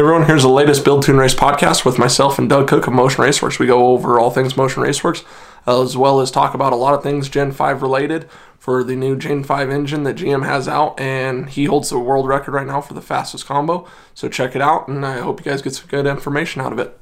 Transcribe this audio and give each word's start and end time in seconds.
Hey 0.00 0.04
everyone, 0.04 0.26
here's 0.26 0.44
the 0.44 0.48
latest 0.48 0.82
Build 0.82 1.02
Tune 1.02 1.18
Race 1.18 1.34
podcast 1.34 1.84
with 1.84 1.98
myself 1.98 2.38
and 2.38 2.48
Doug 2.48 2.68
Cook 2.68 2.86
of 2.86 2.94
Motion 2.94 3.22
Raceworks. 3.22 3.58
We 3.58 3.66
go 3.66 3.88
over 3.88 4.18
all 4.18 4.30
things 4.30 4.56
Motion 4.56 4.82
Raceworks, 4.82 5.26
as 5.66 5.94
well 5.94 6.22
as 6.22 6.30
talk 6.30 6.54
about 6.54 6.72
a 6.72 6.76
lot 6.76 6.94
of 6.94 7.02
things 7.02 7.28
Gen 7.28 7.52
5 7.52 7.82
related 7.82 8.26
for 8.58 8.82
the 8.82 8.96
new 8.96 9.14
Gen 9.14 9.44
5 9.44 9.68
engine 9.68 10.04
that 10.04 10.16
GM 10.16 10.46
has 10.46 10.66
out, 10.66 10.98
and 10.98 11.50
he 11.50 11.66
holds 11.66 11.90
the 11.90 11.98
world 11.98 12.26
record 12.26 12.52
right 12.52 12.66
now 12.66 12.80
for 12.80 12.94
the 12.94 13.02
fastest 13.02 13.44
combo. 13.44 13.86
So 14.14 14.30
check 14.30 14.56
it 14.56 14.62
out, 14.62 14.88
and 14.88 15.04
I 15.04 15.18
hope 15.18 15.44
you 15.44 15.52
guys 15.52 15.60
get 15.60 15.74
some 15.74 15.86
good 15.88 16.06
information 16.06 16.62
out 16.62 16.72
of 16.72 16.78
it. 16.78 16.98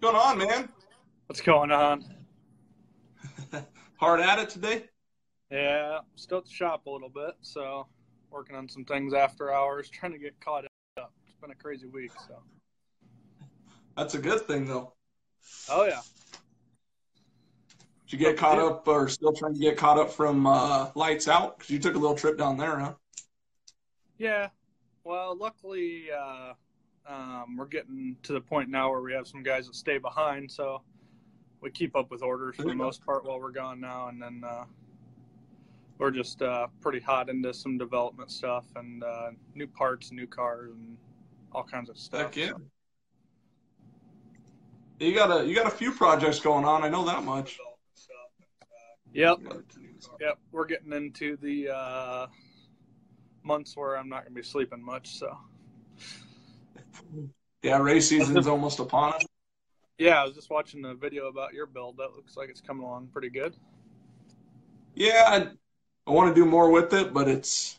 What's 0.00 0.14
going 0.14 0.16
on, 0.16 0.38
man? 0.38 0.70
What's 1.26 1.42
going 1.42 1.72
on? 1.72 2.06
Hard 3.96 4.20
at 4.20 4.38
it 4.38 4.48
today? 4.48 4.84
Yeah, 5.50 5.98
still 6.14 6.38
at 6.38 6.46
the 6.46 6.50
shop 6.50 6.86
a 6.86 6.90
little 6.90 7.10
bit, 7.10 7.34
so 7.42 7.86
working 8.30 8.56
on 8.56 8.66
some 8.66 8.86
things 8.86 9.12
after 9.12 9.52
hours, 9.52 9.90
trying 9.90 10.12
to 10.12 10.18
get 10.18 10.40
caught 10.40 10.64
up. 10.64 10.70
It's 10.70 10.75
been 11.40 11.50
a 11.50 11.54
crazy 11.54 11.86
week, 11.86 12.12
so. 12.26 12.34
That's 13.96 14.14
a 14.14 14.18
good 14.18 14.42
thing, 14.42 14.66
though. 14.66 14.92
Oh 15.70 15.84
yeah. 15.84 16.00
Did 18.06 18.12
you 18.12 18.18
get 18.18 18.36
caught 18.36 18.58
up, 18.58 18.86
or 18.86 19.08
still 19.08 19.32
trying 19.32 19.54
to 19.54 19.60
get 19.60 19.76
caught 19.76 19.98
up 19.98 20.12
from 20.12 20.46
uh, 20.46 20.90
lights 20.94 21.28
out? 21.28 21.58
Because 21.58 21.70
you 21.70 21.78
took 21.78 21.96
a 21.96 21.98
little 21.98 22.16
trip 22.16 22.38
down 22.38 22.56
there, 22.56 22.78
huh? 22.78 22.94
Yeah. 24.18 24.48
Well, 25.04 25.36
luckily, 25.36 26.04
uh, 26.16 26.52
um, 27.08 27.56
we're 27.56 27.66
getting 27.66 28.16
to 28.22 28.32
the 28.32 28.40
point 28.40 28.68
now 28.68 28.90
where 28.90 29.00
we 29.00 29.12
have 29.12 29.26
some 29.26 29.42
guys 29.42 29.66
that 29.66 29.74
stay 29.74 29.98
behind, 29.98 30.50
so 30.50 30.82
we 31.60 31.70
keep 31.70 31.96
up 31.96 32.10
with 32.10 32.22
orders 32.22 32.56
for 32.56 32.64
the 32.64 32.74
most 32.74 33.04
part 33.04 33.24
while 33.24 33.40
we're 33.40 33.50
gone 33.50 33.80
now, 33.80 34.08
and 34.08 34.20
then 34.20 34.42
uh, 34.46 34.64
we're 35.98 36.10
just 36.10 36.42
uh, 36.42 36.66
pretty 36.80 37.00
hot 37.00 37.28
into 37.28 37.54
some 37.54 37.78
development 37.78 38.30
stuff 38.30 38.66
and 38.76 39.02
uh, 39.02 39.30
new 39.54 39.66
parts, 39.66 40.12
new 40.12 40.26
cars, 40.26 40.72
and 40.72 40.96
all 41.56 41.64
kinds 41.64 41.88
of 41.88 41.98
stuff. 41.98 42.20
Heck 42.20 42.36
yeah. 42.36 42.52
You 45.00 45.14
got 45.14 45.40
a 45.40 45.46
you 45.46 45.54
got 45.54 45.66
a 45.66 45.70
few 45.70 45.90
projects 45.90 46.38
going 46.38 46.64
on. 46.66 46.84
I 46.84 46.88
know 46.90 47.04
that 47.06 47.24
much. 47.24 47.58
Yep. 49.14 49.38
Yep. 50.20 50.38
We're 50.52 50.66
getting 50.66 50.92
into 50.92 51.38
the 51.38 51.70
uh, 51.74 52.26
months 53.42 53.74
where 53.74 53.96
I'm 53.96 54.10
not 54.10 54.24
going 54.24 54.34
to 54.34 54.40
be 54.40 54.46
sleeping 54.46 54.84
much. 54.84 55.18
So. 55.18 55.34
Yeah, 57.62 57.78
race 57.78 58.08
season's 58.08 58.46
almost 58.46 58.78
upon 58.78 59.14
us. 59.14 59.24
Yeah, 59.98 60.20
I 60.20 60.24
was 60.24 60.34
just 60.34 60.50
watching 60.50 60.84
a 60.84 60.94
video 60.94 61.28
about 61.28 61.54
your 61.54 61.64
build. 61.64 61.96
That 61.96 62.14
looks 62.14 62.36
like 62.36 62.50
it's 62.50 62.60
coming 62.60 62.84
along 62.84 63.08
pretty 63.08 63.30
good. 63.30 63.54
Yeah, 64.94 65.24
I, 65.26 65.48
I 66.06 66.10
want 66.10 66.34
to 66.34 66.38
do 66.38 66.44
more 66.44 66.70
with 66.70 66.92
it, 66.92 67.14
but 67.14 67.28
it's 67.28 67.78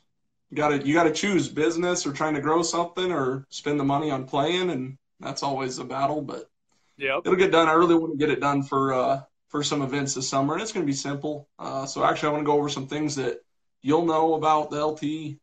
you 0.49 0.57
got 0.57 0.69
to 0.69 0.85
you 0.87 0.93
got 0.93 1.03
to 1.03 1.11
choose 1.11 1.47
business 1.49 2.05
or 2.05 2.13
trying 2.13 2.33
to 2.35 2.41
grow 2.41 2.61
something 2.63 3.11
or 3.11 3.45
spend 3.49 3.79
the 3.79 3.83
money 3.83 4.11
on 4.11 4.25
playing, 4.25 4.69
and 4.69 4.97
that's 5.19 5.43
always 5.43 5.77
a 5.79 5.83
battle. 5.83 6.21
But 6.21 6.49
Yep. 6.97 7.21
it'll 7.25 7.35
get 7.37 7.51
done. 7.51 7.67
I 7.67 7.73
really 7.73 7.95
want 7.95 8.13
to 8.13 8.17
get 8.17 8.31
it 8.31 8.39
done 8.39 8.63
for 8.63 8.93
uh, 8.93 9.21
for 9.49 9.63
some 9.63 9.81
events 9.81 10.13
this 10.13 10.29
summer, 10.29 10.53
and 10.53 10.61
it's 10.61 10.71
going 10.71 10.85
to 10.85 10.89
be 10.91 10.95
simple. 10.95 11.47
Uh, 11.59 11.85
so 11.85 12.03
actually, 12.03 12.29
I 12.29 12.31
want 12.31 12.41
to 12.43 12.45
go 12.45 12.57
over 12.57 12.69
some 12.69 12.87
things 12.87 13.15
that 13.15 13.39
you'll 13.81 14.05
know 14.05 14.33
about 14.35 14.69
the 14.71 14.83
LT 14.85 15.37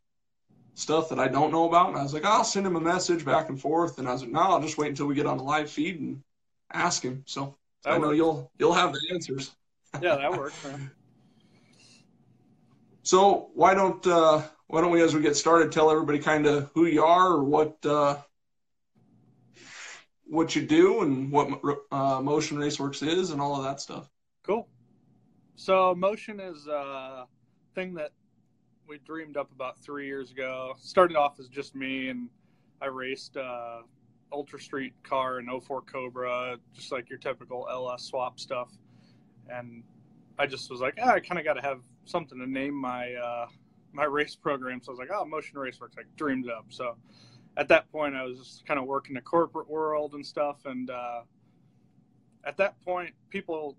stuff 0.75 1.09
that 1.09 1.19
I 1.19 1.27
don't 1.27 1.51
know 1.51 1.67
about. 1.67 1.89
And 1.89 1.97
I 1.97 2.03
was 2.03 2.13
like, 2.13 2.25
I'll 2.25 2.43
send 2.43 2.67
him 2.67 2.75
a 2.75 2.81
message 2.81 3.23
back 3.23 3.49
and 3.49 3.59
forth, 3.59 3.97
and 3.99 4.07
I 4.07 4.11
was 4.13 4.21
like, 4.21 4.31
no, 4.31 4.41
I'll 4.41 4.61
just 4.61 4.77
wait 4.77 4.89
until 4.89 5.05
we 5.05 5.15
get 5.15 5.25
on 5.25 5.37
the 5.37 5.43
live 5.43 5.69
feed 5.69 5.99
and 5.99 6.21
ask 6.73 7.01
him. 7.03 7.23
So 7.25 7.57
That 7.83 7.93
I 7.93 7.97
know 7.99 8.11
you'll 8.11 8.51
you'll 8.59 8.73
have 8.73 8.91
the 8.91 9.01
answers. 9.13 9.55
Yeah, 10.01 10.15
that 10.17 10.35
works. 10.35 10.63
man. 10.63 10.91
So 13.03 13.51
why 13.53 13.75
don't 13.75 14.05
uh, 14.07 14.41
why 14.67 14.81
don't 14.81 14.91
we, 14.91 15.01
as 15.01 15.13
we 15.13 15.21
get 15.21 15.35
started, 15.35 15.71
tell 15.71 15.91
everybody 15.91 16.19
kind 16.19 16.45
of 16.45 16.71
who 16.73 16.85
you 16.85 17.03
are 17.03 17.33
or 17.33 17.43
what 17.43 17.77
uh, 17.85 18.17
what 20.25 20.55
you 20.55 20.63
do 20.63 21.01
and 21.01 21.31
what 21.31 21.61
uh, 21.91 22.19
Motion 22.21 22.57
Raceworks 22.57 23.05
is 23.05 23.31
and 23.31 23.39
all 23.39 23.55
of 23.55 23.63
that 23.63 23.79
stuff. 23.79 24.09
Cool. 24.43 24.67
So 25.55 25.95
motion 25.95 26.39
is 26.39 26.67
a 26.67 27.25
thing 27.75 27.93
that 27.95 28.11
we 28.87 28.97
dreamed 28.99 29.37
up 29.37 29.51
about 29.51 29.79
three 29.79 30.07
years 30.07 30.31
ago. 30.31 30.73
Started 30.79 31.15
off 31.15 31.39
as 31.39 31.47
just 31.47 31.75
me, 31.75 32.09
and 32.09 32.29
I 32.81 32.87
raced 32.87 33.37
uh, 33.37 33.81
Ultra 34.31 34.59
Street 34.59 34.93
car 35.03 35.37
and 35.37 35.49
04 35.63 35.81
Cobra, 35.83 36.57
just 36.73 36.91
like 36.91 37.09
your 37.09 37.19
typical 37.19 37.67
LS 37.71 38.03
swap 38.03 38.39
stuff. 38.39 38.71
And 39.49 39.83
I 40.37 40.45
just 40.45 40.69
was 40.69 40.81
like, 40.81 40.95
ah, 41.01 41.11
I 41.13 41.19
kind 41.19 41.39
of 41.39 41.45
got 41.45 41.53
to 41.53 41.61
have 41.61 41.79
something 42.05 42.37
to 42.39 42.47
name 42.47 42.73
my 42.73 43.13
uh, 43.13 43.47
my 43.95 44.05
race 44.05 44.35
program. 44.35 44.81
So 44.81 44.91
I 44.91 44.93
was 44.93 44.99
like, 44.99 45.09
oh, 45.13 45.25
Motion 45.25 45.57
Raceworks. 45.57 45.97
I 45.97 46.03
dreamed 46.17 46.49
up. 46.49 46.65
So 46.69 46.95
at 47.57 47.67
that 47.69 47.91
point, 47.91 48.15
I 48.15 48.23
was 48.23 48.37
just 48.37 48.65
kind 48.65 48.79
of 48.79 48.85
working 48.85 49.15
the 49.15 49.21
corporate 49.21 49.69
world 49.69 50.13
and 50.13 50.25
stuff. 50.25 50.57
And 50.65 50.89
uh, 50.89 51.21
at 52.43 52.57
that 52.57 52.79
point, 52.81 53.13
people 53.29 53.77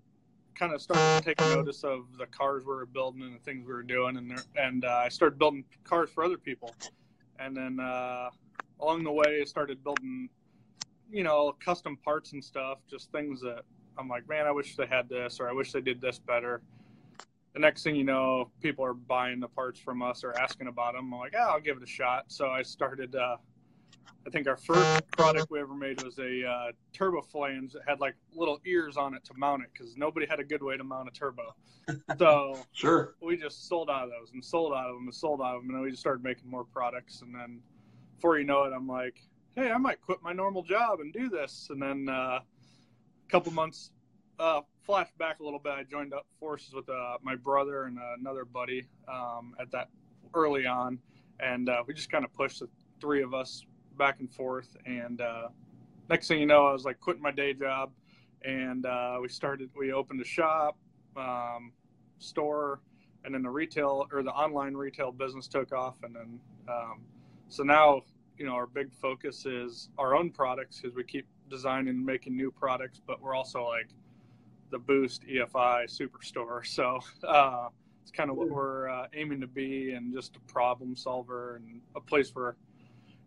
kind 0.55 0.73
of 0.73 0.81
started 0.81 1.23
to 1.23 1.35
take 1.35 1.39
notice 1.55 1.83
of 1.83 2.05
the 2.17 2.25
cars 2.25 2.63
we 2.65 2.73
were 2.73 2.85
building 2.85 3.21
and 3.21 3.35
the 3.35 3.39
things 3.39 3.65
we 3.65 3.73
were 3.73 3.83
doing, 3.83 4.17
and 4.17 4.43
and 4.55 4.85
uh, 4.85 5.01
I 5.05 5.09
started 5.09 5.37
building 5.37 5.63
cars 5.83 6.09
for 6.09 6.23
other 6.23 6.37
people, 6.37 6.73
and 7.39 7.55
then 7.55 7.79
uh, 7.79 8.29
along 8.79 9.03
the 9.03 9.11
way, 9.11 9.39
I 9.41 9.45
started 9.45 9.83
building, 9.83 10.29
you 11.11 11.23
know, 11.23 11.55
custom 11.63 11.97
parts 11.97 12.33
and 12.33 12.43
stuff, 12.43 12.79
just 12.89 13.11
things 13.11 13.41
that 13.41 13.61
I'm 13.97 14.07
like, 14.07 14.27
man, 14.27 14.47
I 14.47 14.51
wish 14.51 14.75
they 14.75 14.87
had 14.87 15.09
this, 15.09 15.39
or 15.39 15.49
I 15.49 15.53
wish 15.53 15.71
they 15.71 15.81
did 15.81 16.01
this 16.01 16.19
better. 16.19 16.61
The 17.53 17.59
next 17.59 17.83
thing 17.83 17.95
you 17.95 18.03
know, 18.03 18.51
people 18.61 18.85
are 18.85 18.93
buying 18.93 19.39
the 19.39 19.47
parts 19.47 19.79
from 19.79 20.01
us 20.01 20.23
or 20.23 20.37
asking 20.39 20.67
about 20.67 20.93
them. 20.93 21.11
I'm 21.13 21.19
like, 21.19 21.33
ah, 21.37 21.53
I'll 21.53 21.59
give 21.59 21.77
it 21.77 21.83
a 21.83 21.87
shot. 21.87 22.25
So 22.27 22.49
I 22.49 22.61
started. 22.61 23.15
Uh, 23.15 23.37
I 24.25 24.29
think 24.29 24.45
our 24.45 24.57
first 24.57 25.09
product 25.11 25.49
we 25.49 25.59
ever 25.61 25.73
made 25.73 26.03
was 26.03 26.19
a 26.19 26.45
uh, 26.45 26.71
turbo 26.91 27.21
flange 27.21 27.71
that 27.71 27.83
had 27.87 28.01
like 28.01 28.13
little 28.35 28.59
ears 28.65 28.97
on 28.97 29.13
it 29.13 29.23
to 29.25 29.33
mount 29.37 29.63
it 29.63 29.69
because 29.71 29.95
nobody 29.95 30.25
had 30.25 30.41
a 30.41 30.43
good 30.43 30.61
way 30.61 30.75
to 30.75 30.83
mount 30.83 31.07
a 31.07 31.11
turbo. 31.11 31.55
So 32.17 32.59
Sure. 32.73 33.15
we 33.21 33.37
just 33.37 33.69
sold 33.69 33.89
out 33.89 34.03
of 34.03 34.09
those 34.09 34.33
and 34.33 34.43
sold 34.43 34.73
out 34.73 34.89
of 34.89 34.95
them 34.97 35.05
and 35.05 35.15
sold 35.15 35.39
out 35.41 35.55
of 35.55 35.61
them, 35.61 35.69
and 35.69 35.77
then 35.77 35.83
we 35.83 35.91
just 35.91 36.01
started 36.01 36.21
making 36.21 36.49
more 36.49 36.65
products. 36.65 37.21
And 37.21 37.33
then 37.33 37.61
before 38.17 38.37
you 38.37 38.43
know 38.43 38.63
it, 38.63 38.73
I'm 38.75 38.87
like, 38.87 39.23
hey, 39.55 39.71
I 39.71 39.77
might 39.77 40.01
quit 40.01 40.21
my 40.21 40.33
normal 40.33 40.63
job 40.63 40.99
and 40.99 41.13
do 41.13 41.29
this. 41.29 41.67
And 41.69 41.81
then 41.81 42.09
uh, 42.09 42.39
a 42.41 43.29
couple 43.29 43.53
months, 43.53 43.91
uh, 44.37 44.59
flash 44.87 45.09
back 45.19 45.41
a 45.41 45.43
little 45.43 45.59
bit, 45.59 45.73
I 45.73 45.83
joined 45.83 46.13
up 46.13 46.25
forces 46.39 46.73
with 46.73 46.89
uh, 46.89 47.17
my 47.21 47.35
brother 47.35 47.83
and 47.83 47.99
another 48.17 48.45
buddy 48.45 48.87
um, 49.09 49.53
at 49.59 49.69
that 49.71 49.89
early 50.33 50.65
on, 50.65 50.97
and 51.41 51.67
uh, 51.67 51.83
we 51.85 51.93
just 51.93 52.09
kind 52.09 52.23
of 52.23 52.33
pushed 52.33 52.61
the 52.61 52.69
three 53.01 53.21
of 53.21 53.33
us 53.33 53.65
back 53.97 54.21
and 54.21 54.33
forth. 54.33 54.77
And 54.85 55.19
uh, 55.19 55.49
next 56.09 56.29
thing 56.29 56.39
you 56.39 56.45
know, 56.45 56.67
I 56.67 56.71
was 56.71 56.85
like 56.85 57.01
quitting 57.01 57.21
my 57.21 57.31
day 57.31 57.53
job, 57.53 57.91
and 58.43 58.85
uh, 58.85 59.17
we 59.21 59.27
started. 59.27 59.69
We 59.77 59.91
opened 59.91 60.21
a 60.21 60.25
shop, 60.25 60.77
um, 61.17 61.73
store, 62.19 62.79
and 63.25 63.35
then 63.35 63.41
the 63.41 63.49
retail 63.49 64.07
or 64.09 64.23
the 64.23 64.31
online 64.31 64.73
retail 64.73 65.11
business 65.11 65.49
took 65.49 65.73
off, 65.73 65.97
and 66.03 66.15
then 66.15 66.39
um, 66.69 67.01
so 67.49 67.61
now 67.61 68.03
you 68.37 68.45
know 68.45 68.53
our 68.53 68.67
big 68.67 68.93
focus 68.93 69.45
is 69.45 69.89
our 69.97 70.15
own 70.15 70.29
products 70.29 70.79
because 70.79 70.95
we 70.95 71.03
keep 71.03 71.27
designing 71.49 71.89
and 71.89 72.05
making 72.05 72.37
new 72.37 72.51
products, 72.51 73.01
but 73.05 73.21
we're 73.21 73.35
also 73.35 73.67
like 73.67 73.89
the 74.69 74.79
Boost 74.79 75.23
EFI 75.27 75.85
Superstore. 75.85 76.65
So 76.65 76.99
uh, 77.27 77.69
it's 78.01 78.11
kind 78.11 78.29
of 78.29 78.37
what 78.37 78.49
we're 78.49 78.89
uh, 78.89 79.07
aiming 79.13 79.41
to 79.41 79.47
be, 79.47 79.91
and 79.91 80.13
just 80.13 80.35
a 80.35 80.39
problem 80.51 80.95
solver 80.95 81.57
and 81.57 81.81
a 81.95 82.01
place 82.01 82.33
where 82.33 82.55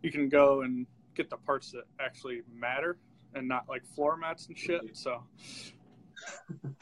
you 0.01 0.11
can 0.11 0.29
go 0.29 0.61
and 0.61 0.87
get 1.15 1.29
the 1.29 1.37
parts 1.37 1.71
that 1.71 1.83
actually 1.99 2.41
matter 2.53 2.97
and 3.35 3.47
not 3.47 3.67
like 3.69 3.85
floor 3.85 4.17
mats 4.17 4.47
and 4.47 4.57
shit. 4.57 4.81
So 4.93 5.23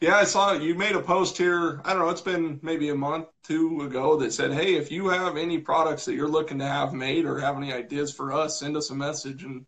yeah, 0.00 0.16
I 0.16 0.24
saw 0.24 0.52
you 0.52 0.74
made 0.74 0.96
a 0.96 1.00
post 1.00 1.36
here. 1.36 1.80
I 1.84 1.92
don't 1.92 2.02
know, 2.02 2.08
it's 2.08 2.20
been 2.20 2.58
maybe 2.62 2.88
a 2.90 2.94
month, 2.94 3.26
two 3.42 3.82
ago 3.82 4.16
that 4.18 4.32
said, 4.32 4.52
Hey, 4.52 4.74
if 4.74 4.90
you 4.90 5.08
have 5.08 5.36
any 5.36 5.58
products 5.58 6.04
that 6.04 6.14
you're 6.14 6.28
looking 6.28 6.58
to 6.60 6.66
have 6.66 6.92
made 6.92 7.24
or 7.24 7.38
have 7.40 7.56
any 7.56 7.72
ideas 7.72 8.14
for 8.14 8.32
us, 8.32 8.58
send 8.58 8.76
us 8.76 8.90
a 8.90 8.94
message. 8.94 9.42
And 9.42 9.66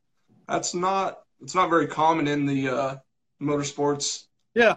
that's 0.49 0.75
not, 0.75 1.21
it's 1.41 1.55
not 1.55 1.71
very 1.71 1.87
common 1.87 2.29
in 2.29 2.47
the 2.47 2.69
uh, 2.69 2.97
motorsports 3.43 4.27
yeah, 4.55 4.77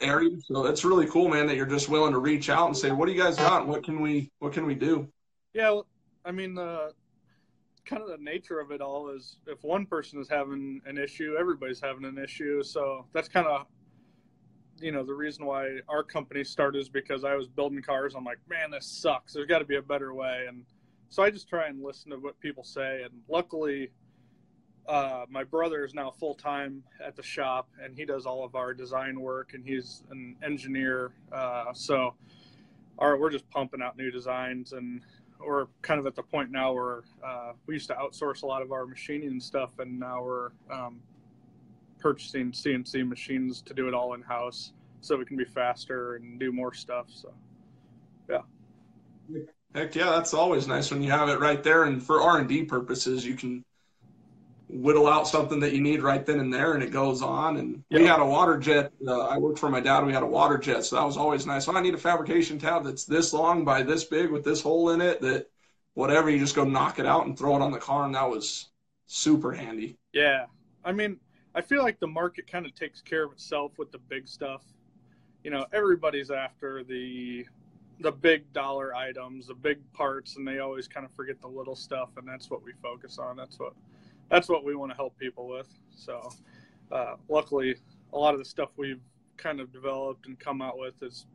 area. 0.00 0.30
So 0.44 0.66
it's 0.66 0.84
really 0.84 1.06
cool, 1.06 1.28
man, 1.28 1.46
that 1.46 1.56
you're 1.56 1.66
just 1.66 1.88
willing 1.88 2.12
to 2.12 2.18
reach 2.18 2.50
out 2.50 2.66
and 2.66 2.76
say, 2.76 2.90
what 2.90 3.06
do 3.06 3.12
you 3.12 3.22
guys 3.22 3.36
got? 3.36 3.66
What 3.66 3.84
can 3.84 4.00
we, 4.00 4.30
what 4.38 4.52
can 4.52 4.66
we 4.66 4.74
do? 4.74 5.08
Yeah, 5.54 5.70
well, 5.70 5.86
I 6.24 6.32
mean, 6.32 6.54
the 6.54 6.92
kind 7.84 8.02
of 8.02 8.08
the 8.08 8.18
nature 8.18 8.60
of 8.60 8.70
it 8.70 8.80
all 8.80 9.10
is 9.10 9.38
if 9.46 9.62
one 9.64 9.86
person 9.86 10.20
is 10.20 10.28
having 10.28 10.80
an 10.86 10.98
issue, 10.98 11.36
everybody's 11.38 11.80
having 11.80 12.04
an 12.04 12.18
issue. 12.18 12.62
So 12.62 13.06
that's 13.12 13.28
kind 13.28 13.46
of, 13.46 13.66
you 14.80 14.92
know, 14.92 15.04
the 15.04 15.14
reason 15.14 15.44
why 15.44 15.78
our 15.88 16.02
company 16.02 16.44
started 16.44 16.78
is 16.78 16.88
because 16.88 17.24
I 17.24 17.34
was 17.34 17.48
building 17.48 17.82
cars. 17.82 18.14
I'm 18.14 18.24
like, 18.24 18.38
man, 18.48 18.70
this 18.70 18.86
sucks. 18.86 19.32
There's 19.32 19.46
got 19.46 19.58
to 19.58 19.64
be 19.64 19.76
a 19.76 19.82
better 19.82 20.14
way. 20.14 20.46
And 20.48 20.64
so 21.08 21.22
I 21.22 21.30
just 21.30 21.48
try 21.48 21.66
and 21.66 21.82
listen 21.82 22.10
to 22.10 22.16
what 22.16 22.38
people 22.40 22.64
say. 22.64 23.02
And 23.02 23.12
luckily, 23.28 23.90
uh, 24.88 25.24
my 25.28 25.44
brother 25.44 25.84
is 25.84 25.94
now 25.94 26.10
full 26.10 26.34
time 26.34 26.82
at 27.04 27.16
the 27.16 27.22
shop 27.22 27.68
and 27.82 27.96
he 27.96 28.04
does 28.04 28.26
all 28.26 28.44
of 28.44 28.54
our 28.54 28.74
design 28.74 29.20
work 29.20 29.54
and 29.54 29.64
he's 29.64 30.02
an 30.10 30.36
engineer. 30.42 31.12
Uh, 31.30 31.72
so 31.72 32.14
our, 32.98 33.16
we're 33.16 33.30
just 33.30 33.48
pumping 33.50 33.80
out 33.80 33.96
new 33.96 34.10
designs 34.10 34.72
and 34.72 35.02
we're 35.46 35.66
kind 35.82 35.98
of 36.00 36.06
at 36.06 36.14
the 36.14 36.22
point 36.22 36.50
now 36.50 36.72
where 36.72 37.02
uh, 37.24 37.52
we 37.66 37.74
used 37.74 37.88
to 37.88 37.94
outsource 37.94 38.42
a 38.42 38.46
lot 38.46 38.62
of 38.62 38.72
our 38.72 38.86
machining 38.86 39.28
and 39.28 39.42
stuff, 39.42 39.78
and 39.78 39.98
now 39.98 40.22
we're 40.22 40.50
um, 40.70 41.00
purchasing 41.98 42.52
CNC 42.52 43.06
machines 43.08 43.62
to 43.62 43.74
do 43.74 43.88
it 43.88 43.94
all 43.94 44.14
in 44.14 44.22
house, 44.22 44.72
so 45.00 45.16
we 45.16 45.24
can 45.24 45.36
be 45.36 45.44
faster 45.44 46.16
and 46.16 46.38
do 46.38 46.52
more 46.52 46.72
stuff. 46.72 47.06
So, 47.08 47.32
yeah. 48.30 48.42
Heck 49.74 49.94
yeah, 49.94 50.10
that's 50.10 50.34
always 50.34 50.68
nice 50.68 50.90
when 50.90 51.02
you 51.02 51.10
have 51.10 51.28
it 51.28 51.40
right 51.40 51.62
there, 51.62 51.84
and 51.84 52.02
for 52.02 52.22
R 52.22 52.38
and 52.38 52.48
D 52.48 52.64
purposes, 52.64 53.24
you 53.24 53.34
can 53.34 53.64
whittle 54.72 55.06
out 55.06 55.28
something 55.28 55.60
that 55.60 55.72
you 55.72 55.80
need 55.80 56.02
right 56.02 56.24
then 56.24 56.40
and 56.40 56.52
there, 56.52 56.74
and 56.74 56.82
it 56.82 56.90
goes 56.90 57.22
on. 57.22 57.56
And 57.58 57.84
we 57.90 58.06
had 58.06 58.20
a 58.20 58.24
water 58.24 58.58
jet. 58.58 58.92
Uh, 59.06 59.26
I 59.26 59.38
worked 59.38 59.58
for 59.58 59.68
my 59.68 59.80
dad. 59.80 60.04
We 60.04 60.12
had 60.12 60.22
a 60.22 60.26
water 60.26 60.58
jet, 60.58 60.84
so 60.84 60.96
that 60.96 61.04
was 61.04 61.16
always 61.16 61.46
nice. 61.46 61.64
So 61.66 61.76
I 61.76 61.80
need 61.80 61.94
a 61.94 61.98
fabrication 61.98 62.58
tab 62.58 62.84
that's 62.84 63.04
this 63.04 63.32
long 63.32 63.64
by 63.64 63.82
this 63.82 64.04
big 64.04 64.30
with 64.30 64.44
this 64.44 64.62
hole 64.62 64.90
in 64.90 65.00
it. 65.00 65.20
That 65.20 65.50
whatever, 65.94 66.30
you 66.30 66.38
just 66.38 66.54
go 66.54 66.64
knock 66.64 66.98
it 66.98 67.06
out 67.06 67.26
and 67.26 67.38
throw 67.38 67.56
it 67.56 67.62
on 67.62 67.70
the 67.70 67.78
car, 67.78 68.04
and 68.04 68.14
that 68.14 68.28
was 68.28 68.70
super 69.06 69.52
handy. 69.52 69.98
Yeah, 70.12 70.46
I 70.84 70.92
mean, 70.92 71.18
I 71.54 71.60
feel 71.60 71.82
like 71.82 72.00
the 72.00 72.06
market 72.06 72.46
kind 72.46 72.66
of 72.66 72.74
takes 72.74 73.02
care 73.02 73.24
of 73.24 73.32
itself 73.32 73.72
with 73.78 73.92
the 73.92 73.98
big 73.98 74.26
stuff. 74.26 74.62
You 75.44 75.50
know, 75.50 75.66
everybody's 75.72 76.30
after 76.30 76.82
the 76.82 77.46
the 78.00 78.12
big 78.12 78.52
dollar 78.52 78.94
items, 78.96 79.46
the 79.46 79.54
big 79.54 79.78
parts, 79.92 80.36
and 80.36 80.48
they 80.48 80.58
always 80.58 80.88
kind 80.88 81.04
of 81.06 81.12
forget 81.12 81.40
the 81.40 81.48
little 81.48 81.76
stuff, 81.76 82.08
and 82.16 82.26
that's 82.26 82.50
what 82.50 82.64
we 82.64 82.72
focus 82.82 83.18
on. 83.18 83.36
That's 83.36 83.58
what 83.58 83.74
that's 84.32 84.48
what 84.48 84.64
we 84.64 84.74
want 84.74 84.90
to 84.90 84.96
help 84.96 85.16
people 85.18 85.46
with. 85.46 85.68
So, 85.94 86.30
uh, 86.90 87.16
luckily, 87.28 87.76
a 88.14 88.18
lot 88.18 88.32
of 88.32 88.40
the 88.40 88.46
stuff 88.46 88.70
we've 88.78 89.02
kind 89.36 89.60
of 89.60 89.70
developed 89.72 90.26
and 90.26 90.38
come 90.38 90.62
out 90.62 90.78
with 90.78 90.98
has 91.00 91.26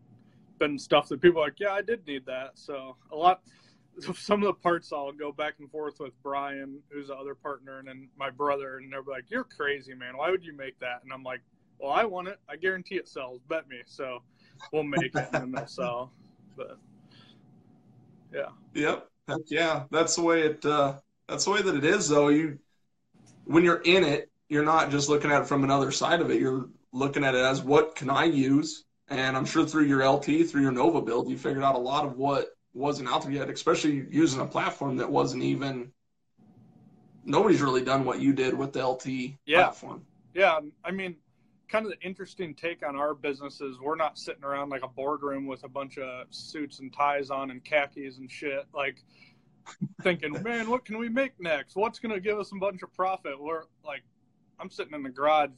been 0.57 0.79
stuff 0.79 1.07
that 1.09 1.21
people 1.21 1.39
are 1.39 1.45
like, 1.45 1.59
yeah, 1.59 1.73
I 1.73 1.83
did 1.83 2.05
need 2.07 2.25
that. 2.25 2.51
So 2.55 2.95
a 3.11 3.15
lot, 3.15 3.43
some 4.15 4.41
of 4.41 4.47
the 4.47 4.53
parts 4.53 4.91
I'll 4.91 5.11
go 5.11 5.31
back 5.31 5.55
and 5.59 5.69
forth 5.69 5.99
with 5.99 6.11
Brian, 6.23 6.79
who's 6.89 7.09
the 7.09 7.15
other 7.15 7.35
partner, 7.35 7.77
and 7.77 7.87
then 7.87 8.09
my 8.17 8.31
brother, 8.31 8.77
and 8.77 8.91
they're 8.91 9.03
like, 9.07 9.25
"You're 9.29 9.43
crazy, 9.43 9.93
man. 9.93 10.17
Why 10.17 10.31
would 10.31 10.43
you 10.43 10.53
make 10.57 10.79
that?" 10.79 11.03
And 11.03 11.13
I'm 11.13 11.23
like, 11.23 11.41
"Well, 11.79 11.91
I 11.91 12.03
want 12.03 12.27
it. 12.27 12.39
I 12.49 12.55
guarantee 12.55 12.95
it 12.95 13.07
sells. 13.07 13.41
Bet 13.47 13.69
me." 13.69 13.77
So 13.85 14.23
we'll 14.73 14.83
make 14.83 15.15
it 15.15 15.29
and 15.33 15.33
then 15.33 15.51
they'll 15.51 15.67
sell. 15.67 16.11
But 16.55 16.79
yeah. 18.33 18.49
Yep. 18.73 19.07
Heck 19.27 19.37
yeah. 19.47 19.83
That's 19.91 20.15
the 20.15 20.23
way 20.23 20.41
it. 20.41 20.65
Uh, 20.65 20.95
that's 21.27 21.45
the 21.45 21.51
way 21.51 21.61
that 21.61 21.75
it 21.75 21.85
is, 21.85 22.07
though. 22.09 22.29
You 22.29 22.59
when 23.47 23.63
you're 23.63 23.81
in 23.81 24.03
it, 24.03 24.29
you're 24.49 24.65
not 24.65 24.91
just 24.91 25.09
looking 25.09 25.31
at 25.31 25.41
it 25.41 25.47
from 25.47 25.63
another 25.63 25.91
side 25.91 26.21
of 26.21 26.29
it. 26.29 26.39
You're 26.39 26.69
looking 26.91 27.23
at 27.23 27.35
it 27.35 27.41
as 27.41 27.61
what 27.61 27.95
can 27.95 28.09
I 28.09 28.25
use? 28.25 28.83
And 29.09 29.37
I'm 29.37 29.45
sure 29.45 29.65
through 29.65 29.85
your 29.85 30.07
LT, 30.07 30.25
through 30.49 30.61
your 30.61 30.71
Nova 30.71 31.01
build, 31.01 31.29
you 31.29 31.37
figured 31.37 31.63
out 31.63 31.75
a 31.75 31.79
lot 31.79 32.05
of 32.05 32.17
what 32.17 32.49
wasn't 32.73 33.09
out 33.09 33.23
there 33.23 33.31
yet, 33.31 33.49
especially 33.49 34.05
using 34.11 34.41
a 34.41 34.45
platform 34.45 34.97
that 34.97 35.09
wasn't 35.09 35.43
even 35.43 35.91
nobody's 37.23 37.61
really 37.61 37.83
done 37.83 38.05
what 38.05 38.19
you 38.19 38.33
did 38.33 38.53
with 38.53 38.73
the 38.73 38.85
LT 38.85 39.07
yeah. 39.45 39.63
platform. 39.63 40.05
Yeah, 40.33 40.55
um, 40.55 40.71
I 40.83 40.91
mean, 40.91 41.15
kind 41.67 41.85
of 41.85 41.91
the 41.91 41.99
interesting 41.99 42.53
take 42.53 42.87
on 42.87 42.95
our 42.95 43.13
business 43.13 43.59
is 43.61 43.79
we're 43.79 43.95
not 43.95 44.17
sitting 44.17 44.43
around 44.43 44.69
like 44.69 44.83
a 44.83 44.87
boardroom 44.87 45.45
with 45.45 45.63
a 45.63 45.67
bunch 45.67 45.97
of 45.97 46.27
suits 46.29 46.79
and 46.79 46.93
ties 46.93 47.29
on 47.29 47.51
and 47.51 47.63
khakis 47.63 48.17
and 48.17 48.31
shit. 48.31 48.65
Like 48.73 49.03
thinking, 50.01 50.41
man, 50.43 50.69
what 50.69 50.85
can 50.85 50.97
we 50.97 51.09
make 51.09 51.33
next? 51.39 51.75
What's 51.75 51.99
going 51.99 52.13
to 52.13 52.19
give 52.19 52.39
us 52.39 52.51
a 52.51 52.59
bunch 52.59 52.81
of 52.83 52.93
profit? 52.93 53.33
We're 53.39 53.63
like, 53.83 54.03
I'm 54.59 54.69
sitting 54.69 54.93
in 54.93 55.03
the 55.03 55.09
garage 55.09 55.49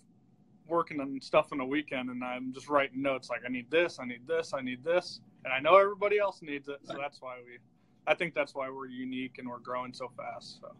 working 0.67 0.99
on 0.99 1.19
stuff 1.21 1.47
on 1.51 1.57
the 1.57 1.65
weekend 1.65 2.09
and 2.09 2.23
I'm 2.23 2.53
just 2.53 2.69
writing 2.69 3.01
notes 3.01 3.29
like, 3.29 3.41
I 3.45 3.49
need 3.49 3.71
this, 3.71 3.99
I 3.99 4.05
need 4.05 4.27
this, 4.27 4.53
I 4.53 4.61
need 4.61 4.83
this. 4.83 5.21
And 5.43 5.53
I 5.53 5.59
know 5.59 5.77
everybody 5.77 6.19
else 6.19 6.41
needs 6.41 6.67
it. 6.67 6.79
So 6.83 6.95
that's 6.99 7.21
why 7.21 7.37
we, 7.45 7.57
I 8.05 8.13
think 8.13 8.33
that's 8.33 8.53
why 8.53 8.69
we're 8.69 8.87
unique 8.87 9.37
and 9.39 9.49
we're 9.49 9.59
growing 9.59 9.93
so 9.93 10.11
fast. 10.15 10.59
So. 10.61 10.71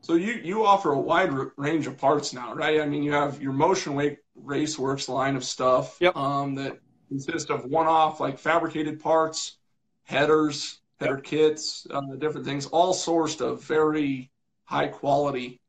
So 0.00 0.14
you, 0.14 0.32
you 0.42 0.66
offer 0.66 0.92
a 0.92 0.98
wide 0.98 1.32
range 1.56 1.86
of 1.86 1.96
parts 1.96 2.32
now, 2.32 2.52
right? 2.54 2.80
I 2.80 2.86
mean, 2.86 3.04
you 3.04 3.12
have 3.12 3.40
your 3.40 3.52
Motion 3.52 3.94
Wake 3.94 4.18
Raceworks 4.44 5.08
line 5.08 5.36
of 5.36 5.44
stuff 5.44 5.96
yep. 6.00 6.16
um, 6.16 6.56
that 6.56 6.78
consists 7.08 7.50
of 7.50 7.66
one-off 7.66 8.18
like 8.18 8.36
fabricated 8.36 8.98
parts, 8.98 9.58
headers, 10.02 10.81
yep. 11.06 11.24
kits, 11.24 11.86
uh, 11.90 12.00
different 12.18 12.46
things, 12.46 12.66
all 12.66 12.94
sourced 12.94 13.40
of 13.40 13.62
very 13.62 14.30
high 14.64 14.88
quality 14.88 15.60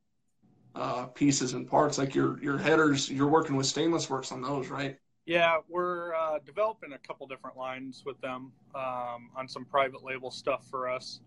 uh, 0.75 1.05
pieces 1.07 1.53
and 1.53 1.67
parts. 1.67 1.97
Like 1.97 2.15
your 2.15 2.41
your 2.41 2.57
headers, 2.57 3.09
you're 3.09 3.27
working 3.27 3.55
with 3.55 3.65
Stainless 3.65 4.09
Works 4.09 4.31
on 4.31 4.41
those, 4.41 4.69
right? 4.69 4.97
Yeah, 5.25 5.57
we're 5.69 6.13
uh, 6.15 6.39
developing 6.45 6.93
a 6.93 6.97
couple 6.97 7.25
different 7.27 7.55
lines 7.55 8.03
with 8.05 8.19
them 8.19 8.51
um, 8.75 9.29
on 9.37 9.47
some 9.47 9.63
private 9.63 10.03
label 10.03 10.31
stuff 10.31 10.65
for 10.69 10.89
us. 10.89 11.21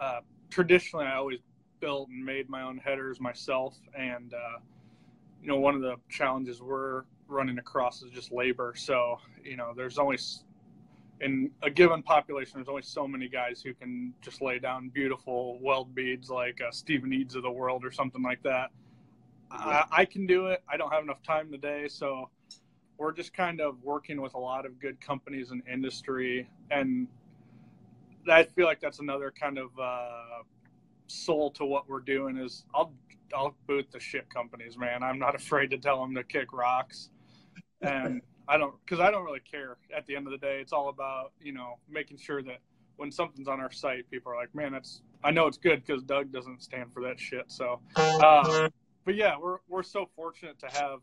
Uh, 0.00 0.20
traditionally, 0.50 1.06
I 1.06 1.16
always 1.16 1.40
built 1.80 2.10
and 2.10 2.24
made 2.24 2.48
my 2.48 2.62
own 2.62 2.78
headers 2.78 3.20
myself, 3.20 3.76
and 3.98 4.34
uh, 4.34 4.58
you 5.42 5.48
know, 5.48 5.58
one 5.58 5.74
of 5.74 5.82
the 5.82 5.96
challenges 6.08 6.62
we're 6.62 7.02
running 7.28 7.58
across 7.58 8.02
is 8.02 8.10
just 8.10 8.32
labor. 8.32 8.74
So, 8.76 9.18
you 9.42 9.56
know, 9.56 9.72
there's 9.76 9.98
only 9.98 10.18
in 11.20 11.50
a 11.62 11.70
given 11.70 12.02
population, 12.02 12.52
there's 12.56 12.68
only 12.68 12.82
so 12.82 13.06
many 13.06 13.28
guys 13.28 13.62
who 13.62 13.72
can 13.74 14.12
just 14.20 14.42
lay 14.42 14.58
down 14.58 14.88
beautiful 14.88 15.58
weld 15.60 15.94
beads 15.94 16.28
like 16.28 16.60
uh, 16.60 16.70
Stephen 16.70 17.12
Eads 17.12 17.34
of 17.34 17.42
the 17.42 17.50
world 17.50 17.84
or 17.84 17.92
something 17.92 18.22
like 18.22 18.42
that. 18.42 18.70
I, 19.50 19.84
I, 19.90 20.04
can 20.04 20.26
do 20.26 20.46
it. 20.46 20.62
I 20.68 20.76
don't 20.76 20.92
have 20.92 21.04
enough 21.04 21.22
time 21.22 21.52
today, 21.52 21.86
so 21.88 22.28
we're 22.98 23.12
just 23.12 23.32
kind 23.32 23.60
of 23.60 23.82
working 23.82 24.20
with 24.20 24.34
a 24.34 24.38
lot 24.38 24.66
of 24.66 24.80
good 24.80 25.00
companies 25.00 25.52
in 25.52 25.62
industry, 25.70 26.48
and 26.70 27.06
I 28.30 28.44
feel 28.44 28.66
like 28.66 28.80
that's 28.80 28.98
another 28.98 29.32
kind 29.38 29.58
of 29.58 29.70
uh, 29.78 30.42
soul 31.06 31.50
to 31.52 31.64
what 31.64 31.88
we're 31.88 32.00
doing. 32.00 32.36
Is 32.36 32.64
I'll 32.74 32.92
I'll 33.34 33.54
boot 33.66 33.88
the 33.92 34.00
shit 34.00 34.28
companies, 34.28 34.76
man. 34.76 35.02
I'm 35.02 35.18
not 35.18 35.34
afraid 35.40 35.70
to 35.70 35.78
tell 35.78 36.00
them 36.00 36.14
to 36.14 36.24
kick 36.24 36.52
rocks, 36.52 37.10
and 37.80 38.22
I 38.48 38.56
don't 38.58 38.74
because 38.84 39.00
I 39.00 39.10
don't 39.10 39.24
really 39.24 39.40
care. 39.40 39.76
At 39.96 40.06
the 40.06 40.16
end 40.16 40.26
of 40.26 40.32
the 40.32 40.38
day, 40.38 40.60
it's 40.60 40.72
all 40.72 40.88
about 40.88 41.32
you 41.40 41.52
know 41.52 41.78
making 41.88 42.18
sure 42.18 42.42
that 42.42 42.58
when 42.96 43.10
something's 43.10 43.48
on 43.48 43.60
our 43.60 43.72
site, 43.72 44.10
people 44.10 44.32
are 44.32 44.36
like, 44.36 44.54
"Man, 44.54 44.72
that's 44.72 45.02
I 45.22 45.30
know 45.30 45.46
it's 45.46 45.58
good 45.58 45.84
because 45.84 46.02
Doug 46.02 46.32
doesn't 46.32 46.62
stand 46.62 46.92
for 46.92 47.02
that 47.02 47.18
shit." 47.18 47.50
So, 47.50 47.80
uh, 47.96 48.68
but 49.04 49.14
yeah, 49.14 49.36
we're 49.40 49.58
we're 49.68 49.82
so 49.82 50.08
fortunate 50.14 50.58
to 50.60 50.66
have. 50.78 51.00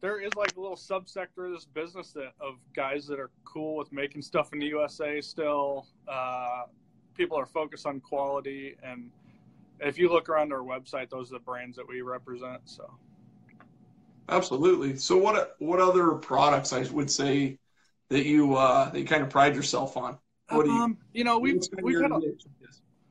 There 0.00 0.18
is 0.18 0.34
like 0.34 0.56
a 0.56 0.60
little 0.60 0.76
subsector 0.76 1.46
of 1.46 1.52
this 1.52 1.66
business 1.66 2.12
that 2.12 2.32
of 2.40 2.54
guys 2.74 3.06
that 3.08 3.20
are 3.20 3.30
cool 3.44 3.76
with 3.76 3.92
making 3.92 4.22
stuff 4.22 4.50
in 4.54 4.58
the 4.58 4.66
USA. 4.66 5.20
Still, 5.20 5.86
uh, 6.08 6.62
people 7.14 7.38
are 7.38 7.44
focused 7.44 7.84
on 7.84 8.00
quality, 8.00 8.76
and 8.82 9.10
if 9.78 9.98
you 9.98 10.08
look 10.08 10.30
around 10.30 10.54
our 10.54 10.60
website, 10.60 11.10
those 11.10 11.30
are 11.30 11.34
the 11.34 11.44
brands 11.44 11.76
that 11.76 11.86
we 11.86 12.00
represent. 12.00 12.62
So. 12.64 12.90
Absolutely. 14.30 14.96
So 14.96 15.16
what 15.16 15.56
what 15.58 15.80
other 15.80 16.12
products 16.12 16.72
I 16.72 16.82
would 16.92 17.10
say 17.10 17.58
that 18.08 18.24
you 18.24 18.54
uh, 18.54 18.90
that 18.90 18.98
you 18.98 19.04
kind 19.04 19.22
of 19.22 19.30
pride 19.30 19.56
yourself 19.56 19.96
on? 19.96 20.18
What 20.50 20.66
do 20.66 20.72
you? 20.72 20.78
Um, 20.78 20.98
you 21.12 21.24
know, 21.24 21.38
we've 21.38 21.60
we've 21.82 22.00
had 22.00 22.12
a, 22.12 22.20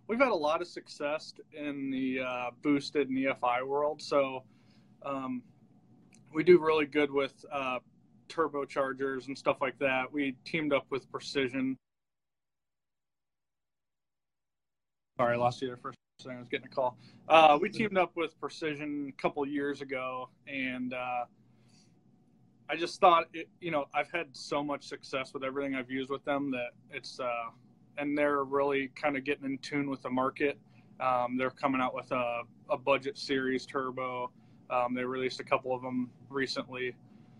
we've 0.07 0.19
had 0.19 0.29
a 0.29 0.35
lot 0.35 0.61
of 0.61 0.67
success 0.67 1.33
in 1.53 1.91
the 1.91 2.21
uh, 2.21 2.49
boosted 2.61 3.09
and 3.09 3.17
EFI 3.17 3.65
world. 3.67 4.01
So 4.01 4.43
um, 5.05 5.43
we 6.33 6.43
do 6.43 6.57
really 6.59 6.85
good 6.85 7.11
with 7.11 7.33
uh, 7.51 7.79
turbochargers 8.29 9.27
and 9.27 9.37
stuff 9.37 9.57
like 9.61 9.77
that. 9.79 10.11
We 10.11 10.35
teamed 10.45 10.73
up 10.73 10.85
with 10.89 11.09
Precision. 11.11 11.77
Sorry, 15.17 15.35
I 15.35 15.37
lost 15.37 15.61
you 15.61 15.67
there 15.67 15.77
a 15.89 15.93
I 16.27 16.37
was 16.37 16.47
getting 16.49 16.67
a 16.67 16.69
call. 16.69 16.97
Uh, 17.27 17.57
we 17.61 17.69
teamed 17.69 17.97
up 17.97 18.11
with 18.15 18.39
Precision 18.39 19.13
a 19.17 19.21
couple 19.21 19.45
years 19.47 19.81
ago, 19.81 20.29
and 20.47 20.93
uh, 20.93 21.25
I 22.69 22.75
just 22.75 22.99
thought, 22.99 23.25
it, 23.33 23.47
you 23.61 23.71
know, 23.71 23.85
I've 23.93 24.11
had 24.11 24.27
so 24.33 24.63
much 24.63 24.87
success 24.87 25.33
with 25.33 25.43
everything 25.43 25.75
I've 25.75 25.89
used 25.89 26.09
with 26.09 26.25
them 26.25 26.51
that 26.51 26.71
it's, 26.91 27.19
uh, 27.19 27.51
and 27.97 28.17
they're 28.17 28.43
really 28.43 28.89
kind 28.95 29.15
of 29.15 29.23
getting 29.23 29.45
in 29.45 29.57
tune 29.59 29.89
with 29.89 30.01
the 30.01 30.09
market. 30.09 30.57
Um, 30.99 31.37
they're 31.37 31.51
coming 31.51 31.79
out 31.79 31.95
with 31.95 32.11
a, 32.11 32.41
a 32.69 32.77
budget 32.77 33.17
series 33.17 33.65
turbo. 33.65 34.29
Um, 34.69 34.93
they 34.93 35.05
released 35.05 35.39
a 35.39 35.43
couple 35.43 35.73
of 35.73 35.81
them 35.81 36.09
recently, 36.29 36.95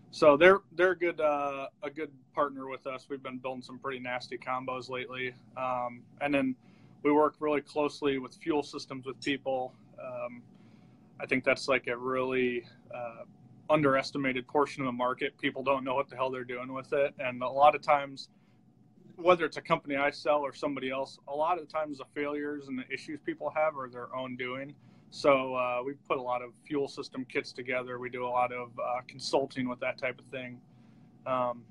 so 0.09 0.35
they're 0.35 0.61
they're 0.75 0.95
good 0.95 1.21
uh, 1.21 1.67
a 1.83 1.89
good 1.91 2.09
partner 2.33 2.67
with 2.67 2.87
us. 2.87 3.05
We've 3.07 3.21
been 3.21 3.37
building 3.37 3.61
some 3.61 3.77
pretty 3.77 3.99
nasty 3.99 4.37
combos 4.37 4.89
lately, 4.89 5.35
um, 5.55 6.01
and 6.21 6.33
then 6.33 6.55
we 7.03 7.11
work 7.11 7.35
really 7.39 7.61
closely 7.61 8.19
with 8.19 8.35
fuel 8.35 8.63
systems 8.63 9.05
with 9.05 9.19
people. 9.21 9.73
Um, 10.01 10.41
I 11.19 11.25
think 11.25 11.43
that's 11.43 11.67
like 11.67 11.87
a 11.87 11.97
really 11.97 12.65
uh, 12.93 13.23
underestimated 13.69 14.47
portion 14.47 14.81
of 14.81 14.87
the 14.87 14.91
market. 14.91 15.37
People 15.37 15.63
don't 15.63 15.83
know 15.83 15.95
what 15.95 16.09
the 16.09 16.15
hell 16.15 16.29
they're 16.29 16.43
doing 16.43 16.73
with 16.73 16.93
it, 16.93 17.13
and 17.19 17.41
a 17.41 17.47
lot 17.47 17.75
of 17.75 17.81
times, 17.81 18.29
whether 19.15 19.45
it's 19.45 19.57
a 19.57 19.61
company 19.61 19.95
I 19.95 20.11
sell 20.11 20.39
or 20.39 20.53
somebody 20.53 20.89
else, 20.89 21.19
a 21.27 21.35
lot 21.35 21.59
of 21.59 21.67
the 21.67 21.71
times 21.71 21.97
the 21.97 22.05
failures 22.13 22.67
and 22.67 22.79
the 22.79 22.91
issues 22.93 23.19
people 23.25 23.51
have 23.55 23.77
are 23.77 23.89
their 23.89 24.13
own 24.15 24.35
doing. 24.35 24.73
So 25.11 25.55
uh, 25.55 25.81
we 25.83 25.93
put 26.07 26.17
a 26.17 26.21
lot 26.21 26.41
of 26.41 26.51
fuel 26.65 26.87
system 26.87 27.25
kits 27.25 27.51
together. 27.51 27.99
We 27.99 28.09
do 28.09 28.25
a 28.25 28.29
lot 28.29 28.53
of 28.53 28.69
uh, 28.79 29.01
consulting 29.07 29.67
with 29.67 29.79
that 29.79 29.97
type 29.97 30.19
of 30.19 30.25
thing. 30.25 30.61
Um, 31.25 31.63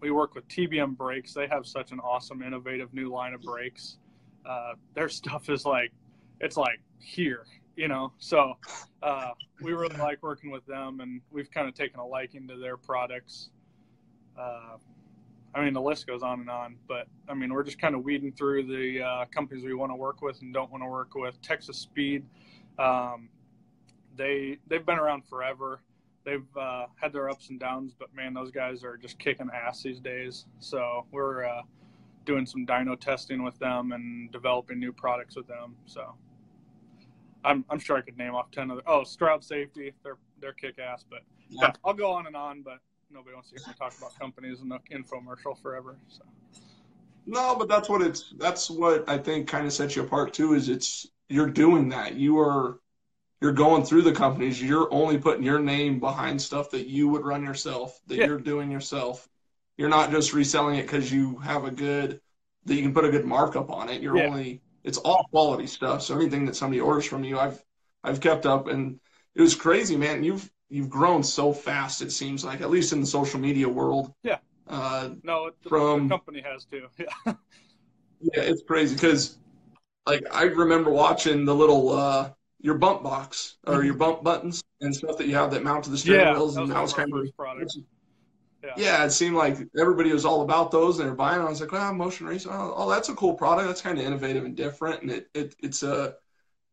we 0.00 0.10
work 0.10 0.34
with 0.34 0.46
TBM 0.48 0.96
Brakes. 0.96 1.32
They 1.32 1.46
have 1.46 1.66
such 1.66 1.92
an 1.92 2.00
awesome, 2.00 2.42
innovative 2.42 2.92
new 2.92 3.08
line 3.10 3.32
of 3.34 3.40
brakes. 3.40 3.98
Uh, 4.46 4.72
their 4.94 5.08
stuff 5.20 5.48
is 5.48 5.64
like, 5.64 5.92
it's 6.40 6.56
like 6.56 6.80
here, 6.98 7.46
you 7.76 7.88
know. 7.88 8.12
So 8.18 8.54
uh, 9.02 9.30
we 9.60 9.72
really 9.72 9.96
like 9.96 10.22
working 10.22 10.50
with 10.50 10.66
them, 10.66 11.00
and 11.00 11.20
we've 11.30 11.50
kind 11.50 11.68
of 11.68 11.74
taken 11.74 12.00
a 12.00 12.06
liking 12.06 12.48
to 12.48 12.56
their 12.56 12.76
products. 12.76 13.50
Uh, 14.38 14.76
I 15.54 15.64
mean, 15.64 15.72
the 15.72 15.80
list 15.80 16.06
goes 16.06 16.22
on 16.22 16.40
and 16.40 16.50
on, 16.50 16.76
but 16.88 17.06
I 17.28 17.34
mean, 17.34 17.52
we're 17.52 17.62
just 17.62 17.80
kind 17.80 17.94
of 17.94 18.02
weeding 18.02 18.32
through 18.32 18.66
the 18.66 19.02
uh, 19.02 19.24
companies 19.26 19.64
we 19.64 19.74
want 19.74 19.92
to 19.92 19.96
work 19.96 20.20
with 20.20 20.42
and 20.42 20.52
don't 20.52 20.70
want 20.70 20.82
to 20.82 20.88
work 20.88 21.14
with. 21.14 21.40
Texas 21.42 21.78
Speed, 21.78 22.24
um, 22.78 23.28
they 24.16 24.58
they've 24.66 24.84
been 24.84 24.98
around 24.98 25.24
forever 25.26 25.80
they've 26.24 26.56
uh, 26.56 26.86
had 26.96 27.12
their 27.12 27.30
ups 27.30 27.50
and 27.50 27.60
downs, 27.60 27.94
but 27.98 28.14
man, 28.14 28.34
those 28.34 28.50
guys 28.50 28.82
are 28.82 28.96
just 28.96 29.18
kicking 29.18 29.48
ass 29.54 29.82
these 29.82 30.00
days. 30.00 30.46
So 30.58 31.06
we're 31.12 31.44
uh, 31.44 31.62
doing 32.24 32.46
some 32.46 32.66
dyno 32.66 32.98
testing 32.98 33.42
with 33.42 33.58
them 33.58 33.92
and 33.92 34.30
developing 34.32 34.78
new 34.78 34.92
products 34.92 35.36
with 35.36 35.46
them. 35.46 35.76
So 35.86 36.14
I'm, 37.44 37.64
I'm 37.70 37.78
sure 37.78 37.96
I 37.96 38.00
could 38.00 38.16
name 38.18 38.34
off 38.34 38.50
ten 38.50 38.70
other. 38.70 38.82
Oh, 38.86 39.04
Stroud 39.04 39.44
Safety, 39.44 39.92
they're 40.02 40.18
they're 40.40 40.52
kick 40.52 40.78
ass. 40.78 41.04
But 41.08 41.20
yeah. 41.48 41.72
I'll 41.84 41.94
go 41.94 42.10
on 42.10 42.26
and 42.26 42.36
on, 42.36 42.62
but 42.62 42.78
nobody 43.10 43.34
wants 43.34 43.50
to 43.50 43.56
hear 43.56 43.68
me 43.68 43.74
talk 43.78 43.96
about 43.98 44.18
companies 44.18 44.60
in 44.60 44.68
the 44.68 44.78
infomercial 44.90 45.60
forever. 45.60 45.96
So. 46.08 46.22
No, 47.26 47.56
but 47.56 47.68
that's 47.68 47.88
what 47.88 48.02
it's. 48.02 48.34
That's 48.38 48.70
what 48.70 49.08
I 49.08 49.18
think 49.18 49.48
kind 49.48 49.66
of 49.66 49.72
sets 49.72 49.96
you 49.96 50.02
apart 50.02 50.34
too. 50.34 50.54
Is 50.54 50.68
it's 50.68 51.06
you're 51.28 51.50
doing 51.50 51.88
that. 51.90 52.14
You 52.14 52.38
are 52.38 52.80
you're 53.44 53.52
going 53.52 53.84
through 53.84 54.00
the 54.00 54.12
companies, 54.12 54.62
you're 54.62 54.88
only 54.90 55.18
putting 55.18 55.42
your 55.42 55.58
name 55.58 56.00
behind 56.00 56.40
stuff 56.40 56.70
that 56.70 56.86
you 56.86 57.08
would 57.08 57.26
run 57.26 57.42
yourself, 57.42 58.00
that 58.06 58.16
yeah. 58.16 58.24
you're 58.24 58.38
doing 58.38 58.70
yourself. 58.70 59.28
You're 59.76 59.88
not 59.88 60.10
just 60.10 60.32
reselling 60.32 60.76
it 60.76 60.82
because 60.82 61.10
you 61.10 61.36
have 61.38 61.64
a 61.64 61.70
good 61.70 62.20
that 62.66 62.74
you 62.74 62.82
can 62.82 62.94
put 62.94 63.04
a 63.04 63.10
good 63.10 63.24
markup 63.24 63.70
on 63.70 63.88
it. 63.88 64.00
You're 64.00 64.16
yeah. 64.16 64.26
only 64.26 64.62
it's 64.82 64.98
all 64.98 65.26
quality 65.30 65.66
stuff. 65.66 66.02
So 66.02 66.14
anything 66.14 66.46
that 66.46 66.56
somebody 66.56 66.80
orders 66.80 67.06
from 67.06 67.24
you, 67.24 67.38
I've 67.38 67.62
I've 68.02 68.20
kept 68.20 68.46
up 68.46 68.68
and 68.68 69.00
it 69.34 69.42
was 69.42 69.54
crazy, 69.54 69.96
man. 69.96 70.22
You've 70.22 70.48
you've 70.68 70.90
grown 70.90 71.22
so 71.22 71.52
fast. 71.52 72.02
It 72.02 72.12
seems 72.12 72.44
like 72.44 72.60
at 72.60 72.70
least 72.70 72.92
in 72.92 73.00
the 73.00 73.06
social 73.06 73.40
media 73.40 73.68
world. 73.68 74.12
Yeah. 74.22 74.38
Uh, 74.66 75.10
no, 75.22 75.50
the, 75.62 75.68
from 75.68 76.08
the 76.08 76.14
company 76.14 76.42
has 76.42 76.64
too. 76.64 76.88
Yeah. 77.26 77.34
yeah, 78.20 78.42
it's 78.42 78.62
crazy 78.62 78.94
because 78.94 79.36
like 80.06 80.24
I 80.32 80.44
remember 80.44 80.90
watching 80.90 81.44
the 81.44 81.54
little 81.54 81.90
uh, 81.90 82.30
your 82.60 82.74
bump 82.74 83.02
box 83.02 83.56
or 83.66 83.74
mm-hmm. 83.74 83.86
your 83.86 83.94
bump 83.94 84.22
buttons 84.22 84.62
and 84.80 84.94
stuff 84.94 85.18
that 85.18 85.26
you 85.26 85.34
have 85.34 85.50
that 85.50 85.62
mount 85.62 85.84
to 85.84 85.90
the 85.90 85.98
steering 85.98 86.20
yeah, 86.20 86.32
wheels, 86.32 86.56
and 86.56 86.70
that 86.70 86.80
was 86.80 86.94
kind 86.94 87.12
of 87.12 87.36
product. 87.36 87.76
Yeah. 88.64 88.72
yeah. 88.76 89.04
it 89.04 89.10
seemed 89.10 89.36
like 89.36 89.58
everybody 89.78 90.12
was 90.12 90.24
all 90.24 90.42
about 90.42 90.70
those 90.70 90.98
and 90.98 91.08
they're 91.08 91.14
buying. 91.14 91.40
I 91.40 91.48
was 91.48 91.60
like, 91.60 91.72
"Wow, 91.72 91.92
motion 91.92 92.26
racing! 92.26 92.52
Oh, 92.52 92.72
oh, 92.76 92.90
that's 92.90 93.08
a 93.08 93.14
cool 93.14 93.34
product. 93.34 93.68
That's 93.68 93.82
kind 93.82 93.98
of 93.98 94.04
innovative 94.04 94.44
and 94.44 94.56
different, 94.56 95.02
and 95.02 95.10
it, 95.10 95.28
it 95.34 95.54
it's 95.60 95.82
a 95.82 96.14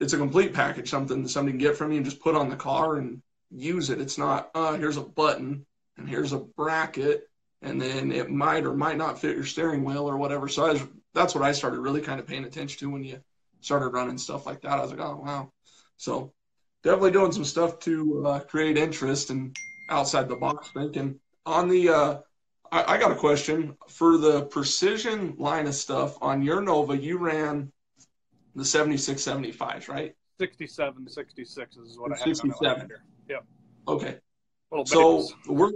it's 0.01 0.13
a 0.13 0.17
complete 0.17 0.53
package, 0.53 0.89
something 0.89 1.21
that 1.21 1.29
somebody 1.29 1.53
can 1.53 1.59
get 1.59 1.77
from 1.77 1.91
you 1.91 1.97
and 1.97 2.05
just 2.05 2.19
put 2.19 2.35
on 2.35 2.49
the 2.49 2.55
car 2.55 2.97
and 2.97 3.21
use 3.51 3.91
it. 3.91 4.01
It's 4.01 4.17
not, 4.17 4.49
uh, 4.55 4.75
here's 4.75 4.97
a 4.97 5.01
button 5.01 5.65
and 5.95 6.09
here's 6.09 6.33
a 6.33 6.39
bracket, 6.39 7.29
and 7.61 7.79
then 7.79 8.11
it 8.11 8.31
might 8.31 8.65
or 8.65 8.73
might 8.73 8.97
not 8.97 9.19
fit 9.19 9.35
your 9.35 9.45
steering 9.45 9.83
wheel 9.83 10.09
or 10.09 10.17
whatever. 10.17 10.47
So 10.47 10.73
was, 10.73 10.83
that's 11.13 11.35
what 11.35 11.43
I 11.43 11.51
started 11.51 11.81
really 11.81 12.01
kind 12.01 12.19
of 12.19 12.25
paying 12.25 12.45
attention 12.45 12.79
to 12.79 12.89
when 12.89 13.03
you 13.03 13.21
started 13.59 13.89
running 13.89 14.17
stuff 14.17 14.47
like 14.47 14.61
that. 14.61 14.79
I 14.79 14.81
was 14.81 14.91
like, 14.91 15.01
oh 15.01 15.21
wow, 15.23 15.51
so 15.97 16.33
definitely 16.81 17.11
doing 17.11 17.31
some 17.31 17.45
stuff 17.45 17.77
to 17.79 18.25
uh, 18.25 18.39
create 18.39 18.77
interest 18.77 19.29
and 19.29 19.55
outside 19.89 20.27
the 20.27 20.35
box 20.35 20.71
thinking. 20.73 21.19
On 21.45 21.67
the, 21.67 21.89
uh, 21.89 22.17
I, 22.71 22.93
I, 22.93 22.97
got 22.97 23.11
a 23.11 23.15
question 23.15 23.75
for 23.89 24.17
the 24.17 24.43
precision 24.43 25.35
line 25.37 25.67
of 25.67 25.75
stuff 25.75 26.17
on 26.21 26.41
your 26.41 26.61
Nova. 26.61 26.95
You 26.95 27.17
ran 27.17 27.71
the 28.55 28.65
76 28.65 29.21
75s, 29.21 29.87
right? 29.87 30.15
67 30.39 31.07
66 31.07 31.77
is 31.77 31.99
what 31.99 32.17
67. 32.17 32.51
I 32.65 32.69
have 32.69 32.81
on 32.81 32.89
Yep. 33.29 33.45
Okay. 33.87 34.17
So 34.85 35.27
we're 35.47 35.71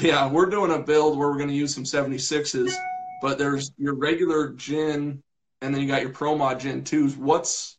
yeah 0.00 0.30
we're 0.30 0.46
doing 0.46 0.72
a 0.72 0.78
build 0.78 1.18
where 1.18 1.28
we're 1.28 1.36
going 1.36 1.48
to 1.48 1.54
use 1.54 1.74
some 1.74 1.84
76s, 1.84 2.72
but 3.20 3.38
there's 3.38 3.72
your 3.78 3.94
regular 3.94 4.50
Gen 4.50 5.22
and 5.60 5.74
then 5.74 5.82
you 5.82 5.88
got 5.88 6.02
your 6.02 6.10
Pro 6.10 6.36
Mod 6.36 6.60
Gen 6.60 6.82
2s. 6.82 7.16
What's 7.16 7.78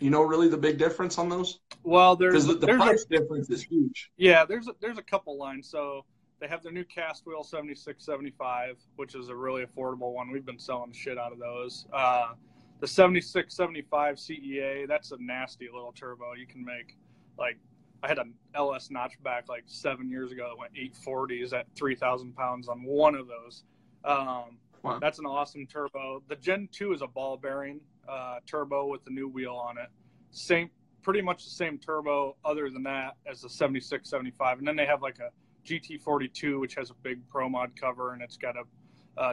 you 0.00 0.10
know 0.10 0.22
really 0.22 0.48
the 0.48 0.56
big 0.56 0.78
difference 0.78 1.18
on 1.18 1.28
those? 1.28 1.60
Well, 1.82 2.16
there's 2.16 2.46
because 2.46 2.60
the, 2.60 2.66
the 2.66 2.74
price 2.74 3.04
a, 3.04 3.18
difference 3.18 3.50
is 3.50 3.62
huge. 3.62 4.10
Yeah, 4.16 4.44
there's 4.44 4.68
a, 4.68 4.74
there's 4.80 4.98
a 4.98 5.02
couple 5.02 5.36
lines. 5.36 5.68
So 5.68 6.04
they 6.40 6.48
have 6.48 6.62
their 6.62 6.72
new 6.72 6.84
cast 6.84 7.26
wheel 7.26 7.42
7675, 7.42 8.76
which 8.96 9.14
is 9.14 9.28
a 9.28 9.34
really 9.34 9.64
affordable 9.64 10.12
one. 10.12 10.30
We've 10.30 10.46
been 10.46 10.58
selling 10.58 10.92
shit 10.92 11.18
out 11.18 11.32
of 11.32 11.38
those. 11.38 11.86
Uh, 11.92 12.34
the 12.80 12.86
7675 12.86 14.16
CEA, 14.16 14.86
that's 14.86 15.10
a 15.10 15.16
nasty 15.20 15.68
little 15.72 15.92
turbo. 15.92 16.34
You 16.34 16.46
can 16.46 16.64
make 16.64 16.96
like 17.38 17.58
I 18.02 18.08
had 18.08 18.18
an 18.18 18.34
LS 18.54 18.88
notchback 18.88 19.48
like 19.48 19.64
seven 19.66 20.08
years 20.08 20.30
ago 20.30 20.48
that 20.50 20.58
went 20.58 20.72
840s 20.74 21.52
at 21.52 21.66
3,000 21.74 22.34
pounds 22.34 22.68
on 22.68 22.84
one 22.84 23.14
of 23.14 23.26
those. 23.26 23.64
Um, 24.04 24.58
wow. 24.82 24.98
That's 25.00 25.18
an 25.18 25.26
awesome 25.26 25.66
turbo. 25.66 26.22
The 26.28 26.36
Gen 26.36 26.68
2 26.70 26.92
is 26.92 27.02
a 27.02 27.08
ball 27.08 27.36
bearing 27.36 27.80
uh, 28.08 28.36
turbo 28.46 28.86
with 28.86 29.04
the 29.04 29.10
new 29.10 29.28
wheel 29.28 29.54
on 29.54 29.78
it. 29.78 29.88
Same, 30.30 30.70
pretty 31.02 31.22
much 31.22 31.44
the 31.44 31.50
same 31.50 31.78
turbo, 31.78 32.36
other 32.44 32.70
than 32.70 32.84
that, 32.84 33.16
as 33.28 33.42
the 33.42 33.48
7675. 33.48 34.58
And 34.58 34.68
then 34.68 34.76
they 34.76 34.86
have 34.86 35.02
like 35.02 35.18
a 35.18 35.30
GT42, 35.68 36.60
which 36.60 36.74
has 36.74 36.90
a 36.90 36.94
big 37.02 37.20
Pro 37.28 37.48
Mod 37.48 37.72
cover 37.78 38.12
and 38.12 38.22
it's 38.22 38.36
got 38.36 38.54
a, 38.56 38.64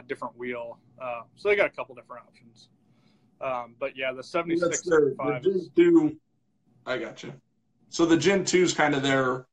different 0.08 0.36
wheel. 0.36 0.78
Uh, 1.00 1.22
so 1.36 1.48
they 1.48 1.54
got 1.54 1.66
a 1.66 1.70
couple 1.70 1.94
different 1.94 2.24
options. 2.26 2.68
Um, 3.40 3.76
but 3.78 3.96
yeah, 3.96 4.12
the 4.12 4.22
76, 4.22 4.80
the, 4.82 4.90
75 4.90 5.42
the 5.44 5.50
Gen 5.50 5.70
2, 5.76 6.16
I 6.86 6.98
got 6.98 7.22
you. 7.22 7.32
So 7.88 8.04
the 8.04 8.16
Gen 8.16 8.44
2 8.44 8.62
is 8.62 8.74
kind 8.74 8.94
of 8.94 9.02
their 9.02 9.46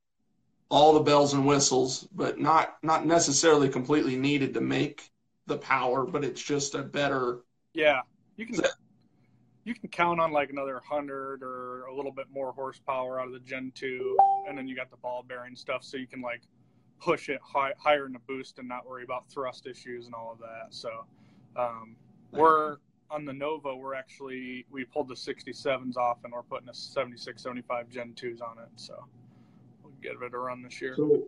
all 0.70 0.94
the 0.94 1.02
bells 1.02 1.34
and 1.34 1.46
whistles, 1.46 2.08
but 2.16 2.40
not 2.40 2.78
not 2.82 3.06
necessarily 3.06 3.70
completely 3.70 4.16
needed 4.16 4.56
to 4.56 4.62
make 4.62 5.12
the 5.46 5.58
power, 5.58 6.04
but 6.04 6.24
it's 6.24 6.42
just 6.42 6.74
a 6.74 6.82
better. 6.82 7.42
Yeah, 7.76 8.02
you 8.38 8.48
can 8.48 8.60
you 9.66 9.76
can 9.76 9.90
count 9.90 10.20
on 10.20 10.32
like 10.32 10.50
another 10.50 10.82
hundred 10.84 11.44
or 11.44 11.86
a 11.86 11.96
little 11.96 12.12
bit 12.12 12.26
more 12.34 12.52
horsepower 12.52 13.20
out 13.20 13.28
of 13.28 13.34
the 13.34 13.40
Gen 13.40 13.72
two, 13.76 14.18
and 14.48 14.58
then 14.58 14.68
you 14.68 14.76
got 14.76 14.90
the 14.90 14.98
ball 14.98 15.24
bearing 15.28 15.56
stuff, 15.56 15.84
so 15.84 15.98
you 15.98 16.08
can 16.08 16.22
like 16.22 16.42
push 17.04 17.28
it 17.30 17.40
high, 17.44 17.74
higher 17.78 18.06
in 18.06 18.14
the 18.14 18.20
boost 18.20 18.60
and 18.60 18.68
not 18.68 18.88
worry 18.88 19.04
about 19.04 19.30
thrust 19.30 19.68
issues 19.68 20.06
and 20.06 20.16
all 20.16 20.32
of 20.32 20.40
that. 20.40 20.68
So 20.70 21.06
um, 21.58 21.96
we're 22.32 22.78
on 23.12 23.26
the 23.26 23.34
Nova. 23.34 23.76
We're 23.76 23.94
actually 23.94 24.66
we 24.72 24.86
pulled 24.86 25.10
the 25.10 25.16
67s 25.16 25.98
off 25.98 26.20
and 26.24 26.32
we're 26.32 26.44
putting 26.44 26.70
a 26.70 26.74
76, 26.74 27.42
75 27.42 27.90
Gen 27.90 28.14
twos 28.16 28.40
on 28.42 28.58
it. 28.58 28.70
So 28.78 29.06
we'll 29.84 29.94
give 30.02 30.22
it 30.22 30.34
a 30.34 30.38
run 30.38 30.62
this 30.62 30.82
year. 30.82 30.96
So, 30.96 31.24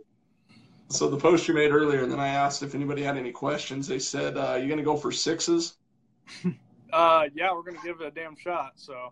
so 0.88 1.10
the 1.10 1.18
post 1.18 1.48
you 1.48 1.54
made 1.54 1.72
earlier, 1.72 2.04
and 2.04 2.12
then 2.12 2.20
I 2.20 2.30
asked 2.30 2.64
if 2.64 2.74
anybody 2.74 3.04
had 3.04 3.18
any 3.18 3.32
questions. 3.32 3.88
They 3.88 4.00
said, 4.00 4.38
uh, 4.38 4.56
"You 4.56 4.68
going 4.68 4.78
to 4.78 4.84
go 4.84 4.96
for 4.96 5.12
sixes? 5.12 5.76
Uh, 6.94 7.26
yeah, 7.34 7.52
we're 7.52 7.64
gonna 7.64 7.84
give 7.84 8.00
it 8.00 8.08
a 8.08 8.12
damn 8.12 8.38
shot. 8.38 8.72
So, 8.76 9.12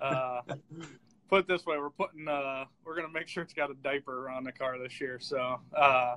uh, 0.00 0.42
put 1.28 1.40
it 1.40 1.48
this 1.48 1.66
way, 1.66 1.78
we're 1.78 1.90
putting 1.90 2.28
uh, 2.28 2.64
we're 2.84 2.96
gonna 2.96 3.12
make 3.12 3.28
sure 3.28 3.42
it's 3.42 3.52
got 3.52 3.70
a 3.70 3.74
diaper 3.74 4.30
on 4.30 4.44
the 4.44 4.52
car 4.52 4.78
this 4.78 5.00
year. 5.00 5.18
So, 5.20 5.60
uh, 5.76 6.16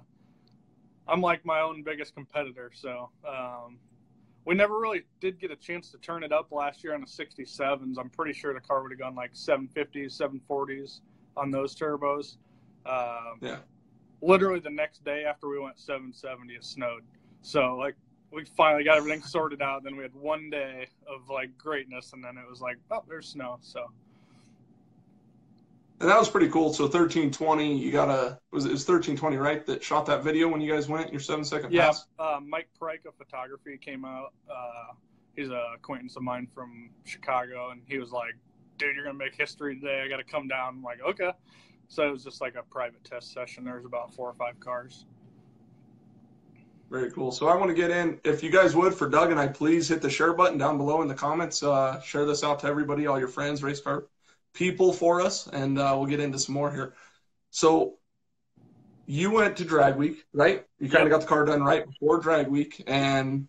I'm 1.08 1.22
like 1.22 1.46
my 1.46 1.62
own 1.62 1.84
biggest 1.84 2.14
competitor. 2.14 2.72
So, 2.74 3.10
um, 3.28 3.78
we 4.46 4.56
never 4.56 4.80
really 4.80 5.04
did 5.20 5.40
get 5.40 5.52
a 5.52 5.56
chance 5.56 5.92
to 5.92 5.98
turn 5.98 6.24
it 6.24 6.32
up 6.32 6.52
last 6.52 6.84
year 6.84 6.94
on 6.94 7.02
the 7.02 7.08
67s. 7.08 7.98
I'm 8.00 8.10
pretty 8.10 8.34
sure 8.34 8.54
the 8.54 8.60
car 8.60 8.82
would 8.82 8.92
have 8.92 9.00
gone 9.00 9.16
like 9.16 9.34
750s, 9.34 10.20
740s 10.20 11.02
on 11.38 11.52
those 11.52 11.76
turbos. 11.76 12.38
Um, 12.86 13.38
yeah. 13.42 13.58
Literally 14.22 14.60
the 14.60 14.70
next 14.70 15.04
day 15.04 15.24
after 15.24 15.48
we 15.48 15.60
went 15.60 15.80
770, 15.80 16.54
it 16.54 16.64
snowed. 16.64 17.04
So 17.42 17.76
like 17.76 17.96
we 18.32 18.46
finally 18.46 18.84
got 18.84 18.98
everything 18.98 19.22
sorted 19.22 19.62
out. 19.62 19.84
Then 19.84 19.96
we 19.96 20.04
had 20.04 20.14
one 20.14 20.50
day 20.50 20.88
of 21.08 21.30
like 21.30 21.58
greatness, 21.58 22.14
and 22.14 22.24
then 22.24 22.38
it 22.38 22.48
was 22.50 22.62
like, 22.62 22.78
oh, 22.92 23.04
there's 23.08 23.28
snow. 23.28 23.58
So. 23.62 23.92
And 26.02 26.10
that 26.10 26.18
was 26.18 26.30
pretty 26.30 26.48
cool. 26.48 26.74
So 26.74 26.84
1320, 26.86 27.78
you 27.78 27.92
got 27.92 28.10
a 28.10 28.40
was 28.52 28.66
it 28.66 28.72
was 28.72 28.88
1320 28.88 29.36
right 29.36 29.66
that 29.66 29.84
shot 29.84 30.06
that 30.06 30.24
video 30.24 30.48
when 30.48 30.62
you 30.62 30.72
guys 30.72 30.88
went 30.88 31.12
your 31.12 31.20
seven 31.20 31.44
second 31.44 31.74
yeah, 31.74 31.88
pass. 31.88 32.06
Yeah, 32.18 32.26
uh, 32.26 32.40
Mike 32.40 32.70
Pryke 32.80 33.06
of 33.06 33.16
photography 33.16 33.78
came 33.78 34.06
out. 34.06 34.34
Uh, 34.50 34.94
he's 35.36 35.50
a 35.50 35.74
acquaintance 35.76 36.16
of 36.16 36.24
mine 36.24 36.48
from 36.54 36.90
Chicago, 37.04 37.72
and 37.72 37.82
he 37.86 37.98
was 37.98 38.12
like, 38.12 38.34
"Dude, 38.78 38.96
you're 38.96 39.04
gonna 39.04 39.18
make 39.18 39.36
history 39.36 39.76
today. 39.76 40.02
I 40.06 40.08
got 40.08 40.18
to 40.18 40.24
come 40.24 40.48
down." 40.48 40.76
I'm 40.76 40.84
like, 40.84 41.02
"Okay." 41.02 41.32
So 41.90 42.08
it 42.08 42.12
was 42.12 42.24
just 42.24 42.40
like 42.40 42.56
a 42.56 42.64
private 42.64 43.04
test 43.04 43.34
session. 43.34 43.66
There 43.66 43.76
was 43.76 43.86
about 43.86 44.14
four 44.14 44.30
or 44.30 44.34
five 44.36 44.58
cars. 44.62 45.06
Very 46.90 47.12
cool. 47.12 47.32
So 47.32 47.48
I 47.48 47.56
want 47.56 47.70
to 47.70 47.76
get 47.76 47.92
in. 47.92 48.20
If 48.24 48.42
you 48.42 48.52
guys 48.52 48.74
would, 48.74 48.94
for 48.94 49.10
Doug 49.10 49.32
and 49.32 49.40
I, 49.40 49.48
please 49.48 49.90
hit 49.90 50.02
the 50.02 50.10
share 50.10 50.34
button 50.34 50.58
down 50.58 50.78
below 50.78 51.02
in 51.02 51.10
the 51.10 51.14
comments. 51.14 51.62
Uh, 51.62 52.00
share 52.02 52.26
this 52.26 52.42
out 52.42 52.60
to 52.60 52.68
everybody, 52.68 53.06
all 53.06 53.20
your 53.20 53.28
friends, 53.28 53.62
race 53.62 53.82
car 53.82 54.06
people 54.54 54.94
for 54.94 55.22
us, 55.22 55.48
and 55.48 55.80
uh, 55.80 55.94
we'll 55.98 56.08
get 56.08 56.20
into 56.20 56.40
some 56.40 56.56
more 56.56 56.72
here. 56.72 56.94
So 57.52 57.98
you 59.06 59.32
went 59.32 59.58
to 59.58 59.66
drag 59.66 59.96
week, 59.96 60.26
right? 60.34 60.66
You 60.80 60.90
kind 60.90 61.04
of 61.04 61.10
got 61.10 61.22
the 61.22 61.28
car 61.28 61.46
done 61.46 61.64
right 61.64 61.86
before 61.86 62.20
drag 62.20 62.48
week, 62.48 62.84
and 62.88 63.48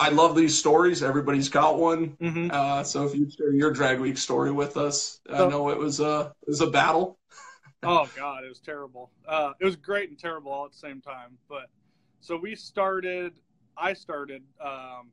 I 0.00 0.08
love 0.10 0.34
these 0.36 0.56
stories. 0.56 1.02
Everybody's 1.02 1.48
got 1.48 1.78
one. 1.78 2.16
Mhm. 2.20 2.50
Uh, 2.50 2.84
so 2.84 3.04
if 3.04 3.14
you 3.14 3.28
share 3.30 3.52
your 3.52 3.70
drag 3.70 4.00
week 4.00 4.16
story 4.16 4.50
with 4.50 4.76
us, 4.76 5.20
I 5.30 5.46
know 5.46 5.68
it 5.70 5.78
was 5.78 6.00
a 6.00 6.32
it 6.42 6.48
was 6.48 6.60
a 6.60 6.70
battle. 6.70 7.18
Oh 7.86 8.08
god, 8.16 8.44
it 8.44 8.48
was 8.48 8.60
terrible. 8.60 9.10
Uh, 9.28 9.52
it 9.60 9.64
was 9.66 9.76
great 9.76 10.08
and 10.08 10.18
terrible 10.18 10.50
all 10.50 10.64
at 10.64 10.72
the 10.72 10.78
same 10.78 11.02
time. 11.02 11.36
But 11.50 11.66
so 12.20 12.34
we 12.34 12.54
started. 12.56 13.34
I 13.76 13.92
started 13.92 14.42
um, 14.58 15.10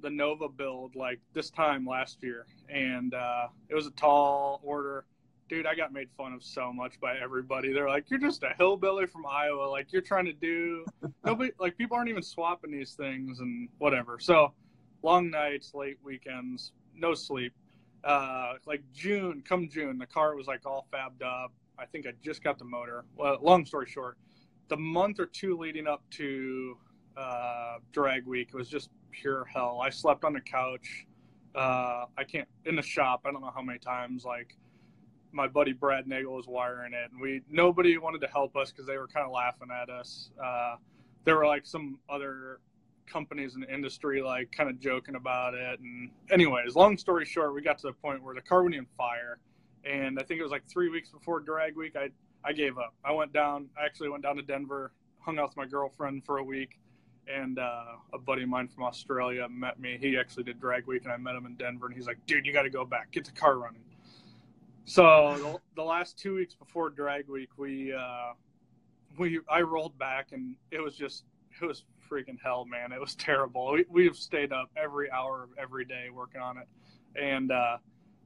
the 0.00 0.10
Nova 0.10 0.48
build 0.48 0.94
like 0.94 1.20
this 1.32 1.50
time 1.50 1.86
last 1.86 2.22
year, 2.22 2.46
and 2.68 3.14
uh, 3.14 3.48
it 3.68 3.74
was 3.74 3.86
a 3.86 3.90
tall 3.92 4.60
order. 4.62 5.04
Dude, 5.48 5.66
I 5.66 5.74
got 5.74 5.92
made 5.92 6.08
fun 6.16 6.34
of 6.34 6.42
so 6.42 6.72
much 6.72 7.00
by 7.00 7.16
everybody. 7.16 7.72
They're 7.72 7.88
like, 7.88 8.10
"You're 8.10 8.20
just 8.20 8.42
a 8.42 8.50
hillbilly 8.58 9.06
from 9.06 9.26
Iowa. 9.26 9.64
Like 9.64 9.92
you're 9.92 10.02
trying 10.02 10.26
to 10.26 10.32
do 10.32 10.84
nobody. 11.24 11.50
Like 11.58 11.76
people 11.76 11.96
aren't 11.96 12.10
even 12.10 12.22
swapping 12.22 12.70
these 12.70 12.94
things 12.94 13.40
and 13.40 13.68
whatever." 13.78 14.18
So 14.20 14.52
long 15.02 15.30
nights, 15.30 15.72
late 15.74 15.98
weekends, 16.02 16.72
no 16.94 17.14
sleep. 17.14 17.52
Uh, 18.04 18.54
like 18.66 18.82
June, 18.92 19.42
come 19.46 19.68
June, 19.68 19.98
the 19.98 20.06
car 20.06 20.36
was 20.36 20.46
like 20.46 20.64
all 20.66 20.86
fabbed 20.92 21.22
up. 21.22 21.52
I 21.78 21.86
think 21.86 22.06
I 22.06 22.12
just 22.22 22.42
got 22.42 22.58
the 22.58 22.64
motor. 22.64 23.04
Well, 23.16 23.38
long 23.40 23.64
story 23.64 23.86
short, 23.86 24.18
the 24.68 24.76
month 24.76 25.18
or 25.20 25.26
two 25.26 25.56
leading 25.56 25.86
up 25.86 26.02
to 26.10 26.76
uh, 27.18 27.78
drag 27.92 28.26
week 28.26 28.54
was 28.54 28.68
just 28.68 28.90
pure 29.10 29.44
hell. 29.44 29.80
I 29.82 29.90
slept 29.90 30.24
on 30.24 30.32
the 30.32 30.40
couch. 30.40 31.06
Uh, 31.54 32.04
I 32.16 32.24
can't 32.24 32.48
in 32.64 32.76
the 32.76 32.82
shop. 32.82 33.22
I 33.24 33.32
don't 33.32 33.40
know 33.40 33.52
how 33.54 33.62
many 33.62 33.78
times. 33.78 34.24
Like 34.24 34.56
my 35.32 35.48
buddy 35.48 35.72
Brad 35.72 36.06
Nagel 36.06 36.34
was 36.34 36.46
wiring 36.46 36.92
it, 36.92 37.10
and 37.10 37.20
we 37.20 37.42
nobody 37.50 37.98
wanted 37.98 38.20
to 38.20 38.28
help 38.28 38.56
us 38.56 38.70
because 38.70 38.86
they 38.86 38.96
were 38.96 39.08
kind 39.08 39.26
of 39.26 39.32
laughing 39.32 39.68
at 39.70 39.90
us. 39.90 40.30
Uh, 40.42 40.76
there 41.24 41.36
were 41.36 41.46
like 41.46 41.66
some 41.66 41.98
other 42.08 42.60
companies 43.06 43.54
in 43.54 43.62
the 43.62 43.74
industry 43.74 44.22
like 44.22 44.52
kind 44.52 44.68
of 44.68 44.78
joking 44.78 45.14
about 45.14 45.54
it. 45.54 45.80
And 45.80 46.10
anyways, 46.30 46.76
long 46.76 46.98
story 46.98 47.24
short, 47.24 47.54
we 47.54 47.62
got 47.62 47.78
to 47.78 47.86
the 47.86 47.92
point 47.94 48.22
where 48.22 48.34
the 48.34 48.42
car 48.42 48.62
went 48.62 48.74
in 48.74 48.86
fire 48.98 49.38
and 49.84 50.18
I 50.18 50.22
think 50.22 50.40
it 50.40 50.42
was 50.42 50.52
like 50.52 50.68
three 50.68 50.88
weeks 50.88 51.10
before 51.10 51.40
drag 51.40 51.76
week. 51.76 51.96
I 51.96 52.10
I 52.44 52.52
gave 52.52 52.78
up. 52.78 52.94
I 53.04 53.12
went 53.12 53.32
down. 53.32 53.68
I 53.80 53.84
actually 53.84 54.10
went 54.10 54.22
down 54.22 54.36
to 54.36 54.42
Denver, 54.42 54.92
hung 55.20 55.38
out 55.38 55.48
with 55.48 55.56
my 55.56 55.66
girlfriend 55.66 56.24
for 56.24 56.38
a 56.38 56.44
week, 56.44 56.78
and 57.32 57.58
uh, 57.58 57.96
a 58.12 58.18
buddy 58.18 58.42
of 58.42 58.48
mine 58.48 58.68
from 58.68 58.84
Australia 58.84 59.48
met 59.48 59.78
me. 59.78 59.98
He 60.00 60.16
actually 60.16 60.44
did 60.44 60.60
drag 60.60 60.86
week, 60.86 61.04
and 61.04 61.12
I 61.12 61.16
met 61.16 61.34
him 61.34 61.46
in 61.46 61.54
Denver. 61.54 61.86
And 61.86 61.94
he's 61.94 62.06
like, 62.06 62.18
"Dude, 62.26 62.46
you 62.46 62.52
got 62.52 62.62
to 62.62 62.70
go 62.70 62.84
back. 62.84 63.10
Get 63.10 63.24
the 63.24 63.32
car 63.32 63.58
running." 63.58 63.82
So 64.84 65.36
the, 65.76 65.82
the 65.82 65.84
last 65.86 66.18
two 66.18 66.34
weeks 66.34 66.54
before 66.54 66.88
drag 66.90 67.28
week, 67.28 67.50
we 67.56 67.92
uh, 67.92 68.32
we 69.18 69.40
I 69.50 69.60
rolled 69.60 69.98
back, 69.98 70.32
and 70.32 70.56
it 70.70 70.80
was 70.80 70.96
just 70.96 71.24
it 71.60 71.66
was 71.66 71.84
freaking 72.10 72.38
hell, 72.42 72.64
man. 72.64 72.92
It 72.92 73.00
was 73.00 73.14
terrible. 73.14 73.72
We 73.72 73.84
we've 73.88 74.16
stayed 74.16 74.52
up 74.52 74.70
every 74.76 75.10
hour 75.10 75.42
of 75.44 75.50
every 75.58 75.84
day 75.84 76.06
working 76.12 76.40
on 76.40 76.56
it, 76.58 76.68
and 77.20 77.52
uh, 77.52 77.76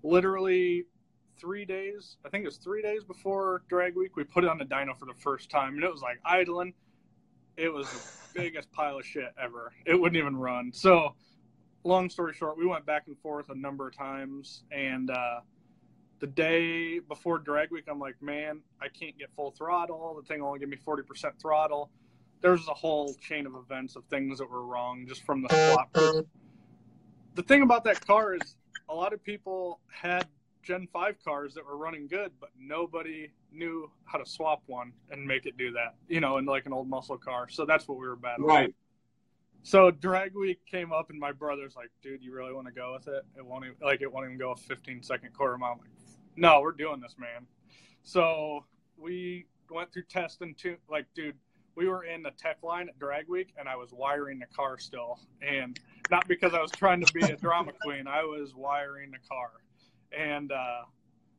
literally 0.03 0.85
three 1.39 1.65
days. 1.65 2.17
I 2.25 2.29
think 2.29 2.43
it 2.43 2.49
was 2.49 2.59
three 2.59 2.83
days 2.83 3.03
before 3.05 3.63
drag 3.69 3.97
week. 3.97 4.17
We 4.17 4.25
put 4.25 4.45
it 4.45 4.51
on 4.51 4.59
the 4.59 4.65
dyno 4.65 4.97
for 4.97 5.07
the 5.07 5.15
first 5.15 5.51
time, 5.51 5.75
and 5.75 5.83
it 5.83 5.91
was 5.91 6.03
like 6.03 6.21
idling. 6.25 6.75
It 7.57 7.73
was 7.73 7.87
the 7.89 8.01
biggest 8.41 8.71
pile 8.73 8.99
of 8.99 9.05
shit 9.05 9.33
ever. 9.41 9.73
It 9.87 9.99
wouldn't 9.99 10.17
even 10.17 10.37
run. 10.37 10.73
So, 10.73 11.15
long 11.85 12.09
story 12.09 12.35
short, 12.35 12.57
we 12.57 12.67
went 12.67 12.87
back 12.87 13.05
and 13.07 13.19
forth 13.19 13.51
a 13.51 13.55
number 13.55 13.89
of 13.89 13.97
times, 13.97 14.65
and 14.71 15.11
uh, 15.11 15.41
the 16.21 16.27
day 16.29 17.01
before 17.01 17.39
drag 17.39 17.71
week, 17.71 17.85
I'm 17.89 17.99
like, 17.99 18.21
man, 18.23 18.61
I 18.81 18.89
can't 18.89 19.19
get 19.19 19.31
full 19.35 19.51
throttle. 19.51 20.17
The 20.21 20.27
thing 20.27 20.41
only 20.41 20.61
give 20.61 20.69
me 20.69 20.77
40% 20.77 21.41
throttle. 21.41 21.91
There 22.41 22.53
was 22.53 22.67
a 22.69 22.75
whole 22.75 23.15
chain 23.15 23.47
of 23.47 23.55
events 23.55 23.97
of 23.97 24.05
things 24.05 24.39
that 24.39 24.49
were 24.51 24.65
wrong 24.65 25.05
just 25.07 25.25
from 25.25 25.43
the 25.43 25.49
swap. 25.49 25.93
The 27.35 27.43
thing 27.43 27.63
about 27.63 27.85
that 27.85 28.07
car 28.07 28.35
is 28.35 28.57
a 28.89 28.95
lot 28.95 29.13
of 29.13 29.23
people 29.23 29.81
had 29.91 30.27
Gen 30.63 30.89
5 30.93 31.17
cars 31.25 31.55
that 31.55 31.67
were 31.67 31.77
running 31.77 32.07
good, 32.07 32.33
but 32.41 32.51
nobody 32.59 33.31
knew 33.53 33.91
how 34.05 34.19
to 34.19 34.27
swap 34.29 34.63
one 34.67 34.93
and 35.11 35.27
make 35.27 35.47
it 35.47 35.57
do 35.57 35.73
that, 35.73 35.95
you 36.09 36.21
know, 36.21 36.39
in 36.39 36.45
like 36.45 36.67
an 36.67 36.73
old 36.73 36.89
muscle 36.89 37.19
car. 37.19 37.49
So 37.49 37.65
that's 37.65 37.89
what 37.89 37.99
we 37.99 38.07
were 38.07 38.17
battling. 38.17 38.49
Right. 38.49 38.75
So 39.65 39.91
drag 39.91 40.35
week 40.35 40.65
came 40.67 40.93
up, 40.93 41.11
and 41.11 41.19
my 41.19 41.31
brother's 41.31 41.77
like, 41.77 41.91
"Dude, 42.03 42.23
you 42.23 42.35
really 42.35 42.53
want 42.53 42.67
to 42.67 42.73
go 42.73 42.95
with 42.95 43.07
it? 43.07 43.25
It 43.37 43.45
won't 43.45 43.65
even, 43.65 43.77
like 43.81 44.03
it 44.03 44.13
won't 44.13 44.27
even 44.27 44.39
go 44.39 44.53
a 44.53 44.57
15 44.57 45.03
second 45.03 45.33
quarter 45.35 45.57
mile." 45.57 45.73
I'm 45.73 45.79
like, 45.79 45.89
no, 46.37 46.61
we're 46.61 46.73
doing 46.73 47.01
this, 47.01 47.17
man. 47.19 47.47
So 48.03 48.65
we 48.97 49.47
went 49.71 49.93
through 49.93 50.05
testing 50.05 50.55
too. 50.55 50.77
Like, 50.89 51.07
dude, 51.15 51.37
we 51.77 51.89
were 51.89 52.05
in 52.05 52.23
the 52.23 52.33
tech 52.33 52.59
line 52.63 52.89
at 52.89 52.99
drag 52.99 53.29
week, 53.29 53.55
and 53.59 53.69
I 53.69 53.77
was 53.77 53.93
wiring 53.93 54.39
the 54.39 54.47
car 54.47 54.79
still, 54.79 55.21
and 55.41 55.79
not 56.11 56.27
because 56.29 56.55
I 56.55 56.61
was 56.61 56.71
trying 56.71 57.05
to 57.05 57.13
be 57.13 57.23
a 57.23 57.37
drama 57.37 57.73
queen. 57.83 58.07
I 58.07 58.25
was 58.25 58.55
wiring 58.55 59.11
the 59.11 59.19
car, 59.29 59.51
and 60.17 60.53
uh, 60.53 60.83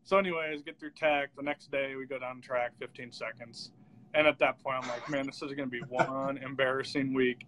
so 0.03 0.17
anyways, 0.17 0.63
get 0.63 0.79
through 0.79 0.91
tech. 0.91 1.29
The 1.35 1.43
next 1.43 1.71
day, 1.71 1.95
we 1.95 2.05
go 2.05 2.19
down 2.19 2.41
track, 2.41 2.71
15 2.79 3.11
seconds. 3.11 3.71
And 4.13 4.27
at 4.27 4.37
that 4.39 4.61
point, 4.61 4.77
I'm 4.83 4.89
like, 4.89 5.09
man, 5.09 5.25
this 5.25 5.41
is 5.41 5.53
going 5.53 5.57
to 5.57 5.65
be 5.67 5.81
one 5.87 6.37
embarrassing 6.43 7.13
week. 7.13 7.45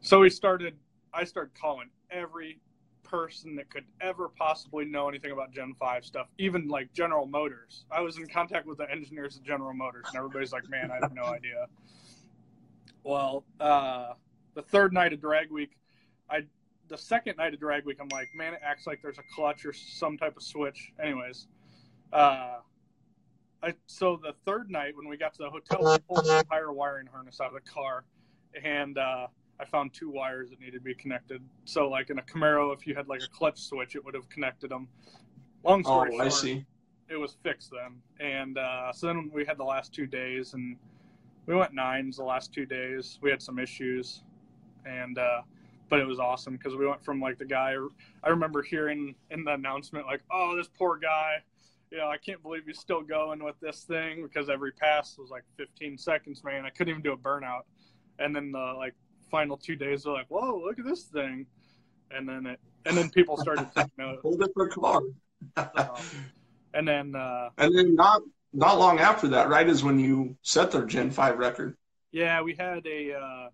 So 0.00 0.20
we 0.20 0.30
started, 0.30 0.74
I 1.12 1.24
started 1.24 1.52
calling 1.58 1.90
every 2.10 2.60
person 3.02 3.54
that 3.56 3.70
could 3.70 3.84
ever 4.00 4.28
possibly 4.28 4.84
know 4.84 5.08
anything 5.08 5.30
about 5.30 5.52
Gen 5.52 5.74
5 5.78 6.04
stuff, 6.04 6.26
even 6.38 6.66
like 6.68 6.92
General 6.92 7.26
Motors. 7.26 7.84
I 7.90 8.00
was 8.00 8.18
in 8.18 8.26
contact 8.26 8.66
with 8.66 8.78
the 8.78 8.90
engineers 8.90 9.36
at 9.36 9.44
General 9.44 9.74
Motors, 9.74 10.06
and 10.08 10.16
everybody's 10.16 10.52
like, 10.52 10.68
man, 10.68 10.90
I 10.90 10.96
have 11.00 11.14
no 11.14 11.24
idea. 11.24 11.66
Well, 13.04 13.44
uh, 13.60 14.14
the 14.54 14.62
third 14.62 14.92
night 14.92 15.12
of 15.12 15.20
drag 15.20 15.50
week, 15.50 15.76
I 16.28 16.44
the 16.88 16.98
second 16.98 17.36
night 17.36 17.54
of 17.54 17.60
drag 17.60 17.84
week, 17.84 17.98
I'm 18.00 18.08
like, 18.08 18.28
man, 18.34 18.54
it 18.54 18.60
acts 18.62 18.86
like 18.86 19.00
there's 19.02 19.18
a 19.18 19.34
clutch 19.34 19.64
or 19.64 19.72
some 19.72 20.16
type 20.18 20.36
of 20.36 20.42
switch. 20.42 20.92
Anyways, 21.02 21.46
uh, 22.12 22.58
I 23.62 23.74
so 23.86 24.20
the 24.22 24.34
third 24.44 24.70
night 24.70 24.96
when 24.96 25.08
we 25.08 25.16
got 25.16 25.32
to 25.34 25.42
the 25.44 25.50
hotel, 25.50 25.78
we 25.80 25.98
pulled 26.00 26.26
the 26.26 26.38
entire 26.38 26.72
wiring 26.72 27.06
harness 27.06 27.40
out 27.40 27.48
of 27.48 27.54
the 27.54 27.70
car, 27.70 28.04
and 28.62 28.98
uh, 28.98 29.26
I 29.58 29.64
found 29.64 29.94
two 29.94 30.10
wires 30.10 30.50
that 30.50 30.60
needed 30.60 30.74
to 30.78 30.80
be 30.80 30.94
connected. 30.94 31.42
So 31.64 31.88
like 31.88 32.10
in 32.10 32.18
a 32.18 32.22
Camaro, 32.22 32.74
if 32.74 32.86
you 32.86 32.94
had 32.94 33.08
like 33.08 33.22
a 33.22 33.28
clutch 33.28 33.58
switch, 33.60 33.96
it 33.96 34.04
would 34.04 34.14
have 34.14 34.28
connected 34.28 34.70
them. 34.70 34.88
Long 35.64 35.82
story 35.82 36.10
Oh, 36.12 36.14
story 36.16 36.26
I 36.26 36.28
see. 36.28 36.66
it 37.08 37.16
was 37.16 37.36
fixed 37.42 37.70
then. 37.70 38.00
And 38.20 38.58
uh, 38.58 38.92
so 38.92 39.06
then 39.06 39.30
we 39.32 39.46
had 39.46 39.56
the 39.56 39.64
last 39.64 39.94
two 39.94 40.06
days, 40.06 40.52
and 40.52 40.76
we 41.46 41.54
went 41.54 41.72
nines 41.72 42.18
the 42.18 42.24
last 42.24 42.52
two 42.52 42.66
days. 42.66 43.18
We 43.22 43.30
had 43.30 43.40
some 43.40 43.58
issues, 43.58 44.22
and 44.84 45.16
uh, 45.18 45.40
but 45.94 46.00
it 46.00 46.08
was 46.08 46.18
awesome 46.18 46.56
because 46.56 46.74
we 46.74 46.88
went 46.88 47.04
from 47.04 47.20
like 47.20 47.38
the 47.38 47.44
guy. 47.44 47.76
I 48.24 48.28
remember 48.28 48.62
hearing 48.62 49.14
in 49.30 49.44
the 49.44 49.52
announcement 49.52 50.06
like, 50.06 50.22
"Oh, 50.28 50.56
this 50.56 50.66
poor 50.66 50.98
guy." 50.98 51.36
You 51.92 51.98
know, 51.98 52.08
I 52.08 52.16
can't 52.16 52.42
believe 52.42 52.62
he's 52.66 52.80
still 52.80 53.00
going 53.00 53.44
with 53.44 53.54
this 53.60 53.84
thing 53.84 54.24
because 54.24 54.50
every 54.50 54.72
pass 54.72 55.16
was 55.16 55.30
like 55.30 55.44
15 55.56 55.96
seconds, 55.96 56.42
man. 56.42 56.66
I 56.66 56.70
couldn't 56.70 56.90
even 56.90 57.02
do 57.02 57.12
a 57.12 57.16
burnout. 57.16 57.60
And 58.18 58.34
then 58.34 58.50
the 58.50 58.74
like 58.76 58.94
final 59.30 59.56
two 59.56 59.76
days, 59.76 60.02
they're 60.02 60.12
like, 60.12 60.26
"Whoa, 60.26 60.60
look 60.64 60.80
at 60.80 60.84
this 60.84 61.04
thing!" 61.04 61.46
And 62.10 62.28
then 62.28 62.46
it, 62.46 62.58
and 62.86 62.96
then 62.96 63.08
people 63.10 63.36
started 63.36 63.68
taking 63.76 63.92
note. 63.96 64.18
Whole 64.20 64.36
different 64.36 64.72
car. 64.72 65.00
So, 65.56 65.94
and 66.74 66.88
then 66.88 67.14
uh, 67.14 67.50
and 67.58 67.78
then 67.78 67.94
not 67.94 68.20
not 68.52 68.80
long 68.80 68.98
after 68.98 69.28
that, 69.28 69.48
right, 69.48 69.68
is 69.68 69.84
when 69.84 70.00
you 70.00 70.36
set 70.42 70.72
their 70.72 70.86
Gen 70.86 71.12
Five 71.12 71.38
record. 71.38 71.76
Yeah, 72.10 72.42
we 72.42 72.56
had 72.56 72.84
a 72.84 73.12
uh, 73.12 73.48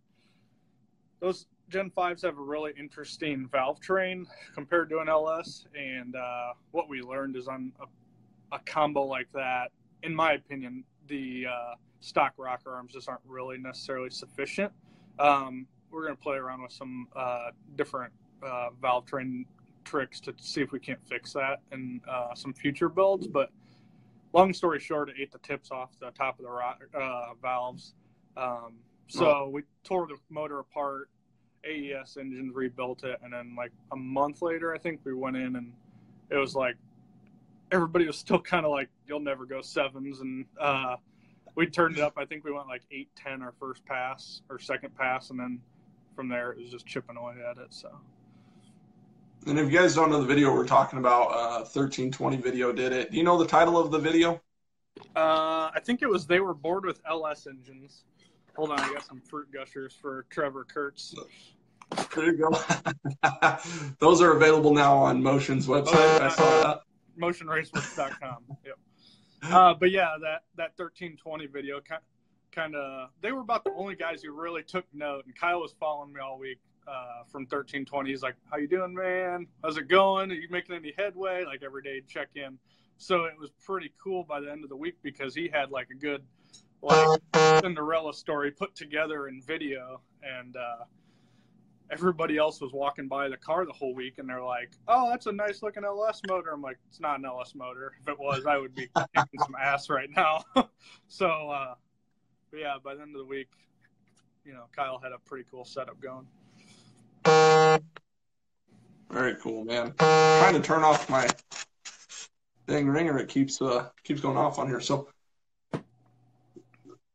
those 1.20 1.44
Gen 1.70 1.90
fives 1.90 2.22
have 2.22 2.36
a 2.36 2.42
really 2.42 2.72
interesting 2.78 3.48
valve 3.50 3.80
train 3.80 4.26
compared 4.54 4.90
to 4.90 4.98
an 4.98 5.08
LS, 5.08 5.66
and 5.74 6.16
uh, 6.16 6.52
what 6.72 6.88
we 6.88 7.00
learned 7.00 7.36
is 7.36 7.46
on 7.46 7.72
a, 7.80 8.56
a 8.56 8.58
combo 8.66 9.04
like 9.04 9.28
that, 9.32 9.70
in 10.02 10.14
my 10.14 10.32
opinion, 10.32 10.82
the 11.06 11.46
uh, 11.48 11.74
stock 12.00 12.34
rocker 12.36 12.74
arms 12.74 12.92
just 12.92 13.08
aren't 13.08 13.20
really 13.24 13.56
necessarily 13.56 14.10
sufficient. 14.10 14.72
Um, 15.20 15.66
we're 15.90 16.02
going 16.02 16.16
to 16.16 16.22
play 16.22 16.36
around 16.36 16.62
with 16.62 16.72
some 16.72 17.06
uh, 17.14 17.50
different 17.76 18.12
uh, 18.42 18.70
valve 18.82 19.06
train 19.06 19.46
tricks 19.84 20.20
to 20.20 20.34
see 20.38 20.62
if 20.62 20.72
we 20.72 20.80
can't 20.80 21.00
fix 21.08 21.32
that 21.34 21.60
in 21.70 22.00
uh, 22.08 22.34
some 22.34 22.52
future 22.52 22.88
builds, 22.88 23.26
but. 23.26 23.50
Long 24.32 24.54
story 24.54 24.78
short, 24.78 25.08
it 25.08 25.16
ate 25.18 25.32
the 25.32 25.40
tips 25.40 25.72
off 25.72 25.90
the 25.98 26.12
top 26.12 26.38
of 26.38 26.44
the 26.44 26.50
ro- 26.52 26.74
uh, 26.94 27.34
valves. 27.42 27.94
Um, 28.36 28.74
so 29.08 29.48
we 29.48 29.62
tore 29.82 30.06
the 30.06 30.18
motor 30.28 30.60
apart, 30.60 31.08
AES 31.64 32.16
engines 32.18 32.54
rebuilt 32.54 33.04
it, 33.04 33.20
and 33.22 33.32
then 33.32 33.54
like 33.56 33.72
a 33.92 33.96
month 33.96 34.42
later, 34.42 34.74
I 34.74 34.78
think 34.78 35.00
we 35.04 35.14
went 35.14 35.36
in 35.36 35.56
and 35.56 35.72
it 36.30 36.36
was 36.36 36.54
like 36.54 36.76
everybody 37.72 38.06
was 38.06 38.18
still 38.18 38.40
kind 38.40 38.64
of 38.64 38.72
like, 38.72 38.88
"You'll 39.06 39.20
never 39.20 39.46
go 39.46 39.60
sevens, 39.60 40.20
and 40.20 40.44
uh, 40.58 40.96
we 41.54 41.66
turned 41.66 41.98
it 41.98 42.02
up. 42.02 42.14
I 42.16 42.24
think 42.24 42.44
we 42.44 42.52
went 42.52 42.68
like 42.68 42.82
eight 42.90 43.08
ten 43.16 43.42
our 43.42 43.52
first 43.58 43.84
pass 43.84 44.42
or 44.48 44.58
second 44.58 44.96
pass, 44.96 45.30
and 45.30 45.38
then 45.38 45.60
from 46.14 46.28
there 46.28 46.52
it 46.52 46.58
was 46.58 46.70
just 46.70 46.86
chipping 46.86 47.16
away 47.16 47.34
at 47.48 47.58
it. 47.58 47.72
So 47.72 47.90
And 49.46 49.58
if 49.58 49.70
you 49.70 49.78
guys 49.78 49.94
don't 49.94 50.10
know 50.10 50.20
the 50.20 50.26
video 50.26 50.52
we're 50.54 50.66
talking 50.66 50.98
about, 50.98 51.28
uh, 51.28 51.60
1320 51.60 52.36
video 52.36 52.72
did 52.72 52.92
it. 52.92 53.10
Do 53.10 53.16
you 53.16 53.24
know 53.24 53.38
the 53.38 53.46
title 53.46 53.78
of 53.78 53.90
the 53.90 53.98
video? 53.98 54.40
Uh, 55.16 55.70
I 55.74 55.80
think 55.82 56.02
it 56.02 56.08
was 56.08 56.26
they 56.26 56.40
were 56.40 56.54
bored 56.54 56.84
with 56.84 57.00
LS 57.08 57.46
engines. 57.46 58.04
Hold 58.60 58.72
on, 58.72 58.80
I 58.80 58.92
got 58.92 59.06
some 59.06 59.22
fruit 59.22 59.50
gushers 59.50 59.94
for 59.94 60.26
Trevor 60.28 60.64
Kurtz. 60.64 61.14
There 62.14 62.26
you 62.26 62.36
go. 62.36 62.50
Those 64.00 64.20
are 64.20 64.36
available 64.36 64.74
now 64.74 64.98
on 64.98 65.22
Motion's 65.22 65.66
website. 65.66 66.20
I 66.20 66.28
saw 66.28 66.62
that. 66.62 66.82
Motionraceworks.com. 67.18 68.44
Yep. 68.66 68.74
Uh, 69.44 69.72
but 69.80 69.90
yeah, 69.90 70.14
that 70.20 70.42
that 70.58 70.72
1320 70.76 71.46
video 71.46 71.80
kind 71.80 72.02
kind 72.52 72.76
of 72.76 73.08
they 73.22 73.32
were 73.32 73.40
about 73.40 73.64
the 73.64 73.72
only 73.72 73.96
guys 73.96 74.22
who 74.22 74.30
really 74.30 74.62
took 74.62 74.84
note. 74.92 75.24
And 75.24 75.34
Kyle 75.34 75.60
was 75.60 75.74
following 75.80 76.12
me 76.12 76.20
all 76.20 76.38
week 76.38 76.58
uh, 76.86 77.24
from 77.32 77.44
1320. 77.44 78.10
He's 78.10 78.22
like, 78.22 78.34
"How 78.50 78.58
you 78.58 78.68
doing, 78.68 78.92
man? 78.92 79.46
How's 79.64 79.78
it 79.78 79.88
going? 79.88 80.30
Are 80.30 80.34
you 80.34 80.48
making 80.50 80.76
any 80.76 80.92
headway?" 80.98 81.46
Like 81.46 81.62
every 81.62 81.80
day, 81.80 82.02
check 82.06 82.28
in. 82.34 82.58
So 82.98 83.24
it 83.24 83.38
was 83.40 83.48
pretty 83.64 83.90
cool 84.04 84.22
by 84.22 84.40
the 84.40 84.52
end 84.52 84.64
of 84.64 84.68
the 84.68 84.76
week 84.76 84.96
because 85.02 85.34
he 85.34 85.48
had 85.50 85.70
like 85.70 85.88
a 85.90 85.94
good 85.94 86.22
like 86.82 87.20
Cinderella 87.62 88.12
story 88.14 88.50
put 88.50 88.74
together 88.74 89.28
in 89.28 89.42
video, 89.42 90.00
and 90.22 90.56
uh, 90.56 90.84
everybody 91.90 92.38
else 92.38 92.60
was 92.60 92.72
walking 92.72 93.08
by 93.08 93.28
the 93.28 93.36
car 93.36 93.66
the 93.66 93.72
whole 93.72 93.94
week, 93.94 94.18
and 94.18 94.28
they're 94.28 94.42
like, 94.42 94.70
"Oh, 94.88 95.10
that's 95.10 95.26
a 95.26 95.32
nice 95.32 95.62
looking 95.62 95.84
LS 95.84 96.20
motor." 96.28 96.50
I'm 96.50 96.62
like, 96.62 96.78
"It's 96.88 97.00
not 97.00 97.18
an 97.18 97.24
LS 97.24 97.54
motor. 97.54 97.92
If 98.00 98.08
it 98.08 98.18
was, 98.18 98.46
I 98.46 98.56
would 98.56 98.74
be 98.74 98.88
kicking 99.14 99.40
some 99.40 99.54
ass 99.60 99.90
right 99.90 100.08
now." 100.14 100.44
so, 101.08 101.28
uh, 101.28 101.74
yeah, 102.56 102.76
by 102.82 102.94
the 102.94 103.02
end 103.02 103.14
of 103.14 103.20
the 103.20 103.26
week, 103.26 103.48
you 104.44 104.52
know, 104.52 104.64
Kyle 104.74 104.98
had 105.02 105.12
a 105.12 105.18
pretty 105.18 105.44
cool 105.50 105.64
setup 105.64 106.00
going. 106.00 106.26
Very 109.10 109.34
cool, 109.36 109.64
man. 109.64 109.92
trying 109.98 110.54
to 110.54 110.60
turn 110.60 110.84
off 110.84 111.10
my 111.10 111.28
dang 112.66 112.86
ringer. 112.86 113.18
It 113.18 113.28
keeps 113.28 113.60
uh 113.60 113.88
keeps 114.04 114.20
going 114.20 114.36
off 114.36 114.58
on 114.58 114.68
here. 114.68 114.80
So, 114.80 115.08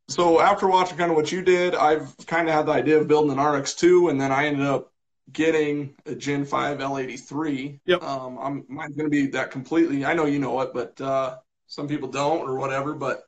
so 0.07 0.39
after 0.39 0.67
watching 0.67 0.97
kind 0.97 1.11
of 1.11 1.17
what 1.17 1.31
you 1.31 1.41
did, 1.41 1.75
I've 1.75 2.15
kind 2.27 2.47
of 2.47 2.53
had 2.53 2.65
the 2.65 2.71
idea 2.71 2.99
of 2.99 3.07
building 3.07 3.31
an 3.31 3.37
RX2, 3.37 4.09
and 4.09 4.19
then 4.19 4.31
I 4.31 4.45
ended 4.45 4.65
up 4.65 4.91
getting 5.31 5.95
a 6.05 6.15
Gen 6.15 6.45
5 6.45 6.79
L83. 6.79 7.79
Yep. 7.85 8.03
Um, 8.03 8.37
I'm 8.39 8.65
mine's 8.67 8.95
gonna 8.95 9.09
be 9.09 9.27
that 9.27 9.51
completely. 9.51 10.05
I 10.05 10.13
know 10.13 10.25
you 10.25 10.39
know 10.39 10.61
it, 10.61 10.73
but 10.73 10.99
uh, 11.01 11.37
some 11.67 11.87
people 11.87 12.09
don't 12.09 12.47
or 12.47 12.57
whatever. 12.57 12.93
But 12.93 13.23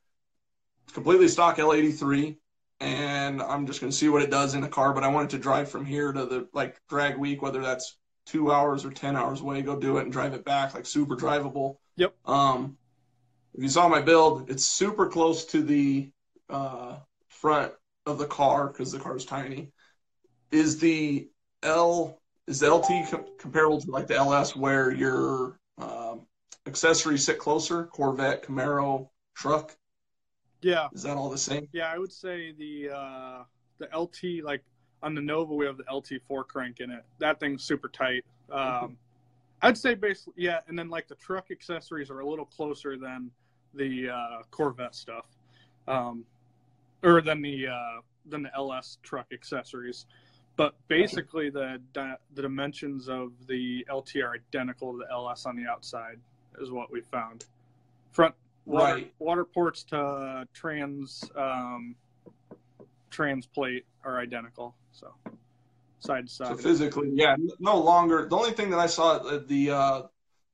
completely 0.93 1.27
stock 1.27 1.57
L83 1.57 2.37
and 2.79 3.41
I'm 3.41 3.65
just 3.65 3.81
going 3.81 3.91
to 3.91 3.97
see 3.97 4.09
what 4.09 4.21
it 4.21 4.29
does 4.29 4.53
in 4.53 4.61
the 4.61 4.67
car. 4.67 4.93
But 4.93 5.03
I 5.03 5.07
wanted 5.07 5.31
to 5.31 5.39
drive 5.39 5.69
from 5.69 5.85
here 5.85 6.11
to 6.11 6.25
the 6.25 6.47
like 6.53 6.79
drag 6.89 7.17
week, 7.17 7.41
whether 7.41 7.61
that's 7.61 7.97
two 8.25 8.51
hours 8.51 8.85
or 8.85 8.91
10 8.91 9.15
hours 9.15 9.41
away, 9.41 9.61
go 9.61 9.79
do 9.79 9.97
it 9.97 10.03
and 10.03 10.11
drive 10.11 10.33
it 10.33 10.45
back, 10.45 10.73
like 10.73 10.85
super 10.85 11.15
drivable. 11.15 11.77
Yep. 11.95 12.13
Um, 12.25 12.77
if 13.55 13.63
you 13.63 13.69
saw 13.69 13.87
my 13.87 14.01
build, 14.01 14.49
it's 14.49 14.65
super 14.65 15.07
close 15.07 15.45
to 15.45 15.63
the 15.63 16.11
uh, 16.49 16.97
front 17.29 17.73
of 18.05 18.17
the 18.17 18.25
car 18.25 18.67
because 18.67 18.91
the 18.91 18.99
car 18.99 19.15
is 19.15 19.25
tiny. 19.25 19.71
Is 20.51 20.79
the 20.79 21.29
L 21.63 22.21
is 22.47 22.59
the 22.59 22.73
LT 22.73 23.09
com- 23.09 23.25
comparable 23.37 23.81
to 23.81 23.91
like 23.91 24.07
the 24.07 24.15
LS 24.15 24.55
where 24.55 24.91
your 24.91 25.59
um, 25.77 26.21
accessories 26.65 27.25
sit 27.25 27.37
closer? 27.37 27.85
Corvette, 27.85 28.43
Camaro, 28.43 29.09
truck. 29.35 29.75
Yeah. 30.61 30.87
Is 30.93 31.03
that 31.03 31.17
all 31.17 31.29
the 31.29 31.37
same? 31.37 31.67
Yeah, 31.73 31.91
I 31.93 31.97
would 31.97 32.11
say 32.11 32.53
the 32.57 32.89
uh, 32.95 33.43
the 33.77 33.87
LT 33.97 34.43
like 34.43 34.63
on 35.03 35.13
the 35.13 35.21
Nova 35.21 35.53
we 35.53 35.65
have 35.65 35.77
the 35.77 35.85
LT 35.93 36.21
four 36.27 36.43
crank 36.43 36.79
in 36.79 36.89
it. 36.89 37.03
That 37.19 37.39
thing's 37.39 37.63
super 37.63 37.89
tight. 37.89 38.23
Um, 38.51 38.97
I'd 39.61 39.77
say 39.77 39.95
basically 39.95 40.33
yeah, 40.37 40.59
and 40.67 40.77
then 40.77 40.89
like 40.89 41.07
the 41.07 41.15
truck 41.15 41.51
accessories 41.51 42.09
are 42.09 42.19
a 42.19 42.27
little 42.27 42.45
closer 42.45 42.97
than 42.97 43.31
the 43.73 44.09
uh, 44.09 44.41
Corvette 44.51 44.95
stuff, 44.95 45.25
um, 45.87 46.23
or 47.03 47.21
than 47.21 47.41
the 47.41 47.67
uh, 47.67 48.01
than 48.25 48.43
the 48.43 48.53
LS 48.55 48.97
truck 49.03 49.27
accessories. 49.33 50.05
But 50.55 50.75
basically, 50.87 51.49
the 51.49 51.79
di- 51.93 52.17
the 52.33 52.41
dimensions 52.41 53.07
of 53.09 53.31
the 53.47 53.85
LT 53.93 54.17
are 54.17 54.33
identical 54.33 54.91
to 54.93 54.99
the 54.99 55.11
LS 55.11 55.45
on 55.45 55.55
the 55.55 55.67
outside, 55.67 56.19
is 56.59 56.71
what 56.71 56.91
we 56.91 57.01
found. 57.01 57.45
Front 58.11 58.33
water, 58.65 58.95
Right. 58.95 59.13
water 59.19 59.45
ports 59.45 59.83
to 59.85 60.47
trans 60.53 61.23
um, 61.35 61.95
trans 63.09 63.45
plate 63.45 63.85
are 64.03 64.19
identical. 64.19 64.75
So 64.91 65.13
side 65.99 66.27
to 66.27 66.33
So 66.33 66.45
side. 66.45 66.57
physically, 66.57 67.11
yeah, 67.13 67.35
no 67.59 67.77
longer. 67.79 68.25
The 68.27 68.35
only 68.35 68.51
thing 68.51 68.69
that 68.71 68.79
I 68.79 68.87
saw, 68.87 69.17
uh, 69.17 69.41
the 69.45 69.71
uh, 69.71 70.01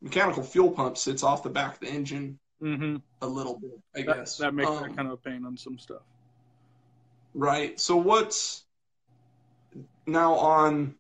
mechanical 0.01 0.43
fuel 0.43 0.71
pump 0.71 0.97
sits 0.97 1.23
off 1.23 1.43
the 1.43 1.49
back 1.49 1.75
of 1.75 1.79
the 1.79 1.88
engine 1.89 2.39
hmm 2.60 2.97
a 3.21 3.27
little 3.27 3.58
bit, 3.60 3.79
I 3.95 4.01
That, 4.01 4.17
guess. 4.17 4.38
that 4.38 4.53
makes 4.53 4.69
Um, 4.69 4.84
it 4.84 4.95
kind 4.95 5.08
of 5.08 5.13
a 5.13 5.17
pain 5.17 5.45
on 5.45 5.56
some 5.58 5.77
stuff. 5.79 6.01
Right. 7.34 7.80
So 7.80 7.98
what's 7.98 8.65
now 10.06 10.34
on? 10.36 10.96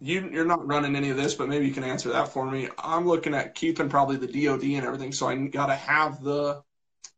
You 0.00 0.28
you're 0.32 0.44
not 0.44 0.66
running 0.66 0.96
any 0.96 1.10
of 1.10 1.16
this, 1.16 1.34
but 1.34 1.48
maybe 1.48 1.66
you 1.66 1.72
can 1.72 1.84
answer 1.84 2.08
that 2.10 2.28
for 2.28 2.50
me. 2.50 2.68
I'm 2.78 3.06
looking 3.06 3.34
at 3.34 3.54
keeping 3.54 3.88
probably 3.88 4.16
the 4.16 4.26
DoD 4.26 4.64
and 4.64 4.84
everything, 4.84 5.12
so 5.12 5.28
I 5.28 5.36
got 5.46 5.66
to 5.66 5.76
have 5.76 6.22
the 6.22 6.62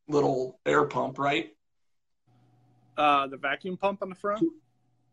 little 0.07 0.61
air 0.67 0.85
pump, 0.85 1.19
right? 1.19 1.55
Uh, 2.97 3.27
the 3.27 3.39
vacuum 3.39 3.77
pump 3.77 4.03
on 4.03 4.11
the 4.11 4.15
front. 4.15 4.47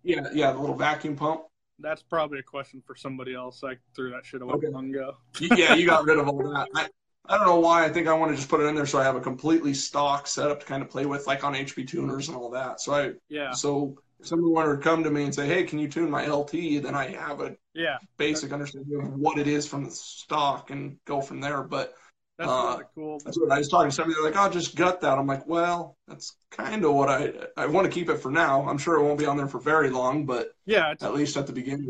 Yeah, 0.04 0.28
yeah, 0.34 0.52
the 0.52 0.60
little 0.60 0.76
vacuum 0.76 1.16
pump. 1.16 1.44
That's 1.80 2.04
probably 2.04 2.40
a 2.40 2.44
question 2.44 2.84
for 2.86 2.96
somebody 2.96 3.34
else. 3.34 3.64
I 3.64 3.78
threw 3.96 4.12
that 4.12 4.26
shit 4.26 4.42
away 4.42 4.54
Okay. 4.56 4.68
long 4.68 4.90
ago. 4.90 5.16
Yeah, 5.40 5.74
you 5.74 5.86
got 5.86 6.04
rid 6.04 6.20
of 6.20 6.28
all 6.28 6.44
that. 6.44 6.92
I, 7.28 7.38
don't 7.38 7.48
know 7.48 7.60
why. 7.60 7.86
I 7.86 7.90
think 7.90 8.08
I 8.08 8.14
want 8.14 8.32
to 8.32 8.36
just 8.36 8.50
put 8.50 8.62
it 8.62 8.66
in 8.66 8.76
there 8.76 8.86
so 8.86 9.00
I 9.00 9.04
have 9.04 9.16
a 9.16 9.22
completely 9.22 9.74
stock 9.74 10.28
setup 10.28 10.60
to 10.62 10.66
kind 10.66 10.82
of 10.82 10.90
play 10.90 11.06
with, 11.06 11.28
like 11.28 11.44
on 11.44 11.54
HP 11.54 11.88
tuners 11.88 12.28
and 12.28 12.38
all 12.38 12.50
that. 12.52 12.82
So 12.82 12.94
I 12.94 13.12
Yeah, 13.30 13.52
so 13.52 13.98
if 14.20 14.28
someone 14.28 14.52
wanted 14.52 14.76
to 14.76 14.82
come 14.82 15.04
to 15.04 15.10
me 15.12 15.24
and 15.24 15.34
say, 15.34 15.48
"Hey, 15.48 15.64
can 15.64 15.80
you 15.80 15.88
tune 15.88 16.10
my 16.10 16.28
LT?" 16.28 16.82
Then 16.82 16.96
I 16.96 17.12
have 17.12 17.42
a 17.42 17.56
yeah. 17.74 17.98
basic 18.18 18.52
understanding 18.52 19.02
of 19.02 19.14
what 19.14 19.38
it 19.38 19.48
is 19.48 19.68
from 19.68 19.86
the 19.86 19.92
stock 19.92 20.70
and 20.72 20.98
go 21.06 21.22
from 21.22 21.42
there. 21.42 21.64
But 21.64 21.96
That's 22.42 22.52
Uh, 22.52 22.72
really 22.74 22.86
cool. 22.96 23.22
that's 23.24 23.40
what 23.40 23.52
I 23.52 23.60
was 23.60 23.68
talking 23.70 23.90
to 23.92 23.96
somebody. 23.96 24.16
They're 24.16 24.24
like, 24.32 24.36
"I'll 24.36 24.50
"Oh, 24.50 24.52
just 24.52 24.76
gut 24.76 25.02
that." 25.02 25.18
I'm 25.20 25.28
like, 25.28 25.46
"Well, 25.46 25.96
that's 26.08 26.36
kind 26.50 26.84
of 26.84 26.94
what 26.94 27.08
I 27.08 27.34
I 27.56 27.68
want 27.68 27.86
to 27.86 27.92
keep 27.92 28.10
it 28.10 28.18
for 28.18 28.32
now. 28.32 28.68
I'm 28.68 28.80
sure 28.80 28.96
it 28.96 29.04
won't 29.04 29.20
be 29.20 29.28
on 29.28 29.38
there 29.38 29.48
for 29.48 29.60
very 29.60 29.92
long, 29.92 30.26
but 30.26 30.52
Yeah, 30.66 30.94
at 31.02 31.14
least 31.14 31.38
at 31.38 31.46
the 31.46 31.54
beginning." 31.54 31.88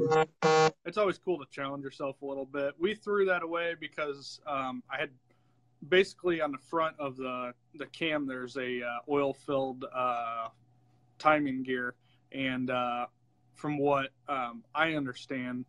it's 0.86 0.98
always 0.98 1.18
cool 1.18 1.40
to 1.40 1.46
challenge 1.52 1.84
yourself 1.86 2.22
a 2.22 2.26
little 2.26 2.46
bit. 2.46 2.74
We 2.80 2.96
threw 2.96 3.26
that 3.26 3.44
away 3.44 3.76
because 3.80 4.42
um, 4.46 4.84
I 4.92 4.98
had 5.00 5.10
basically 5.88 6.42
on 6.42 6.52
the 6.52 6.58
front 6.58 6.96
of 7.00 7.18
the 7.18 7.54
the 7.76 7.86
cam 7.88 8.28
there's 8.28 8.58
a 8.58 8.84
uh, 8.84 9.00
oil 9.10 9.34
filled 9.34 9.86
uh, 9.94 10.50
timing 11.18 11.64
gear, 11.64 11.96
and 12.32 12.70
uh, 12.70 13.06
from 13.56 13.78
what 13.78 14.10
um, 14.28 14.64
I 14.76 14.94
understand, 14.96 15.66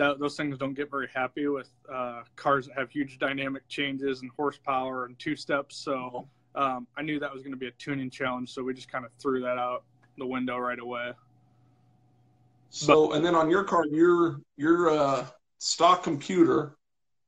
that 0.00 0.18
those 0.18 0.34
things 0.34 0.56
don't 0.56 0.72
get 0.72 0.90
very 0.90 1.08
happy 1.14 1.46
with 1.46 1.68
uh, 1.92 2.22
cars 2.34 2.66
that 2.66 2.78
have 2.78 2.90
huge 2.90 3.18
dynamic 3.18 3.68
changes 3.68 4.22
and 4.22 4.30
horsepower 4.34 5.04
and 5.04 5.18
two 5.18 5.36
steps. 5.36 5.76
So 5.76 6.26
um, 6.54 6.86
I 6.96 7.02
knew 7.02 7.20
that 7.20 7.30
was 7.30 7.42
going 7.42 7.52
to 7.52 7.58
be 7.58 7.66
a 7.66 7.72
tuning 7.72 8.08
challenge, 8.08 8.50
so 8.50 8.62
we 8.62 8.72
just 8.72 8.90
kind 8.90 9.04
of 9.04 9.12
threw 9.20 9.42
that 9.42 9.58
out 9.58 9.84
the 10.16 10.24
window 10.26 10.56
right 10.56 10.78
away. 10.78 11.12
So, 12.70 13.12
and 13.12 13.22
then 13.22 13.34
on 13.34 13.50
your 13.50 13.62
car, 13.62 13.84
your 13.90 14.40
your 14.56 14.88
uh, 14.88 15.26
stock 15.58 16.02
computer, 16.02 16.76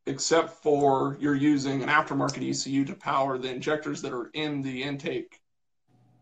except 0.07 0.63
for 0.63 1.19
you're 1.21 1.35
using 1.35 1.83
an 1.83 1.91
aftermarket 1.91 2.49
ECU 2.49 2.87
to 2.87 2.95
power 2.95 3.37
the 3.37 3.51
injectors 3.51 4.01
that 4.01 4.15
are 4.15 4.31
in 4.33 4.63
the 4.63 4.83
intake, 4.83 5.43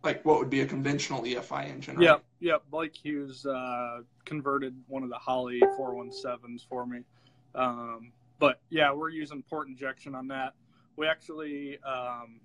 like 0.02 0.24
what 0.24 0.40
would 0.40 0.50
be 0.50 0.62
a 0.62 0.66
conventional 0.66 1.22
EFI 1.22 1.68
engine. 1.68 1.96
Right? 1.96 2.06
Yep, 2.06 2.24
yep. 2.40 2.62
Blake 2.70 2.96
Hughes 2.96 3.46
uh, 3.46 4.00
converted 4.24 4.74
one 4.88 5.02
of 5.02 5.10
the 5.10 5.18
Holley 5.18 5.60
417s 5.78 6.66
for 6.68 6.86
me. 6.86 7.00
Um, 7.54 8.12
but 8.38 8.60
yeah, 8.70 8.92
we're 8.92 9.10
using 9.10 9.42
port 9.42 9.68
injection 9.68 10.14
on 10.14 10.26
that. 10.28 10.54
We 10.96 11.06
actually 11.06 11.78
um, 11.86 12.40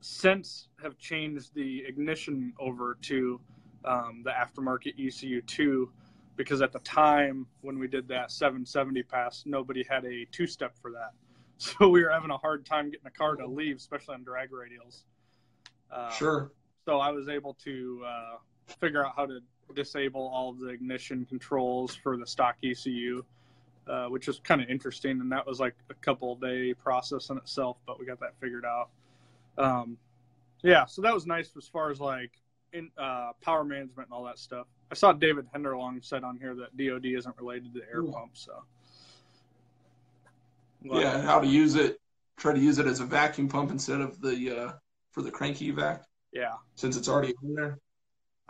since 0.00 0.68
have 0.82 0.98
changed 0.98 1.54
the 1.54 1.84
ignition 1.86 2.52
over 2.58 2.96
to 3.02 3.40
um, 3.84 4.22
the 4.24 4.30
aftermarket 4.30 4.98
ECU2 4.98 5.88
because 6.36 6.62
at 6.62 6.72
the 6.72 6.78
time 6.80 7.46
when 7.62 7.78
we 7.78 7.88
did 7.88 8.06
that 8.08 8.30
770 8.30 9.02
pass, 9.02 9.42
nobody 9.44 9.84
had 9.88 10.04
a 10.04 10.24
two 10.30 10.46
step 10.46 10.76
for 10.80 10.90
that. 10.92 11.12
So 11.60 11.88
we 11.88 12.04
were 12.04 12.10
having 12.10 12.30
a 12.30 12.36
hard 12.36 12.64
time 12.64 12.88
getting 12.88 13.08
a 13.08 13.10
car 13.10 13.34
to 13.34 13.44
leave, 13.44 13.78
especially 13.78 14.14
on 14.14 14.22
drag 14.22 14.50
radials. 14.52 15.02
Uh, 15.90 16.08
Sure. 16.10 16.52
so 16.84 17.00
I 17.00 17.10
was 17.10 17.28
able 17.28 17.54
to 17.64 18.00
uh, 18.06 18.36
figure 18.74 19.04
out 19.04 19.12
how 19.16 19.26
to 19.26 19.40
disable 19.74 20.28
all 20.28 20.52
the 20.52 20.68
ignition 20.68 21.26
controls 21.26 21.94
for 21.94 22.16
the 22.16 22.26
stock 22.26 22.56
ECU, 22.64 23.22
uh, 23.86 24.06
which 24.06 24.26
was 24.26 24.40
kind 24.40 24.60
of 24.62 24.68
interesting. 24.68 25.20
And 25.20 25.30
that 25.32 25.46
was 25.46 25.60
like 25.60 25.74
a 25.90 25.94
couple 25.94 26.34
day 26.36 26.74
process 26.74 27.30
in 27.30 27.36
itself, 27.36 27.76
but 27.86 27.98
we 27.98 28.06
got 28.06 28.20
that 28.20 28.34
figured 28.40 28.64
out. 28.64 28.88
Um, 29.58 29.98
yeah, 30.62 30.86
so 30.86 31.02
that 31.02 31.12
was 31.14 31.26
nice 31.26 31.50
as 31.56 31.66
far 31.68 31.90
as 31.90 32.00
like 32.00 32.32
in 32.72 32.90
uh, 32.98 33.32
power 33.42 33.64
management 33.64 34.08
and 34.08 34.12
all 34.12 34.24
that 34.24 34.38
stuff. 34.38 34.66
I 34.90 34.94
saw 34.94 35.12
David 35.12 35.46
Henderlong 35.54 36.02
said 36.04 36.24
on 36.24 36.38
here 36.38 36.54
that 36.56 36.76
DoD 36.76 37.06
isn't 37.06 37.36
related 37.38 37.74
to 37.74 37.80
air 37.92 38.00
Cool. 38.02 38.12
pump, 38.12 38.30
so. 38.34 38.62
Well, 40.84 41.00
Yeah, 41.00 41.20
how 41.22 41.40
to 41.40 41.46
use 41.46 41.74
it, 41.74 41.98
try 42.36 42.52
to 42.54 42.60
use 42.60 42.78
it 42.78 42.86
as 42.86 43.00
a 43.00 43.04
vacuum 43.04 43.48
pump 43.48 43.70
instead 43.70 44.00
of 44.00 44.20
the 44.20 44.50
uh, 44.58 44.72
for 45.10 45.22
the 45.22 45.30
cranky 45.30 45.70
vac 45.70 46.04
Yeah. 46.32 46.54
since 46.76 46.96
it's 46.96 47.08
already 47.08 47.34
in 47.42 47.54
there. 47.54 47.78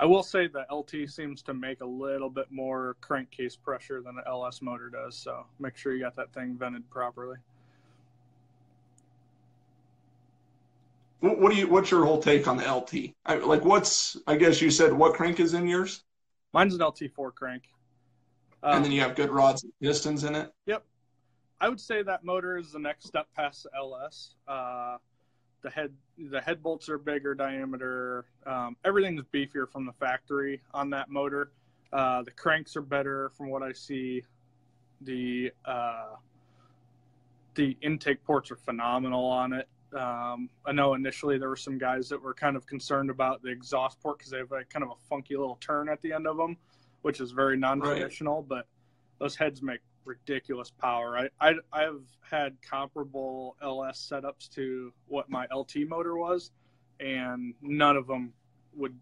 I 0.00 0.04
will 0.06 0.22
say 0.22 0.46
the 0.46 0.64
LT 0.72 1.10
seems 1.10 1.42
to 1.42 1.54
make 1.54 1.80
a 1.80 1.86
little 1.86 2.30
bit 2.30 2.50
more 2.50 2.96
crankcase 3.00 3.56
pressure 3.56 4.00
than 4.00 4.14
the 4.14 4.26
LS 4.28 4.62
motor 4.62 4.88
does, 4.90 5.16
so 5.16 5.44
make 5.58 5.76
sure 5.76 5.92
you 5.92 6.00
got 6.00 6.14
that 6.16 6.32
thing 6.32 6.56
vented 6.56 6.88
properly. 6.88 7.36
What, 11.20 11.40
what 11.40 11.50
do 11.50 11.58
you? 11.58 11.66
What's 11.68 11.90
your 11.90 12.04
whole 12.04 12.22
take 12.22 12.46
on 12.46 12.56
the 12.56 12.72
LT? 12.72 13.12
I, 13.26 13.36
like, 13.38 13.64
what's? 13.64 14.16
I 14.28 14.36
guess 14.36 14.62
you 14.62 14.70
said 14.70 14.92
what 14.92 15.14
crank 15.14 15.40
is 15.40 15.54
in 15.54 15.66
yours, 15.66 16.04
Mine's 16.52 16.74
an 16.74 16.80
LT4 16.80 17.34
crank. 17.34 17.64
and 18.62 18.74
Um, 18.76 18.82
then 18.84 18.92
you 18.92 19.00
have 19.00 19.16
good 19.16 19.30
rods 19.30 19.64
and 19.64 19.72
pistons 19.82 20.22
in 20.22 20.36
it. 20.36 20.52
Yep, 20.66 20.84
I 21.60 21.68
would 21.68 21.80
say 21.80 22.02
that 22.04 22.22
motor 22.22 22.56
is 22.56 22.70
the 22.70 22.78
next 22.78 23.06
step 23.06 23.26
past 23.34 23.64
the 23.64 23.70
LS. 23.76 24.36
Uh, 24.46 24.98
the 25.62 25.70
head 25.70 25.92
the 26.30 26.40
head 26.40 26.62
bolts 26.62 26.88
are 26.88 26.98
bigger 26.98 27.34
diameter. 27.34 28.24
Um, 28.46 28.76
everything's 28.84 29.22
beefier 29.32 29.68
from 29.70 29.86
the 29.86 29.92
factory 29.92 30.60
on 30.72 30.90
that 30.90 31.10
motor. 31.10 31.50
Uh, 31.92 32.22
the 32.22 32.30
cranks 32.30 32.76
are 32.76 32.82
better 32.82 33.30
from 33.36 33.48
what 33.50 33.62
I 33.62 33.72
see. 33.72 34.24
The 35.02 35.52
uh, 35.64 36.16
the 37.54 37.76
intake 37.82 38.24
ports 38.24 38.50
are 38.50 38.56
phenomenal 38.56 39.24
on 39.24 39.52
it. 39.52 39.68
Um, 39.96 40.50
I 40.66 40.72
know 40.72 40.94
initially 40.94 41.38
there 41.38 41.48
were 41.48 41.56
some 41.56 41.78
guys 41.78 42.08
that 42.10 42.22
were 42.22 42.34
kind 42.34 42.56
of 42.56 42.66
concerned 42.66 43.10
about 43.10 43.42
the 43.42 43.48
exhaust 43.48 44.00
port 44.00 44.18
because 44.18 44.30
they 44.30 44.38
have 44.38 44.52
a 44.52 44.64
kind 44.64 44.82
of 44.82 44.90
a 44.90 45.08
funky 45.08 45.36
little 45.36 45.56
turn 45.60 45.88
at 45.88 46.02
the 46.02 46.12
end 46.12 46.26
of 46.26 46.36
them, 46.36 46.56
which 47.02 47.20
is 47.20 47.32
very 47.32 47.56
non-traditional. 47.56 48.42
But 48.42 48.66
those 49.18 49.34
heads 49.34 49.62
make 49.62 49.80
ridiculous 50.08 50.70
power. 50.70 51.18
I, 51.18 51.28
I 51.40 51.54
I've 51.72 52.02
had 52.22 52.56
comparable 52.62 53.56
LS 53.62 54.10
setups 54.10 54.48
to 54.54 54.92
what 55.06 55.28
my 55.30 55.46
LT 55.54 55.86
motor 55.86 56.16
was, 56.16 56.50
and 56.98 57.54
none 57.60 57.96
of 57.96 58.06
them 58.06 58.32
would 58.74 58.94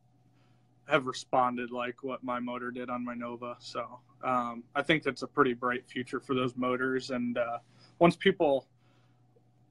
have 0.88 1.06
responded 1.06 1.70
like 1.70 2.02
what 2.02 2.22
my 2.22 2.38
motor 2.38 2.70
did 2.70 2.90
on 2.90 3.04
my 3.04 3.14
Nova. 3.14 3.56
So 3.58 4.00
um, 4.22 4.62
I 4.74 4.82
think 4.82 5.02
that's 5.02 5.22
a 5.22 5.26
pretty 5.26 5.54
bright 5.54 5.84
future 5.86 6.20
for 6.20 6.34
those 6.34 6.56
motors. 6.56 7.10
And 7.10 7.38
uh, 7.38 7.58
once 7.98 8.16
people, 8.16 8.66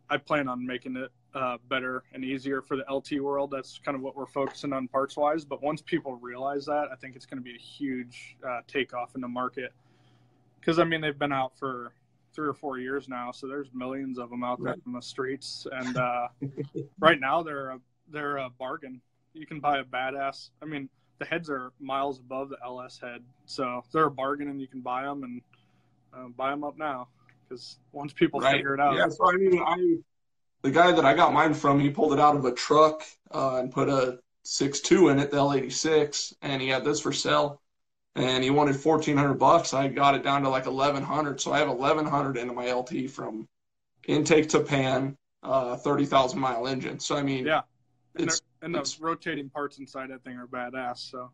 I 0.10 0.18
plan 0.18 0.48
on 0.50 0.66
making 0.66 0.98
it 0.98 1.12
uh, 1.34 1.58
better 1.70 2.04
and 2.14 2.24
easier 2.24 2.62
for 2.62 2.78
the 2.78 2.86
LT 2.92 3.22
world. 3.22 3.52
That's 3.52 3.80
kind 3.84 3.96
of 3.96 4.02
what 4.02 4.16
we're 4.16 4.26
focusing 4.26 4.74
on 4.74 4.88
parts 4.88 5.16
wise. 5.16 5.46
But 5.46 5.62
once 5.62 5.82
people 5.82 6.16
realize 6.16 6.66
that, 6.66 6.88
I 6.92 6.96
think 6.96 7.16
it's 7.16 7.26
going 7.26 7.40
to 7.40 7.44
be 7.44 7.56
a 7.56 7.60
huge 7.60 8.38
uh, 8.46 8.62
takeoff 8.68 9.16
in 9.16 9.22
the 9.22 9.28
market 9.28 9.74
because 10.66 10.80
I 10.80 10.84
mean 10.84 11.02
they've 11.02 11.18
been 11.18 11.32
out 11.32 11.58
for 11.58 11.94
three 12.34 12.48
or 12.48 12.54
four 12.54 12.80
years 12.80 13.08
now, 13.08 13.32
so 13.32 13.48
there's 13.48 13.70
millions 13.74 14.18
of 14.18 14.30
them 14.30 14.44
out 14.44 14.62
there 14.62 14.76
in 14.86 14.92
the 14.92 15.02
streets, 15.02 15.68
and 15.72 15.96
uh, 15.96 16.28
right 17.00 17.20
now 17.20 17.44
they're 17.44 17.70
a, 17.72 17.80
they're 18.12 18.38
a 18.38 18.50
bargain. 18.50 19.00
You 19.34 19.46
can 19.46 19.60
buy 19.60 19.80
a 19.80 19.84
badass. 19.84 20.50
I 20.62 20.66
mean, 20.66 20.90
the 21.20 21.26
heads 21.26 21.50
are 21.50 21.72
miles 21.80 22.20
above 22.20 22.50
the 22.50 22.58
LS 22.64 23.00
head, 23.00 23.24
so 23.46 23.84
they're 23.94 24.06
a 24.06 24.12
bargain, 24.12 24.50
and 24.50 24.60
you 24.60 24.68
can 24.68 24.82
buy 24.82 25.04
them 25.04 25.24
and 25.24 25.42
uh, 26.14 26.28
buy 26.36 26.50
them 26.50 26.64
up 26.64 26.78
now 26.78 27.08
because 27.48 27.78
once 27.92 28.12
people 28.12 28.40
Right. 28.40 28.56
figure 28.56 28.74
it 28.74 28.80
out, 28.80 28.96
Yeah. 28.96 29.08
So 29.10 29.32
I 29.32 29.38
mean, 29.38 29.62
I 29.62 29.98
the 30.62 30.72
guy 30.72 30.92
that 30.92 31.06
I 31.06 31.14
got 31.14 31.32
mine 31.32 31.54
from, 31.54 31.80
he 31.80 31.92
pulled 31.92 32.14
it 32.14 32.20
out 32.20 32.36
of 32.36 32.44
a 32.44 32.52
truck 32.52 33.04
uh, 33.32 33.58
and 33.58 33.72
put 33.72 33.88
a 33.88 34.20
six 34.44 34.80
two 34.80 35.10
in 35.10 35.20
it, 35.20 35.32
the 35.32 35.38
L86, 35.38 36.34
and 36.42 36.62
he 36.62 36.68
had 36.68 36.84
this 36.84 37.00
for 37.00 37.14
sale. 37.14 37.62
And 38.16 38.44
he 38.44 38.50
wanted 38.50 38.76
fourteen 38.78 39.18
hundred 39.18 39.36
bucks. 39.36 39.74
I 39.74 39.88
got 39.90 40.16
it 40.16 40.24
down 40.24 40.44
to 40.44 40.50
like 40.50 40.68
eleven 40.68 41.04
hundred. 41.04 41.42
So 41.42 41.52
I 41.52 41.60
have 41.60 41.68
eleven 41.68 42.06
hundred 42.06 42.38
into 42.38 42.54
my 42.54 42.72
LT 42.72 43.10
from 43.10 43.48
intake 44.08 44.48
to 44.50 44.62
pan, 44.62 45.18
uh, 45.44 45.76
thirty 45.76 46.06
thousand 46.06 46.40
mile 46.40 46.66
engine. 46.68 47.00
So 47.00 47.18
I 47.18 47.24
mean, 47.24 47.46
yeah, 47.46 47.62
and, 48.16 48.28
it's 48.28 48.42
and 48.62 48.74
it's- 48.76 49.00
rotating 49.02 49.50
parts 49.50 49.80
inside 49.80 50.12
that 50.12 50.24
thing 50.24 50.38
are 50.38 50.48
badass. 50.48 51.12
So 51.12 51.30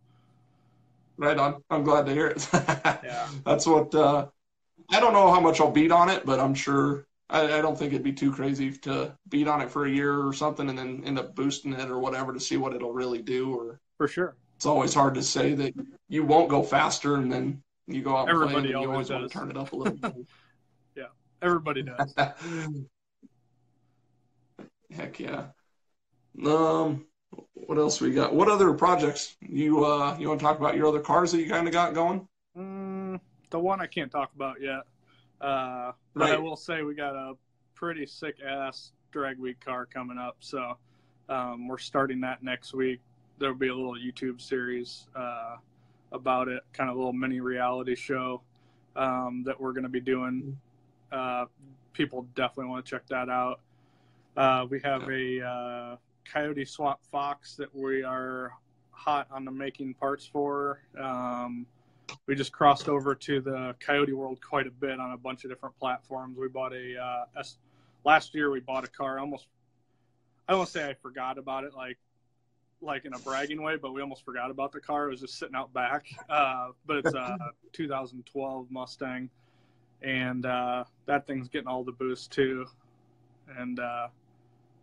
right 1.17 1.38
on. 1.38 1.63
I'm 1.70 1.84
glad 1.84 2.06
to 2.08 2.13
hear 2.13 2.28
it. 2.28 2.48
Yeah. 3.04 3.28
That's 3.46 3.65
what 3.67 3.94
uh, 3.94 4.28
I 4.89 5.00
don't 5.00 5.13
know 5.13 5.32
how 5.32 5.39
much 5.39 5.60
I'll 5.62 5.72
beat 5.72 5.91
on 5.91 6.10
it, 6.10 6.26
but 6.26 6.39
I'm 6.39 6.54
sure 6.56 7.06
I, 7.30 7.60
I 7.60 7.62
don't 7.62 7.78
think 7.78 7.94
it'd 7.94 8.04
be 8.04 8.13
too 8.13 8.32
crazy 8.32 8.72
to 8.72 9.15
beat 9.30 9.48
on 9.48 9.62
it 9.62 9.70
for 9.70 9.86
a 9.86 9.89
year 9.89 10.26
or 10.26 10.34
something 10.34 10.67
and 10.70 10.78
then 10.78 11.04
end 11.06 11.20
up 11.20 11.36
boosting 11.36 11.74
it 11.74 11.89
or 11.89 12.00
whatever 12.00 12.34
to 12.34 12.39
see 12.39 12.58
what 12.58 12.74
it'll 12.74 12.94
really 12.94 13.22
do. 13.22 13.54
Or 13.56 13.80
for 13.98 14.08
sure, 14.08 14.36
it's 14.62 14.67
always 14.67 14.93
hard 14.93 15.15
to 15.15 15.24
say 15.24 15.56
that 15.56 15.74
you 16.08 16.24
won't 16.24 16.47
go 16.47 16.62
faster 16.62 17.15
and 17.15 17.32
then 17.32 17.63
you 17.88 18.04
go 18.04 18.15
out 18.15 18.30
and 18.30 18.38
play 18.38 18.43
Everybody 18.43 18.74
and 18.74 18.84
you 18.84 18.91
always 18.91 19.10
always 19.10 19.10
want 19.10 19.32
to 19.32 19.39
turn 19.39 19.50
it 19.50 19.58
up 19.58 19.74
a 19.74 19.76
little 19.76 19.95
bit. 19.95 20.13
Yeah, 20.95 21.06
everybody 21.41 21.82
does. 21.82 22.13
Heck 24.91 25.19
yeah. 25.19 25.45
Um, 26.45 27.08
what 27.54 27.80
else 27.80 28.00
we 28.00 28.12
got? 28.12 28.36
What 28.36 28.50
other 28.50 28.71
projects 28.74 29.36
you 29.41 29.84
uh 29.84 30.15
you 30.19 30.28
want 30.28 30.39
to 30.39 30.45
talk 30.45 30.60
about? 30.60 30.76
Your 30.76 30.86
other 30.86 31.00
cars 31.00 31.32
that 31.32 31.39
you 31.39 31.50
kind 31.50 31.65
of 31.65 31.74
got 31.74 31.95
going? 31.95 32.28
Mm, 32.56 33.19
the 33.50 33.60
one 33.60 33.82
I 33.82 33.88
can't 33.88 34.12
talk 34.12 34.32
about 34.36 34.62
yet. 34.62 34.82
Uh, 35.39 35.93
but 36.13 36.34
I 36.34 36.38
will 36.38 36.56
say 36.56 36.84
we 36.84 36.93
got 36.93 37.15
a 37.15 37.34
pretty 37.74 38.06
sick 38.06 38.36
ass 38.47 38.91
drag 39.12 39.39
week 39.39 39.60
car 39.60 39.88
coming 39.88 40.19
up. 40.19 40.36
So 40.39 40.78
um, 41.30 41.67
we're 41.67 41.80
starting 41.80 42.21
that 42.21 42.43
next 42.43 42.76
week. 42.76 43.02
There'll 43.41 43.56
be 43.56 43.69
a 43.69 43.75
little 43.75 43.95
YouTube 43.95 44.39
series 44.39 45.08
uh, 45.15 45.56
about 46.12 46.47
it, 46.47 46.62
kind 46.73 46.91
of 46.91 46.95
a 46.95 46.99
little 46.99 47.12
mini 47.12 47.39
reality 47.39 47.95
show 47.95 48.43
um, 48.95 49.41
that 49.47 49.60
we're 49.60 49.73
going 49.73 49.82
to 49.82 49.89
be 49.89 49.99
doing. 49.99 50.56
Uh, 51.12 51.45
people 51.91 52.27
definitely 52.36 52.69
want 52.69 52.86
to 52.86 52.89
check 52.91 53.08
that 53.08 53.30
out. 53.30 53.60
Uh, 54.38 54.67
we 54.69 54.80
have 54.82 55.10
a 55.10 55.41
uh, 55.43 55.95
Coyote 56.23 56.65
Swap 56.65 57.01
Fox 57.12 57.56
that 57.56 57.73
we 57.75 58.04
are 58.04 58.54
hot 58.91 59.25
on 59.32 59.43
the 59.43 59.51
making 59.51 59.95
parts 59.95 60.23
for. 60.23 60.84
Um, 61.01 61.65
we 62.27 62.36
just 62.36 62.51
crossed 62.51 62.89
over 62.89 63.15
to 63.15 63.41
the 63.41 63.75
Coyote 63.80 64.13
world 64.13 64.39
quite 64.39 64.67
a 64.67 64.71
bit 64.71 64.99
on 64.99 65.13
a 65.13 65.17
bunch 65.17 65.45
of 65.45 65.49
different 65.49 65.75
platforms. 65.80 66.38
We 66.38 66.47
bought 66.47 66.73
a 66.73 66.95
uh, 66.95 67.39
S- 67.39 67.58
last 68.06 68.36
year. 68.36 68.51
We 68.51 68.60
bought 68.60 68.84
a 68.84 68.88
car. 68.88 69.17
Almost, 69.17 69.47
I 70.47 70.51
don't 70.51 70.69
say 70.69 70.88
I 70.88 70.93
forgot 70.93 71.39
about 71.39 71.63
it, 71.63 71.73
like 71.73 71.97
like 72.82 73.06
in 73.06 73.13
a 73.13 73.20
bragging 73.20 73.62
way, 73.62 73.76
but 73.76 73.94
we 73.94 74.02
almost 74.02 74.26
forgot 74.26 74.52
about 74.52 74.72
the 74.72 74.80
car. 74.80 75.08
It 75.08 75.12
was 75.12 75.22
just 75.22 75.38
sitting 75.38 75.56
out 75.56 75.74
back. 75.74 76.08
Uh, 76.30 76.70
but 76.86 76.98
it's 76.98 77.13
a 77.13 77.38
2012 77.74 78.72
Mustang, 78.72 79.30
and 80.02 80.46
uh, 80.46 80.84
that 81.06 81.28
thing's 81.28 81.48
getting 81.48 81.67
all 81.67 81.84
the 81.84 81.91
boost 81.91 82.32
too. 82.32 82.65
And 83.58 83.80
uh, 83.80 84.08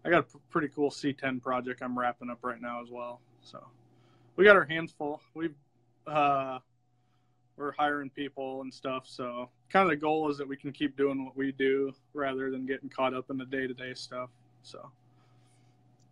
I 0.04 0.10
got 0.10 0.18
a 0.20 0.22
p- 0.22 0.38
pretty 0.50 0.68
cool 0.68 0.90
C10 0.90 1.42
project 1.42 1.82
I'm 1.82 1.98
wrapping 1.98 2.30
up 2.30 2.38
right 2.42 2.60
now 2.60 2.82
as 2.82 2.90
well. 2.90 3.20
So 3.42 3.64
we 4.36 4.44
got 4.44 4.56
our 4.56 4.64
hands 4.64 4.92
full. 4.96 5.20
We've 5.34 5.54
uh, 6.06 6.58
we're 7.56 7.72
hiring 7.72 8.10
people 8.10 8.62
and 8.62 8.72
stuff. 8.72 9.04
So 9.06 9.50
kind 9.68 9.84
of 9.84 9.90
the 9.90 9.96
goal 9.96 10.30
is 10.30 10.38
that 10.38 10.48
we 10.48 10.56
can 10.56 10.72
keep 10.72 10.96
doing 10.96 11.24
what 11.24 11.36
we 11.36 11.52
do 11.52 11.92
rather 12.14 12.50
than 12.50 12.66
getting 12.66 12.88
caught 12.88 13.14
up 13.14 13.30
in 13.30 13.36
the 13.36 13.44
day 13.44 13.66
to 13.66 13.74
day 13.74 13.94
stuff. 13.94 14.30
So 14.62 14.90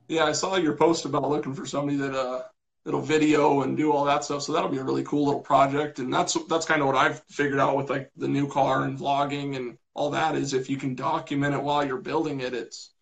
Yeah, 0.09 0.25
I 0.25 0.33
saw 0.33 0.57
your 0.57 0.77
post 0.77 1.05
about 1.05 1.29
looking 1.29 1.55
for 1.55 1.67
somebody 1.67 1.97
that 1.99 2.15
uh 2.15 2.43
that'll 2.85 3.01
video 3.01 3.63
and 3.63 3.77
do 3.77 3.93
all 3.93 4.05
that 4.05 4.25
stuff. 4.25 4.43
So 4.43 4.53
that'll 4.53 4.69
be 4.71 4.79
a 4.79 4.85
really 4.85 5.03
cool 5.05 5.27
little 5.27 5.41
project. 5.41 5.99
And 5.99 6.13
that's 6.13 6.37
that's 6.47 6.67
kind 6.67 6.81
of 6.81 6.87
what 6.87 6.97
I've 6.97 7.23
figured 7.29 7.59
out 7.59 7.77
with 7.77 7.91
like 7.91 8.11
the 8.17 8.29
new 8.29 8.49
car 8.49 8.85
and 8.85 8.99
vlogging 8.99 9.57
and 9.57 9.79
all 9.95 10.11
that 10.11 10.37
is 10.37 10.53
if 10.55 10.71
you 10.71 10.77
can 10.77 10.95
document 10.95 11.55
it 11.55 11.63
while 11.63 11.85
you're 11.85 11.99
building 12.01 12.41
it, 12.41 12.55
it's 12.55 12.93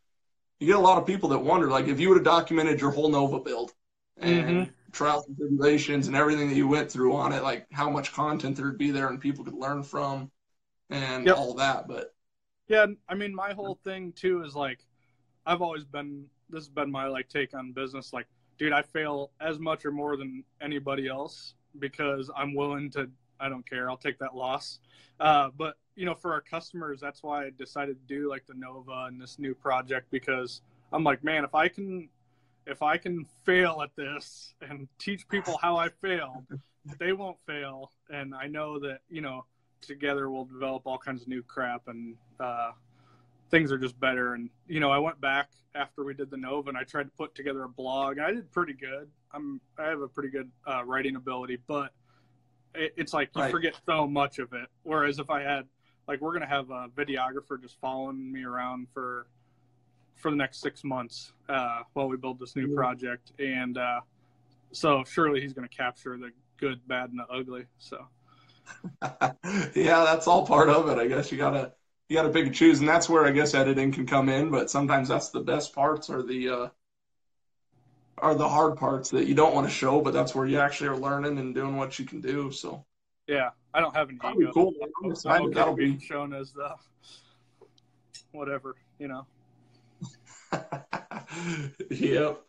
you 0.61 0.67
get 0.69 0.77
a 0.77 0.81
lot 0.81 0.99
of 0.99 1.07
people 1.07 1.31
that 1.31 1.39
wonder 1.41 1.71
like 1.71 1.89
if 1.89 2.01
you 2.01 2.09
would 2.11 2.19
have 2.19 2.25
documented 2.25 2.81
your 2.81 2.93
whole 2.93 3.11
Nova 3.11 3.41
build 3.41 3.73
and 4.19 4.69
Mhm. 4.69 4.75
trials 4.93 5.27
and 5.29 5.37
tribulations 5.37 6.09
and 6.09 6.17
everything 6.17 6.49
that 6.49 6.57
you 6.57 6.69
went 6.69 6.91
through 6.93 7.17
on 7.17 7.33
it, 7.33 7.43
like 7.43 7.67
how 7.73 7.91
much 7.91 8.13
content 8.13 8.57
there'd 8.57 8.79
be 8.79 8.91
there 8.93 9.09
and 9.09 9.21
people 9.21 9.45
could 9.45 9.55
learn 9.55 9.83
from 9.83 10.31
and 10.91 11.29
Yep. 11.29 11.33
all 11.33 11.55
that. 11.57 11.89
But 11.89 12.15
yeah, 12.69 12.87
I 13.09 13.15
mean 13.15 13.35
my 13.35 13.53
whole 13.53 13.75
thing 13.85 14.13
too 14.13 14.43
is 14.43 14.55
like 14.55 14.79
I've 15.47 15.63
always 15.63 15.85
been 15.85 16.27
this 16.51 16.65
has 16.65 16.69
been 16.69 16.91
my 16.91 17.07
like 17.07 17.29
take 17.29 17.55
on 17.55 17.73
business. 17.73 18.13
Like, 18.13 18.27
dude, 18.59 18.73
I 18.73 18.83
fail 18.83 19.31
as 19.41 19.59
much 19.59 19.85
or 19.85 19.93
more 19.93 20.17
than 20.17 20.45
anybody 20.61 21.09
else 21.09 21.55
because 21.79 22.31
I'm 22.37 22.55
willing 22.55 22.91
to. 22.91 23.11
I 23.41 23.49
don't 23.49 23.69
care. 23.69 23.91
I'll 23.91 23.97
take 23.97 24.19
that 24.21 24.35
loss. 24.35 24.79
Uh, 25.19 25.51
but 25.57 25.77
you 25.97 26.07
know, 26.07 26.15
for 26.15 26.33
our 26.33 26.41
customers, 26.41 27.01
that's 27.01 27.23
why 27.23 27.47
I 27.47 27.51
decided 27.57 27.97
to 28.01 28.15
do 28.15 28.29
like 28.29 28.47
the 28.47 28.55
Nova 28.55 29.07
and 29.09 29.21
this 29.21 29.39
new 29.39 29.55
project 29.55 30.11
because 30.11 30.61
I'm 30.93 31.05
like, 31.05 31.25
man, 31.25 31.45
if 31.45 31.55
I 31.55 31.69
can, 31.69 32.09
if 32.67 32.83
I 32.83 32.97
can 32.97 33.27
fail 33.45 33.81
at 33.83 33.91
this 33.97 34.55
and 34.61 34.89
teach 34.99 35.29
people 35.29 35.59
how 35.61 35.77
I 35.77 35.89
failed, 35.89 36.45
they 36.99 37.13
won't 37.13 37.39
fail. 37.47 37.91
And 38.11 38.35
I 38.35 38.47
know 38.47 38.79
that 38.81 39.01
you 39.09 39.21
know, 39.21 39.45
together 39.81 40.31
we'll 40.31 40.47
develop 40.47 40.83
all 40.87 40.99
kinds 40.99 41.23
of 41.23 41.29
new 41.29 41.43
crap 41.43 41.89
and. 41.89 42.17
Uh, 42.39 42.73
things 43.55 43.71
are 43.71 43.79
just 43.79 43.99
better. 44.01 44.35
And 44.35 44.51
you 44.67 44.81
know, 44.81 44.91
I 44.91 44.99
went 44.99 45.21
back 45.21 45.51
after 45.77 46.05
we 46.05 46.15
did 46.15 46.31
the 46.31 46.37
Nova 46.37 46.69
and 46.71 46.79
I 46.79 46.83
tried 46.83 47.05
to 47.05 47.11
put 47.17 47.35
together 47.37 47.63
a 47.65 47.69
blog. 47.69 48.19
I 48.19 48.33
did 48.33 48.51
pretty 48.51 48.73
good. 48.75 49.09
I'm 49.33 49.61
I 49.79 49.85
have 49.85 50.01
a 50.01 50.09
pretty 50.09 50.31
good 50.31 50.51
uh, 50.67 50.85
writing 50.85 51.17
ability, 51.17 51.59
but 51.69 51.93
it, 52.75 52.95
it's 52.97 53.13
like 53.15 53.31
you 53.37 53.43
Right. 53.43 53.45
forget 53.45 53.75
so 53.87 54.07
much 54.07 54.39
of 54.39 54.53
it. 54.53 54.69
Whereas 54.85 55.19
if 55.19 55.31
I 55.31 55.43
had 55.43 55.67
like 56.09 56.21
we're 56.21 56.33
gonna 56.33 56.47
have 56.47 56.71
a 56.71 56.89
videographer 56.97 57.61
just 57.61 57.79
following 57.81 58.33
me 58.33 58.45
around 58.45 58.89
for 58.95 59.27
for 60.17 60.31
the 60.31 60.37
next 60.37 60.61
six 60.61 60.85
months 60.85 61.33
uh, 61.49 61.81
while 61.95 62.09
we 62.09 62.17
build 62.17 62.39
this 62.39 62.57
new 62.57 62.67
Yeah. 62.67 62.69
project, 62.69 63.33
and 63.39 63.79
uh, 63.79 64.01
so 64.73 65.05
surely 65.05 65.41
he's 65.41 65.53
going 65.55 65.69
to 65.69 65.77
capture 65.77 66.17
the 66.19 66.31
good, 66.59 66.87
bad, 66.89 67.11
and 67.11 67.19
the 67.21 67.27
ugly. 67.33 67.67
So 67.79 68.07
yeah, 69.75 70.05
that's 70.05 70.27
all 70.27 70.47
part 70.47 70.69
of 70.69 70.89
it. 70.89 70.99
I 70.99 71.07
guess 71.07 71.31
you 71.31 71.39
gotta 71.39 71.73
you 72.09 72.17
gotta 72.17 72.31
pick 72.31 72.47
and 72.47 72.55
choose, 72.55 72.81
and 72.81 72.89
that's 72.89 73.09
where 73.09 73.25
I 73.25 73.31
guess 73.31 73.55
editing 73.55 73.93
can 73.93 74.07
come 74.07 74.29
in. 74.29 74.51
But 74.51 74.71
sometimes 74.71 75.09
that's 75.09 75.31
the 75.31 75.41
best 75.41 75.75
parts 75.75 76.11
are 76.11 76.23
the 76.23 76.49
uh, 76.49 76.69
are 78.19 78.35
the 78.35 78.49
hard 78.49 78.77
parts 78.77 79.11
that 79.11 79.27
you 79.27 79.35
don't 79.35 79.55
want 79.55 79.67
to 79.67 79.73
show, 79.73 80.01
but 80.01 80.13
that's 80.13 80.35
where 80.35 80.47
you 80.47 80.59
actually 80.59 80.89
are 80.89 80.97
learning 80.97 81.39
and 81.39 81.55
doing 81.55 81.77
what 81.77 81.99
you 81.99 82.05
can 82.05 82.21
do. 82.21 82.51
So 82.51 82.85
yeah, 83.27 83.51
I 83.73 83.81
don't 83.81 83.95
have 83.97 84.09
any 84.09 84.19
that'll 84.21 84.39
be 84.39 84.51
cool. 84.53 84.73
I'm 85.03 85.11
excited. 85.11 85.47
okay 85.47 85.55
That'll 85.55 85.77
be 85.77 85.99
shown 85.99 86.35
as 86.35 86.53
the 86.53 86.75
whatever, 88.33 88.77
you 88.99 89.09
know. 89.09 89.27
yep. 91.91 92.41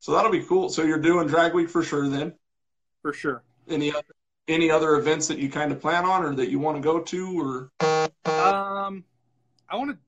So 0.00 0.12
that'll 0.12 0.32
be 0.32 0.42
cool. 0.42 0.68
So 0.68 0.82
you're 0.82 0.98
doing 0.98 1.26
drag 1.28 1.54
week 1.54 1.70
for 1.70 1.82
sure 1.82 2.08
then. 2.08 2.34
For 3.00 3.12
sure. 3.12 3.42
Any 3.68 3.90
other 3.92 4.02
any 4.48 4.70
other 4.70 4.96
events 4.96 5.28
that 5.28 5.38
you 5.38 5.48
kind 5.48 5.72
of 5.72 5.80
plan 5.80 6.04
on 6.04 6.22
or 6.22 6.34
that 6.34 6.50
you 6.50 6.58
want 6.58 6.76
to 6.76 6.82
go 6.82 7.00
to 7.00 7.40
or 7.40 7.70
I 9.74 9.76
want 9.76 9.98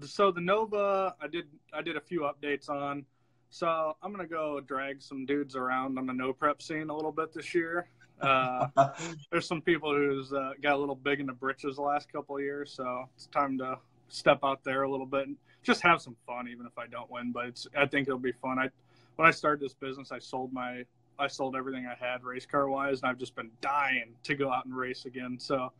to. 0.00 0.08
So 0.08 0.32
the 0.32 0.40
Nova, 0.40 1.14
I 1.20 1.28
did. 1.28 1.44
I 1.72 1.80
did 1.80 1.96
a 1.96 2.00
few 2.00 2.22
updates 2.22 2.68
on. 2.68 3.06
So 3.50 3.96
I'm 4.02 4.10
gonna 4.10 4.26
go 4.26 4.58
drag 4.58 5.00
some 5.00 5.24
dudes 5.24 5.54
around 5.54 5.96
on 5.96 6.06
the 6.06 6.12
no 6.12 6.32
prep 6.32 6.60
scene 6.60 6.90
a 6.90 6.96
little 6.96 7.12
bit 7.12 7.32
this 7.32 7.54
year. 7.54 7.86
Uh, 8.20 8.66
there's 9.30 9.46
some 9.46 9.62
people 9.62 9.94
who's 9.94 10.32
uh, 10.32 10.54
got 10.60 10.72
a 10.72 10.76
little 10.76 10.96
big 10.96 11.20
in 11.20 11.26
the 11.26 11.32
britches 11.32 11.76
the 11.76 11.82
last 11.82 12.12
couple 12.12 12.36
of 12.36 12.42
years, 12.42 12.72
so 12.72 13.08
it's 13.14 13.26
time 13.26 13.56
to 13.58 13.78
step 14.08 14.40
out 14.42 14.64
there 14.64 14.82
a 14.82 14.90
little 14.90 15.06
bit 15.06 15.28
and 15.28 15.36
just 15.62 15.82
have 15.82 16.02
some 16.02 16.16
fun, 16.26 16.48
even 16.48 16.66
if 16.66 16.76
I 16.76 16.88
don't 16.88 17.08
win. 17.08 17.30
But 17.30 17.46
it's. 17.46 17.68
I 17.76 17.86
think 17.86 18.08
it'll 18.08 18.18
be 18.18 18.32
fun. 18.32 18.58
I 18.58 18.70
when 19.14 19.28
I 19.28 19.30
started 19.30 19.64
this 19.64 19.74
business, 19.74 20.10
I 20.10 20.18
sold 20.18 20.52
my. 20.52 20.84
I 21.16 21.28
sold 21.28 21.54
everything 21.54 21.86
I 21.86 21.94
had 21.94 22.24
race 22.24 22.46
car 22.46 22.68
wise, 22.68 23.02
and 23.02 23.08
I've 23.08 23.18
just 23.18 23.36
been 23.36 23.52
dying 23.60 24.14
to 24.24 24.34
go 24.34 24.50
out 24.50 24.64
and 24.64 24.76
race 24.76 25.04
again. 25.04 25.38
So 25.38 25.70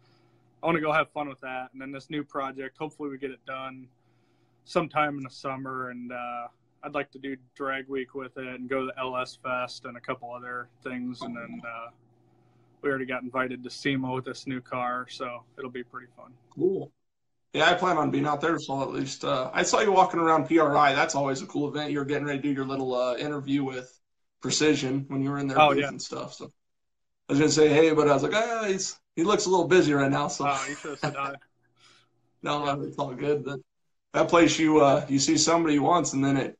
I 0.62 0.66
want 0.66 0.76
to 0.76 0.80
go 0.80 0.92
have 0.92 1.10
fun 1.10 1.28
with 1.28 1.40
that. 1.40 1.70
And 1.72 1.80
then 1.80 1.90
this 1.92 2.08
new 2.10 2.22
project, 2.22 2.78
hopefully 2.78 3.08
we 3.10 3.18
get 3.18 3.30
it 3.30 3.44
done 3.46 3.88
sometime 4.64 5.18
in 5.18 5.24
the 5.24 5.30
summer. 5.30 5.90
And 5.90 6.12
uh, 6.12 6.46
I'd 6.84 6.94
like 6.94 7.10
to 7.12 7.18
do 7.18 7.36
drag 7.54 7.88
week 7.88 8.14
with 8.14 8.36
it 8.38 8.46
and 8.46 8.68
go 8.68 8.80
to 8.80 8.86
the 8.86 8.98
LS 9.00 9.38
Fest 9.42 9.84
and 9.86 9.96
a 9.96 10.00
couple 10.00 10.32
other 10.32 10.68
things. 10.84 11.22
And 11.22 11.36
then 11.36 11.62
uh, 11.66 11.90
we 12.80 12.90
already 12.90 13.06
got 13.06 13.22
invited 13.22 13.62
to 13.64 13.70
SEMA 13.70 14.12
with 14.12 14.24
this 14.24 14.46
new 14.46 14.60
car, 14.60 15.06
so 15.08 15.42
it'll 15.58 15.70
be 15.70 15.84
pretty 15.84 16.08
fun. 16.16 16.32
Cool. 16.54 16.92
Yeah, 17.52 17.70
I 17.70 17.74
plan 17.74 17.98
on 17.98 18.10
being 18.10 18.26
out 18.26 18.40
there. 18.40 18.58
So 18.58 18.82
at 18.82 18.92
least 18.92 19.24
uh, 19.24 19.50
I 19.52 19.62
saw 19.62 19.80
you 19.80 19.92
walking 19.92 20.20
around 20.20 20.46
PRI. 20.46 20.94
That's 20.94 21.14
always 21.14 21.42
a 21.42 21.46
cool 21.46 21.68
event. 21.68 21.90
You're 21.90 22.04
getting 22.04 22.24
ready 22.26 22.38
to 22.38 22.42
do 22.42 22.52
your 22.52 22.64
little 22.64 22.94
uh, 22.94 23.16
interview 23.16 23.62
with 23.62 23.98
Precision 24.40 25.04
when 25.08 25.22
you 25.22 25.30
were 25.30 25.38
in 25.38 25.48
their 25.48 25.60
Oh, 25.60 25.70
booth 25.70 25.80
yeah. 25.80 25.88
and 25.88 26.00
stuff. 26.00 26.34
So 26.34 26.46
I 27.28 27.32
was 27.32 27.38
gonna 27.38 27.50
say 27.52 27.68
hey, 27.68 27.92
but 27.92 28.08
I 28.08 28.14
was 28.14 28.22
like, 28.22 28.32
ah, 28.34 28.64
he's 28.66 28.98
he 29.16 29.24
looks 29.24 29.46
a 29.46 29.50
little 29.50 29.68
busy 29.68 29.92
right 29.92 30.10
now. 30.10 30.28
So 30.28 30.46
Oh, 30.48 30.64
you 30.68 30.74
should 30.76 30.90
have 30.90 30.98
said 31.14 31.36
no, 32.42 32.80
it's 32.82 32.98
all 32.98 33.14
good. 33.14 33.44
That 33.44 33.60
that 34.14 34.28
place 34.28 34.58
you 34.58 34.80
uh, 34.80 35.04
you 35.08 35.18
see 35.18 35.36
somebody 35.38 35.78
once 35.78 36.12
and 36.12 36.24
then 36.24 36.36
it 36.36 36.58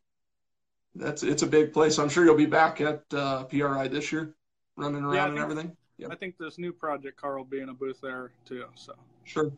that's 0.95 1.23
it's 1.23 1.43
a 1.43 1.47
big 1.47 1.73
place. 1.73 1.99
I'm 1.99 2.09
sure 2.09 2.25
you'll 2.25 2.37
be 2.37 2.47
back 2.47 2.81
at 2.81 3.03
uh, 3.15 3.45
PRI 3.45 3.89
this 3.89 4.13
year, 4.13 4.35
running 4.77 5.03
around 5.03 5.15
Yeah, 5.15 5.25
and 5.27 5.35
think- 5.35 5.43
everything. 5.43 5.77
I 6.11 6.17
think 6.17 6.37
this 6.37 6.59
new 6.59 6.73
project 6.73 7.17
car 7.17 7.37
will 7.39 7.45
be 7.45 7.61
in 7.61 7.69
a 7.69 7.73
booth 7.75 8.01
there 8.01 8.33
too. 8.45 8.65
So 8.75 8.95
Sure. 9.25 9.53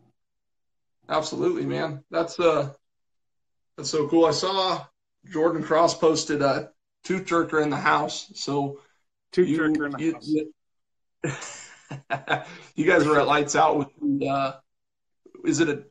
Absolutely, 1.09 1.65
man. 1.65 2.03
That's 2.11 2.39
uh 2.39 2.71
that's 3.77 3.89
so 3.89 4.07
cool. 4.07 4.25
I 4.25 4.31
saw 4.31 4.85
Jordan 5.31 5.63
Cross 5.63 5.97
posted 5.97 6.41
a 6.43 6.69
tooth 7.03 7.25
jerker 7.25 7.63
in 7.63 7.69
the 7.71 7.77
house. 7.77 8.31
So 8.35 8.79
tooth 9.31 9.49
jerker 9.59 9.85
in 9.87 9.91
the 9.91 9.99
you, 10.03 10.13
house. 10.13 10.27
you- 10.27 10.51
you 12.75 12.85
guys 12.85 13.05
were 13.05 13.19
at 13.19 13.27
lights 13.27 13.55
out 13.55 13.77
with 13.77 13.87
the 14.01 14.27
uh 14.27 14.53
is 15.45 15.59
it 15.59 15.69
a 15.69 15.83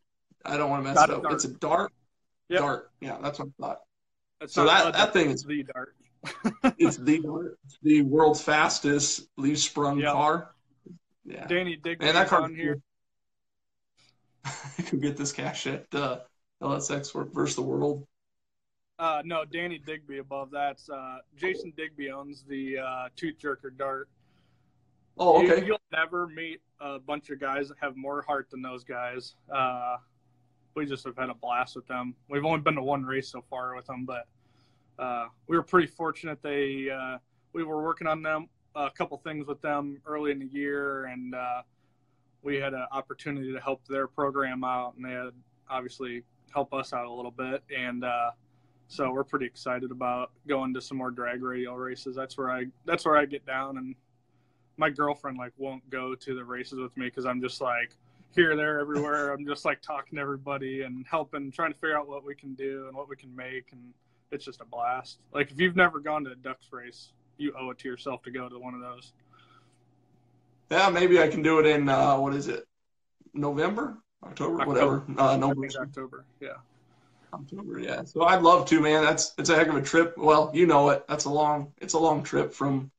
I 0.44 0.57
don't 0.57 0.68
want 0.70 0.83
to 0.85 0.88
mess 0.88 0.96
Not 0.96 1.11
it 1.11 1.16
up. 1.16 1.22
dart. 1.22 1.35
It's 1.35 1.44
a 1.44 1.48
dart. 1.54 1.92
Yep. 2.50 2.61
Dart. 2.61 2.90
Yeah, 3.00 3.16
that's 3.22 3.38
what 3.38 3.48
I 3.48 3.62
thought. 3.62 3.80
It's 4.42 4.52
so 4.54 4.64
that- 4.66 4.92
that 4.92 5.12
thing 5.12 5.30
is- 5.30 5.42
the 5.44 5.62
dart. 5.64 5.94
It's 6.78 6.96
the. 6.96 7.54
It's 7.64 7.78
the 7.83 8.02
world's 8.02 8.40
fastest 8.42 9.28
leaf 9.37 9.59
sprung 9.59 9.98
Yep. 10.00 10.12
car. 10.12 10.54
Yeah. 11.24 11.46
Danny 11.46 11.76
Digby's 11.76 12.07
and 12.09 12.16
that 12.16 12.28
car 12.28 12.42
on 12.42 12.54
here. 12.54 12.80
you 14.78 14.85
can 14.85 15.00
get 15.00 15.16
this 15.16 15.33
cash 15.33 15.66
at 15.66 15.87
uh, 15.94 16.20
LSX 16.62 17.12
versus 17.33 17.57
the 17.57 17.62
world. 17.62 18.07
Uh, 18.98 19.22
no, 19.24 19.44
Danny 19.44 19.78
Digby 19.78 20.18
above 20.18 20.50
that's 20.50 20.88
uh, 20.88 21.18
Jason 21.37 21.72
Digby 21.76 22.11
owns 22.11 22.44
the 22.44 22.78
uh, 22.78 23.09
Tooth 23.16 23.37
Jerker 23.42 23.76
Dart. 23.76 24.09
Oh, 25.16 25.42
okay. 25.42 25.64
you'll 25.64 25.79
never 25.92 26.27
meet 26.27 26.61
a 26.81 26.98
bunch 26.98 27.31
of 27.31 27.40
guys 27.40 27.68
that 27.68 27.77
have 27.81 27.96
more 27.96 28.22
heart 28.22 28.50
than 28.50 28.62
those 28.62 28.83
guys. 28.85 29.37
Uh, 29.53 29.96
we 30.74 30.87
just 30.87 31.05
have 31.05 31.16
had 31.16 31.31
a 31.31 31.35
blast 31.35 31.77
with 31.77 31.87
them. 31.87 32.14
We've 32.29 32.44
only 32.44 32.61
been 32.61 32.74
to 32.74 32.83
one 32.83 33.05
race 33.05 33.29
so 33.29 33.44
far 33.48 33.77
with 33.77 33.87
them, 33.87 34.05
but 34.05 34.27
uh, 34.98 35.27
we 35.46 35.57
were 35.57 35.62
pretty 35.62 35.87
fortunate. 35.87 36.42
They 36.42 36.90
uh, 36.90 37.18
we 37.53 37.62
were 37.62 37.83
working 37.83 38.07
on 38.07 38.22
them 38.22 38.48
a 38.74 38.90
couple 38.90 39.16
things 39.18 39.46
with 39.46 39.61
them 39.62 40.00
early 40.07 40.33
in 40.33 40.40
the 40.40 40.46
year, 40.46 41.07
and 41.07 41.35
uh, 41.35 41.62
we 42.42 42.57
had 42.57 42.74
an 42.74 42.87
opportunity 42.90 43.53
to 43.53 43.61
help 43.61 43.87
their 43.87 44.09
program 44.09 44.64
out, 44.64 44.94
and 44.96 45.05
they 45.05 45.12
had 45.12 45.31
obviously 45.70 46.24
help 46.53 46.74
us 46.74 46.92
out 46.92 47.07
a 47.07 47.12
little 47.12 47.31
bit, 47.31 47.62
and 47.77 48.05
uh, 48.05 48.31
so 48.88 49.12
we're 49.12 49.24
pretty 49.24 49.46
excited 49.46 49.90
about 49.90 50.33
going 50.48 50.74
to 50.74 50.81
some 50.81 50.98
more 50.98 51.11
drag 51.11 51.42
radial 51.42 51.77
races. 51.77 52.16
That's 52.16 52.37
where 52.37 52.50
I 52.50 52.66
that's 52.85 53.05
where 53.05 53.16
I 53.16 53.27
get 53.27 53.46
down 53.46 53.79
and 53.79 53.94
my 54.77 54.91
girlfriend 54.91 55.39
like 55.39 55.53
won't 55.57 55.89
go 55.91 56.15
to 56.15 56.35
the 56.35 56.45
races 56.45 56.79
with 56.79 56.97
me 56.97 57.07
because 57.07 57.27
I'm 57.27 57.41
just 57.41 57.61
like 57.61 57.97
here, 58.35 58.57
there, 58.57 58.81
everywhere. 58.81 59.33
I'm 59.33 59.47
just 59.47 59.65
like 59.65 59.81
talking 59.81 60.17
to 60.17 60.21
everybody 60.23 60.83
and 60.83 61.07
helping, 61.09 61.53
trying 61.53 61.73
to 61.73 61.79
figure 61.79 61.97
out 61.97 62.09
what 62.09 62.25
we 62.25 62.35
can 62.35 62.55
do 62.55 62.87
and 62.89 62.97
what 62.97 63.09
we 63.09 63.17
can 63.17 63.35
make, 63.35 63.67
and 63.73 63.93
it's 64.31 64.45
just 64.45 64.61
a 64.61 64.65
blast. 64.65 65.19
Like 65.33 65.51
if 65.51 65.61
you've 65.61 65.77
never 65.77 66.01
gone 66.01 66.25
to 66.25 66.33
a 66.33 66.35
Duck 66.35 66.59
X 66.61 66.73
race, 66.73 67.13
you 67.37 67.55
owe 67.59 67.71
it 67.71 67.79
to 67.79 67.89
yourself 67.89 68.23
to 68.23 68.31
go 68.31 68.49
to 68.49 68.59
one 68.59 68.75
of 68.75 68.81
those. 68.81 69.13
Yeah, 70.71 70.89
maybe 70.89 71.21
I 71.21 71.29
can 71.29 71.43
do 71.43 71.61
it 71.61 71.67
in 71.67 71.89
uh, 71.89 72.17
what 72.17 72.35
is 72.35 72.49
it? 72.49 72.67
November, 73.33 73.99
October, 74.25 74.61
October. 74.61 74.67
whatever. 74.67 75.05
Uh, 75.19 75.37
November, 75.37 75.69
October. 75.81 76.25
Yeah. 76.41 76.49
October. 77.33 77.81
Yeah. 77.81 78.05
So 78.05 78.25
I'd 78.25 78.43
love 78.43 78.67
to, 78.67 78.81
man. 78.81 79.05
That's 79.05 79.35
it's 79.39 79.51
a 79.51 79.57
heck 79.57 79.69
of 79.69 79.77
a 79.77 79.83
trip. 79.83 80.17
Well, 80.17 80.51
you 80.55 80.67
know 80.67 80.91
it. 80.91 81.05
That's 81.09 81.25
a 81.25 81.31
long. 81.31 81.73
It's 81.81 81.95
a 81.95 81.99
long 81.99 82.23
trip 82.23 82.53
from 82.53 82.91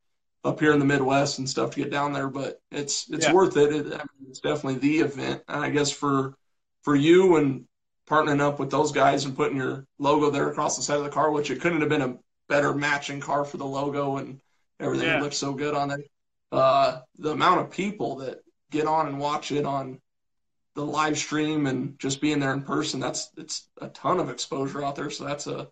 up 0.46 0.60
here 0.60 0.72
in 0.72 0.78
the 0.78 0.84
Midwest 0.84 1.38
and 1.38 1.48
stuff 1.48 1.72
to 1.72 1.82
get 1.82 1.90
down 1.90 2.12
there, 2.12 2.28
but 2.28 2.60
it's 2.70 3.10
it's 3.10 3.26
Yeah. 3.26 3.32
worth 3.32 3.56
it. 3.56 3.74
it 3.74 3.86
I 3.86 3.98
mean, 3.98 4.28
it's 4.30 4.40
definitely 4.40 4.78
the 4.78 5.00
event, 5.00 5.42
and 5.48 5.64
I 5.64 5.70
guess 5.70 5.90
for 5.90 6.36
for 6.82 6.94
you 6.94 7.36
and 7.36 7.66
partnering 8.08 8.40
up 8.40 8.60
with 8.60 8.70
those 8.70 8.92
guys 8.92 9.24
and 9.24 9.36
putting 9.36 9.56
your 9.56 9.84
logo 9.98 10.30
there 10.30 10.48
across 10.48 10.76
the 10.76 10.82
side 10.82 10.98
of 10.98 11.04
the 11.04 11.10
car, 11.10 11.32
which 11.32 11.50
it 11.50 11.60
couldn't 11.60 11.80
have 11.80 11.88
been 11.88 12.02
a 12.02 12.16
better 12.48 12.72
matching 12.72 13.18
car 13.20 13.44
for 13.44 13.56
the 13.56 13.66
logo 13.66 14.18
and 14.18 14.40
everything. 14.78 15.08
Yeah. 15.08 15.20
Looks 15.20 15.36
so 15.36 15.52
good 15.52 15.74
on 15.74 15.88
there. 15.88 16.04
Uh, 16.52 17.00
the 17.18 17.32
amount 17.32 17.60
of 17.62 17.70
people 17.70 18.16
that 18.16 18.38
get 18.70 18.86
on 18.86 19.08
and 19.08 19.18
watch 19.18 19.50
it 19.50 19.66
on 19.66 20.00
the 20.76 20.86
live 20.86 21.18
stream 21.18 21.66
and 21.66 21.98
just 21.98 22.20
being 22.20 22.38
there 22.38 22.52
in 22.52 22.62
person, 22.62 23.00
that's 23.00 23.30
it's 23.36 23.68
a 23.80 23.88
ton 23.88 24.20
of 24.20 24.30
exposure 24.30 24.84
out 24.84 24.94
there. 24.94 25.10
So 25.10 25.24
that's 25.24 25.48
a 25.48 25.68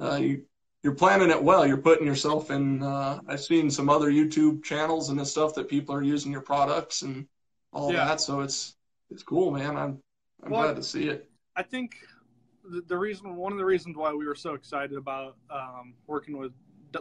uh, 0.00 0.16
you, 0.16 0.42
you're 0.82 0.94
planning 0.94 1.30
it 1.30 1.42
well. 1.42 1.66
You're 1.66 1.76
putting 1.76 2.06
yourself 2.06 2.50
in. 2.50 2.82
Uh, 2.82 3.20
I've 3.28 3.40
seen 3.40 3.70
some 3.70 3.88
other 3.88 4.10
YouTube 4.10 4.62
channels 4.62 5.08
and 5.08 5.18
the 5.18 5.24
stuff 5.26 5.54
that 5.54 5.68
people 5.68 5.94
are 5.94 6.02
using 6.02 6.30
your 6.32 6.40
products 6.40 7.02
and 7.02 7.26
all 7.72 7.90
Yeah. 7.90 8.04
that. 8.04 8.20
So 8.20 8.40
it's 8.40 8.76
it's 9.10 9.22
cool, 9.22 9.50
man. 9.50 9.76
I'm 9.76 9.98
I'm 10.44 10.52
Well, 10.52 10.62
glad 10.62 10.76
to 10.76 10.82
see 10.82 11.08
it. 11.08 11.28
I 11.56 11.62
think 11.62 11.96
the, 12.64 12.82
the 12.82 12.96
reason, 12.96 13.34
one 13.36 13.52
of 13.52 13.58
the 13.58 13.64
reasons 13.64 13.96
why 13.96 14.12
we 14.12 14.26
were 14.26 14.34
so 14.34 14.54
excited 14.54 14.96
about 14.96 15.36
um, 15.50 15.94
working 16.06 16.38
with 16.38 16.52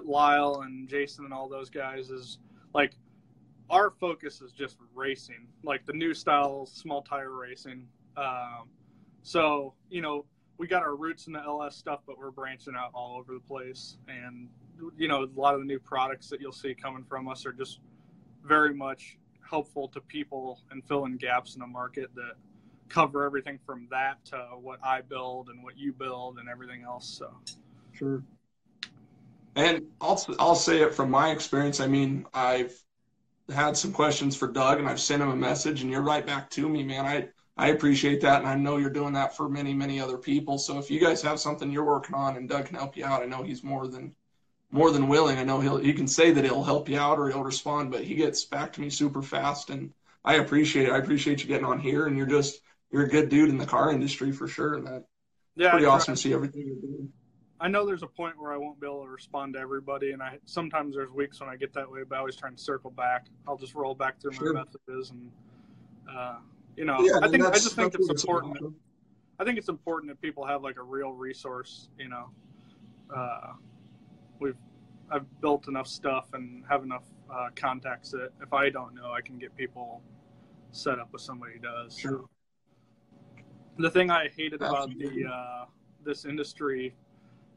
Lyle 0.03 0.61
and 0.65 0.87
Jason 0.87 1.25
and 1.25 1.33
all 1.33 1.47
those 1.47 1.69
guys 1.69 2.09
is 2.09 2.39
like 2.73 2.93
our 3.69 3.91
focus 3.91 4.41
is 4.41 4.51
just 4.53 4.77
racing, 4.95 5.47
like 5.63 5.85
the 5.85 5.93
new 5.93 6.13
style 6.13 6.65
small 6.65 7.01
tire 7.01 7.31
racing. 7.31 7.87
Um, 8.15 8.69
so 9.21 9.73
you 9.89 10.01
know 10.01 10.25
we 10.57 10.67
got 10.67 10.83
our 10.83 10.95
roots 10.95 11.27
in 11.27 11.33
the 11.33 11.41
LS 11.41 11.75
stuff, 11.75 12.01
but 12.07 12.17
we're 12.17 12.31
branching 12.31 12.75
out 12.75 12.91
all 12.93 13.17
over 13.17 13.33
the 13.33 13.39
place, 13.39 13.97
and 14.07 14.47
you 14.97 15.07
know 15.07 15.23
a 15.23 15.39
lot 15.39 15.53
of 15.53 15.59
the 15.59 15.65
new 15.65 15.79
products 15.79 16.29
that 16.29 16.41
you'll 16.41 16.51
see 16.51 16.73
coming 16.73 17.03
from 17.03 17.27
us 17.27 17.45
are 17.45 17.53
just 17.53 17.79
very 18.43 18.73
much 18.73 19.17
helpful 19.47 19.87
to 19.87 20.01
people 20.01 20.59
and 20.71 20.83
filling 20.87 21.17
gaps 21.17 21.55
in 21.55 21.61
the 21.61 21.67
market 21.67 22.09
that 22.15 22.33
cover 22.89 23.23
everything 23.23 23.59
from 23.65 23.87
that 23.91 24.23
to 24.25 24.37
what 24.61 24.79
I 24.83 25.01
build 25.01 25.49
and 25.49 25.63
what 25.63 25.77
you 25.77 25.93
build 25.93 26.37
and 26.39 26.49
everything 26.49 26.83
else. 26.83 27.07
So 27.07 27.33
Sure. 27.93 28.23
And 29.55 29.83
I'll 30.01 30.23
I'll 30.39 30.55
say 30.55 30.81
it 30.81 30.93
from 30.93 31.09
my 31.09 31.31
experience. 31.31 31.79
I 31.79 31.87
mean, 31.87 32.25
I've 32.33 32.79
had 33.49 33.75
some 33.75 33.91
questions 33.91 34.35
for 34.35 34.47
Doug, 34.47 34.77
and 34.79 34.87
I've 34.87 34.99
sent 34.99 35.21
him 35.21 35.29
a 35.29 35.35
message, 35.35 35.81
and 35.81 35.89
you're 35.89 36.01
right 36.01 36.25
back 36.25 36.49
to 36.51 36.69
me, 36.69 36.83
man. 36.83 37.05
I 37.05 37.29
I 37.57 37.69
appreciate 37.69 38.21
that, 38.21 38.39
and 38.39 38.47
I 38.47 38.55
know 38.55 38.77
you're 38.77 38.89
doing 38.89 39.13
that 39.13 39.35
for 39.35 39.49
many, 39.49 39.73
many 39.73 39.99
other 39.99 40.17
people. 40.17 40.57
So 40.59 40.77
if 40.77 40.91
you 40.91 40.99
guys 40.99 41.21
have 41.23 41.39
something 41.39 41.71
you're 41.71 41.83
working 41.83 42.15
on, 42.15 42.37
and 42.37 42.47
Doug 42.47 42.65
can 42.67 42.75
help 42.75 42.95
you 42.95 43.05
out, 43.05 43.23
I 43.23 43.25
know 43.25 43.43
he's 43.43 43.63
more 43.63 43.87
than 43.87 44.13
more 44.69 44.91
than 44.91 45.07
willing. 45.07 45.37
I 45.37 45.43
know 45.43 45.59
he'll 45.59 45.77
he 45.77 45.93
can 45.93 46.07
say 46.07 46.31
that 46.31 46.43
he'll 46.43 46.63
help 46.63 46.89
you 46.89 46.99
out 46.99 47.17
or 47.17 47.29
he'll 47.29 47.43
respond, 47.43 47.91
but 47.91 48.03
he 48.03 48.15
gets 48.15 48.45
back 48.45 48.73
to 48.73 48.81
me 48.81 48.89
super 48.89 49.21
fast, 49.21 49.69
and 49.69 49.91
I 50.23 50.35
appreciate 50.35 50.87
it. 50.87 50.91
I 50.91 50.97
appreciate 50.97 51.41
you 51.41 51.47
getting 51.47 51.65
on 51.65 51.79
here, 51.79 52.05
and 52.05 52.15
you're 52.17 52.27
just 52.27 52.59
you're 52.91 53.05
a 53.05 53.09
good 53.09 53.29
dude 53.29 53.49
in 53.49 53.57
the 53.57 53.65
car 53.65 53.91
industry 53.91 54.31
for 54.31 54.47
sure, 54.47 54.75
and 54.75 54.85
that 54.85 55.05
Yeah, 55.55 55.71
pretty 55.71 55.85
awesome 55.85 56.15
to 56.15 56.21
see 56.21 56.33
everything 56.33 56.65
you're 56.67 56.75
doing. 56.75 57.11
I 57.59 57.67
know 57.67 57.87
there's 57.87 58.03
a 58.03 58.07
point 58.07 58.39
where 58.39 58.53
I 58.53 58.57
won't 58.57 58.79
be 58.79 58.85
able 58.85 59.03
to 59.03 59.09
respond 59.09 59.55
to 59.55 59.59
everybody, 59.59 60.11
and 60.11 60.21
I 60.21 60.37
sometimes 60.45 60.95
there's 60.95 61.09
weeks 61.09 61.39
when 61.39 61.49
I 61.49 61.55
get 61.55 61.73
that 61.73 61.89
way, 61.89 62.01
but 62.07 62.15
I 62.15 62.19
always 62.19 62.35
try 62.35 62.49
and 62.49 62.59
circle 62.59 62.91
back. 62.91 63.27
I'll 63.47 63.57
just 63.57 63.73
roll 63.73 63.95
back 63.95 64.21
through 64.21 64.33
Sure. 64.33 64.53
my 64.53 64.63
messages, 64.63 65.09
and 65.11 65.31
uh, 66.07 66.37
you 66.77 66.85
know, 66.85 66.99
Yeah, 67.01 67.19
I 67.21 67.27
think 67.27 67.43
I 67.43 67.51
just 67.51 67.75
think 67.75 67.93
it's 67.95 68.07
important. 68.07 68.57
about. 68.57 68.73
I 69.39 69.43
think 69.43 69.57
it's 69.57 69.69
important 69.69 70.09
that 70.11 70.21
people 70.21 70.45
have 70.45 70.63
like 70.63 70.77
a 70.77 70.83
real 70.83 71.11
resource. 71.11 71.89
You 71.97 72.09
know, 72.09 72.29
uh, 73.13 73.53
we've 74.39 74.55
I've 75.11 75.25
built 75.41 75.67
enough 75.67 75.87
stuff 75.87 76.29
and 76.33 76.63
have 76.69 76.83
enough 76.83 77.03
uh, 77.29 77.47
contacts 77.55 78.11
that 78.11 78.29
if 78.41 78.53
I 78.53 78.69
don't 78.69 78.93
know, 78.93 79.11
I 79.11 79.21
can 79.21 79.37
get 79.37 79.55
people 79.55 80.01
set 80.71 80.99
up 80.99 81.11
with 81.11 81.21
somebody 81.21 81.53
who 81.53 81.59
does. 81.59 81.97
Sure. 81.97 82.25
The 83.77 83.89
thing 83.89 84.09
I 84.09 84.29
hated 84.35 84.61
about 84.61 84.89
the 84.97 85.25
uh, 85.25 85.65
this 86.05 86.25
industry, 86.25 86.95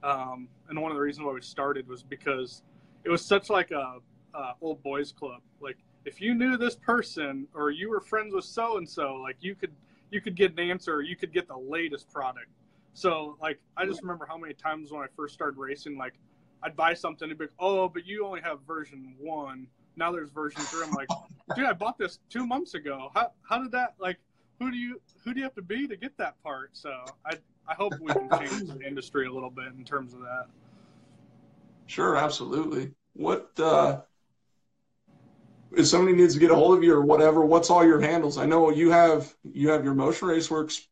um, 0.02 0.48
and 0.68 0.80
one 0.80 0.90
of 0.90 0.96
the 0.96 1.02
reasons 1.02 1.26
why 1.26 1.32
we 1.32 1.42
started 1.42 1.86
was 1.88 2.02
because 2.02 2.62
it 3.04 3.10
was 3.10 3.24
such 3.24 3.50
like 3.50 3.70
a, 3.70 3.96
a 4.34 4.52
old 4.60 4.82
boys 4.82 5.12
club. 5.12 5.40
Like 5.60 5.78
if 6.04 6.20
you 6.20 6.34
knew 6.34 6.56
this 6.56 6.76
person 6.76 7.46
or 7.54 7.70
you 7.70 7.90
were 7.90 8.00
friends 8.00 8.34
with 8.34 8.44
so 8.44 8.78
and 8.78 8.88
so, 8.88 9.16
like 9.16 9.36
you 9.40 9.54
could 9.54 9.72
you 10.10 10.20
could 10.20 10.34
get 10.34 10.52
an 10.52 10.58
answer 10.58 10.94
or 10.94 11.02
you 11.02 11.16
could 11.16 11.32
get 11.32 11.46
the 11.46 11.56
latest 11.56 12.10
product. 12.10 12.48
So 12.94 13.36
like 13.40 13.60
I 13.76 13.86
just 13.86 14.02
remember 14.02 14.26
how 14.26 14.36
many 14.36 14.54
times 14.54 14.92
when 14.92 15.02
I 15.02 15.06
first 15.16 15.34
started 15.34 15.58
racing, 15.58 15.96
like 15.96 16.14
I'd 16.62 16.76
buy 16.76 16.94
something 16.94 17.28
and 17.28 17.38
be 17.38 17.44
like, 17.44 17.52
oh, 17.58 17.88
but 17.88 18.06
you 18.06 18.24
only 18.26 18.40
have 18.40 18.60
version 18.66 19.14
one. 19.18 19.66
Now 19.96 20.12
there's 20.12 20.30
version 20.30 20.60
three. 20.62 20.84
I'm 20.84 20.92
like, 20.92 21.08
dude, 21.54 21.66
I 21.66 21.72
bought 21.72 21.98
this 21.98 22.18
two 22.28 22.46
months 22.46 22.74
ago. 22.74 23.10
How 23.14 23.32
how 23.42 23.62
did 23.62 23.72
that 23.72 23.94
like? 23.98 24.18
Who 24.58 24.70
do 24.70 24.76
you 24.76 25.00
who 25.24 25.32
do 25.32 25.38
you 25.38 25.44
have 25.44 25.54
to 25.54 25.62
be 25.62 25.86
to 25.86 25.96
get 25.96 26.16
that 26.18 26.42
part? 26.42 26.70
So 26.72 26.90
I 27.24 27.34
I 27.68 27.74
hope 27.74 27.92
we 28.00 28.12
can 28.12 28.28
change 28.38 28.68
the 28.68 28.82
industry 28.86 29.26
a 29.26 29.32
little 29.32 29.50
bit 29.50 29.72
in 29.78 29.84
terms 29.84 30.12
of 30.12 30.20
that. 30.20 30.46
Sure, 31.86 32.16
absolutely. 32.16 32.92
What 33.14 33.50
uh, 33.58 34.00
if 35.72 35.86
somebody 35.86 36.16
needs 36.16 36.34
to 36.34 36.40
get 36.40 36.50
a 36.50 36.54
hold 36.54 36.76
of 36.76 36.84
you 36.84 36.94
or 36.94 37.02
whatever? 37.02 37.44
What's 37.44 37.70
all 37.70 37.84
your 37.84 38.00
handles? 38.00 38.38
I 38.38 38.46
know 38.46 38.70
you 38.70 38.90
have 38.90 39.34
you 39.42 39.68
have 39.70 39.84
your 39.84 39.94
Motion 39.94 40.28
Raceworks 40.28 40.86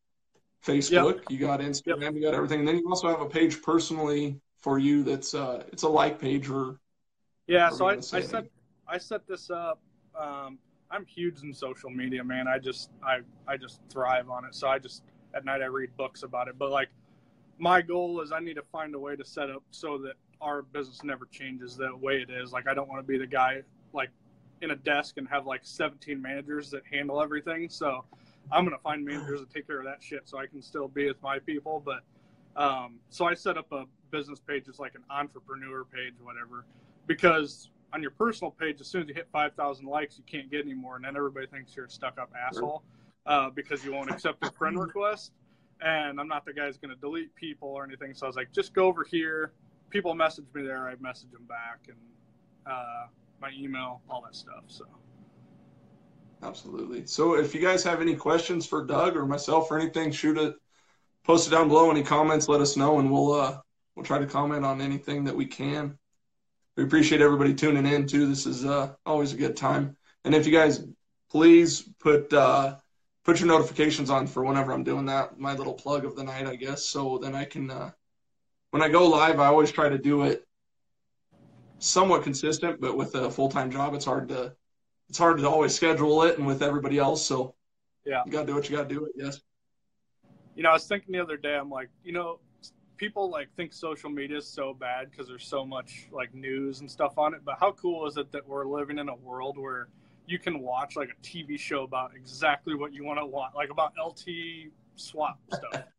Facebook, 0.65 1.21
you 1.29 1.37
got 1.37 1.61
Instagram, 1.61 2.15
you 2.15 2.21
got 2.21 2.33
everything, 2.33 2.59
and 2.59 2.67
then 2.67 2.77
you 2.77 2.87
also 2.89 3.07
have 3.07 3.21
a 3.21 3.29
page 3.29 3.61
personally 3.61 4.39
for 4.57 4.77
you. 4.77 5.03
That's 5.03 5.33
uh, 5.33 5.63
it's 5.71 5.83
a 5.83 5.89
like 5.89 6.19
page 6.19 6.49
or 6.49 6.79
Yeah, 7.47 7.69
so 7.69 7.87
I, 7.87 7.93
I 7.93 8.21
set 8.21 8.45
I 8.87 8.97
set 8.97 9.27
this 9.27 9.49
up. 9.49 9.79
Um, 10.19 10.59
I'm 10.91 11.05
huge 11.05 11.43
in 11.43 11.53
social 11.53 11.89
media, 11.89 12.23
man. 12.23 12.47
I 12.47 12.57
just 12.57 12.89
I 13.03 13.19
I 13.47 13.57
just 13.57 13.81
thrive 13.89 14.29
on 14.29 14.45
it. 14.45 14.55
So 14.55 14.67
I 14.67 14.79
just 14.79 15.03
at 15.33 15.45
night 15.45 15.61
I 15.61 15.65
read 15.65 15.95
books 15.97 16.23
about 16.23 16.47
it. 16.47 16.57
But 16.57 16.71
like 16.71 16.89
my 17.57 17.81
goal 17.81 18.21
is 18.21 18.31
I 18.31 18.39
need 18.39 18.55
to 18.55 18.63
find 18.63 18.95
a 18.95 18.99
way 18.99 19.15
to 19.15 19.25
set 19.25 19.49
up 19.49 19.63
so 19.71 19.97
that 19.99 20.13
our 20.41 20.61
business 20.61 21.03
never 21.03 21.25
changes 21.25 21.75
the 21.75 21.95
way 21.95 22.15
it 22.15 22.29
is. 22.29 22.51
Like 22.51 22.67
I 22.67 22.73
don't 22.73 22.89
want 22.89 22.99
to 22.99 23.07
be 23.07 23.17
the 23.17 23.27
guy 23.27 23.61
like 23.93 24.09
in 24.61 24.71
a 24.71 24.75
desk 24.75 25.17
and 25.17 25.27
have 25.27 25.45
like 25.45 25.61
17 25.63 26.21
managers 26.21 26.69
that 26.71 26.83
handle 26.91 27.21
everything. 27.21 27.69
So 27.69 28.03
I'm 28.51 28.63
gonna 28.63 28.77
find 28.83 29.03
managers 29.05 29.39
that 29.39 29.53
take 29.53 29.67
care 29.67 29.79
of 29.79 29.85
that 29.85 30.01
shit 30.01 30.27
so 30.27 30.37
I 30.37 30.47
can 30.47 30.61
still 30.61 30.87
be 30.87 31.07
with 31.07 31.21
my 31.21 31.39
people. 31.39 31.81
But 31.83 32.03
um, 32.55 32.95
so 33.09 33.25
I 33.25 33.33
set 33.33 33.57
up 33.57 33.71
a 33.71 33.85
business 34.11 34.39
page 34.39 34.67
as 34.67 34.79
like 34.79 34.95
an 34.95 35.03
entrepreneur 35.09 35.83
page, 35.85 36.15
whatever, 36.21 36.65
because 37.07 37.69
on 37.93 38.01
your 38.01 38.11
personal 38.11 38.51
page, 38.51 38.81
as 38.81 38.87
soon 38.87 39.03
as 39.03 39.07
you 39.07 39.13
hit 39.13 39.27
5,000 39.31 39.85
likes, 39.85 40.17
you 40.17 40.23
can't 40.25 40.49
get 40.49 40.65
any 40.65 40.73
more, 40.73 40.95
and 40.95 41.05
then 41.05 41.15
everybody 41.15 41.47
thinks 41.47 41.75
you're 41.75 41.85
a 41.85 41.89
stuck-up 41.89 42.31
asshole 42.37 42.83
uh, 43.25 43.49
because 43.49 43.83
you 43.83 43.93
won't 43.93 44.09
accept 44.09 44.45
a 44.45 44.51
friend 44.51 44.79
request. 44.79 45.31
And 45.81 46.19
I'm 46.19 46.27
not 46.27 46.45
the 46.45 46.53
guy 46.53 46.65
who's 46.65 46.77
to 46.77 46.95
delete 46.95 47.33
people 47.35 47.69
or 47.69 47.85
anything. 47.85 48.13
So 48.13 48.25
I 48.25 48.29
was 48.29 48.35
like, 48.35 48.51
just 48.51 48.73
go 48.73 48.85
over 48.85 49.03
here. 49.03 49.53
People 49.89 50.13
message 50.13 50.45
me 50.53 50.63
there. 50.63 50.87
I 50.87 50.95
message 50.99 51.31
them 51.31 51.45
back, 51.45 51.87
and 51.87 51.97
uh, 52.65 53.07
my 53.41 53.51
email, 53.57 54.01
all 54.09 54.21
that 54.21 54.35
stuff. 54.35 54.63
So 54.67 54.85
absolutely. 56.43 57.05
So 57.05 57.35
if 57.35 57.53
you 57.53 57.61
guys 57.61 57.83
have 57.83 58.01
any 58.01 58.15
questions 58.15 58.65
for 58.65 58.85
Doug 58.85 59.15
or 59.15 59.25
myself 59.25 59.71
or 59.71 59.79
anything, 59.79 60.11
shoot 60.11 60.37
it, 60.37 60.55
post 61.23 61.47
it 61.47 61.51
down 61.51 61.67
below. 61.67 61.89
Any 61.89 62.03
comments, 62.03 62.47
let 62.47 62.61
us 62.61 62.75
know, 62.77 62.99
and 62.99 63.11
we'll 63.11 63.33
uh, 63.33 63.59
we'll 63.95 64.05
try 64.05 64.19
to 64.19 64.25
comment 64.25 64.65
on 64.65 64.81
anything 64.81 65.23
that 65.25 65.35
we 65.35 65.45
can. 65.45 65.97
We 66.75 66.83
appreciate 66.83 67.21
everybody 67.21 67.53
tuning 67.53 67.85
in 67.85 68.07
too. 68.07 68.27
This 68.27 68.45
is 68.45 68.65
uh, 68.65 68.93
always 69.05 69.33
a 69.33 69.37
good 69.37 69.57
time. 69.57 69.97
And 70.23 70.33
if 70.35 70.45
you 70.45 70.51
guys 70.51 70.85
please 71.29 71.81
put 71.99 72.31
uh, 72.33 72.75
put 73.23 73.39
your 73.39 73.47
notifications 73.47 74.09
on 74.09 74.27
for 74.27 74.43
whenever 74.43 74.71
I'm 74.71 74.83
doing 74.83 75.05
that, 75.05 75.39
my 75.39 75.53
little 75.53 75.73
plug 75.73 76.05
of 76.05 76.15
the 76.15 76.23
night, 76.23 76.47
I 76.47 76.55
guess. 76.55 76.85
So 76.85 77.17
then 77.17 77.35
I 77.35 77.45
can 77.45 77.69
uh, 77.69 77.91
when 78.71 78.81
I 78.81 78.89
go 78.89 79.07
live, 79.07 79.39
I 79.39 79.47
always 79.47 79.71
try 79.71 79.89
to 79.89 79.97
do 79.97 80.23
it 80.23 80.45
somewhat 81.79 82.23
consistent, 82.23 82.79
but 82.79 82.95
with 82.95 83.15
a 83.15 83.31
full 83.31 83.49
time 83.49 83.71
job, 83.71 83.93
it's 83.93 84.05
hard 84.05 84.29
to 84.29 84.53
it's 85.09 85.17
hard 85.17 85.39
to 85.39 85.49
always 85.49 85.73
schedule 85.73 86.23
it 86.23 86.37
and 86.37 86.45
with 86.45 86.61
everybody 86.61 86.99
else. 86.99 87.25
So 87.25 87.55
Yeah. 88.05 88.23
you 88.25 88.31
gotta 88.31 88.45
do 88.47 88.55
what 88.55 88.69
you 88.69 88.75
gotta 88.77 88.89
do. 88.89 89.05
It 89.05 89.11
yes. 89.15 89.41
you 90.55 90.63
know, 90.63 90.69
I 90.69 90.73
was 90.73 90.87
thinking 90.87 91.13
the 91.13 91.19
other 91.19 91.37
day, 91.37 91.55
I'm 91.55 91.69
like, 91.69 91.89
you 92.03 92.11
know, 92.11 92.39
people 92.97 93.29
like 93.29 93.47
think 93.55 93.73
social 93.73 94.09
media 94.09 94.37
is 94.37 94.47
so 94.47 94.73
bad 94.73 95.09
because 95.09 95.27
there's 95.27 95.47
so 95.47 95.65
much 95.65 96.07
like 96.11 96.33
news 96.33 96.81
and 96.81 96.91
stuff 96.91 97.17
on 97.17 97.33
it. 97.33 97.41
But 97.45 97.57
how 97.59 97.71
cool 97.71 98.05
is 98.05 98.17
it 98.17 98.31
that 98.33 98.47
we're 98.47 98.65
living 98.65 98.99
in 98.99 99.09
a 99.09 99.15
world 99.15 99.57
where 99.57 99.87
you 100.27 100.37
can 100.37 100.59
watch 100.59 100.95
like 100.95 101.09
a 101.09 101.25
TV 101.25 101.57
show 101.57 101.83
about 101.83 102.11
exactly 102.15 102.75
what 102.75 102.93
you 102.93 103.03
want 103.03 103.19
to 103.19 103.25
watch, 103.25 103.51
like 103.55 103.71
about 103.71 103.93
LT 103.97 104.27
swap 104.95 105.39
stuff. 105.53 105.83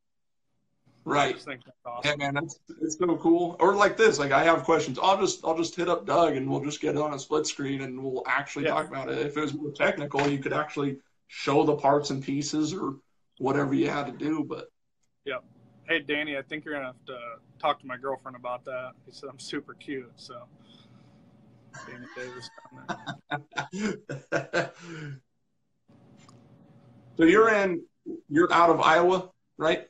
Right. 1.05 1.35
that's 1.35 2.07
Yeah, 2.07 2.17
man, 2.17 2.35
that's 2.35 2.59
it's 2.81 2.99
so 2.99 3.17
cool. 3.17 3.57
Or 3.59 3.75
like 3.75 3.97
this, 3.97 4.19
like 4.19 4.33
I 4.33 4.45
have 4.45 4.65
questions. 4.65 4.99
I'll 5.03 5.19
just 5.21 5.45
I'll 5.45 5.57
just 5.57 5.75
hit 5.75 5.89
up 5.89 6.07
Doug 6.07 6.37
and 6.37 6.49
we'll 6.49 6.63
just 6.63 6.81
get 6.81 6.95
it 6.95 7.01
on 7.01 7.15
a 7.15 7.19
split 7.19 7.47
screen 7.47 7.81
and 7.83 8.03
we'll 8.03 8.23
actually 8.27 8.67
Yeah. 8.67 8.73
talk 8.73 8.89
about 8.89 9.09
it. 9.09 9.19
If 9.19 9.37
it 9.37 9.41
was 9.41 9.55
more 9.55 9.71
technical, 9.73 10.29
you 10.29 10.39
could 10.39 10.53
actually 10.53 10.99
show 11.29 11.65
the 11.65 11.77
parts 11.77 12.11
and 12.11 12.23
pieces 12.23 12.75
or 12.75 12.97
whatever 13.39 13.75
you 13.75 13.89
had 13.89 14.07
to 14.07 14.13
do. 14.13 14.45
But 14.45 14.71
yeah. 15.25 15.39
Hey, 15.89 16.01
Danny, 16.01 16.37
I 16.37 16.43
think 16.43 16.65
you're 16.65 16.75
gonna 16.75 16.87
have 16.87 17.05
to 17.07 17.19
talk 17.59 17.81
to 17.81 17.87
my 17.87 17.97
girlfriend 17.97 18.37
about 18.37 18.65
that. 18.67 18.93
He 19.07 19.13
said 19.13 19.29
I'm 19.31 19.39
super 19.39 19.75
cute, 19.75 20.13
so. 20.17 20.43
Danny 21.87 22.07
Davis 22.17 22.51
so 27.17 27.25
you're 27.25 27.49
in 27.49 27.83
you're 28.29 28.53
out 28.53 28.71
of 28.71 28.81
Iowa, 28.81 29.31
right? 29.57 29.90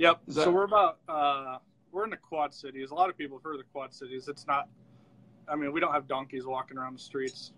Yep. 0.00 0.20
That- 0.28 0.34
So 0.44 0.50
we're 0.50 0.64
about 0.64 0.98
uh, 1.08 1.58
we're 1.92 2.04
in 2.04 2.10
the 2.10 2.16
Quad 2.16 2.54
Cities. 2.54 2.90
A 2.90 2.94
lot 2.94 3.10
of 3.10 3.18
people 3.18 3.36
have 3.36 3.44
heard 3.44 3.54
of 3.56 3.58
the 3.58 3.70
Quad 3.72 3.92
Cities. 3.94 4.28
It's 4.28 4.46
not. 4.46 4.68
I 5.46 5.56
mean, 5.56 5.72
we 5.72 5.80
don't 5.80 5.92
have 5.92 6.08
donkeys 6.08 6.46
walking 6.46 6.78
around 6.78 6.94
the 6.94 7.02
streets 7.02 7.52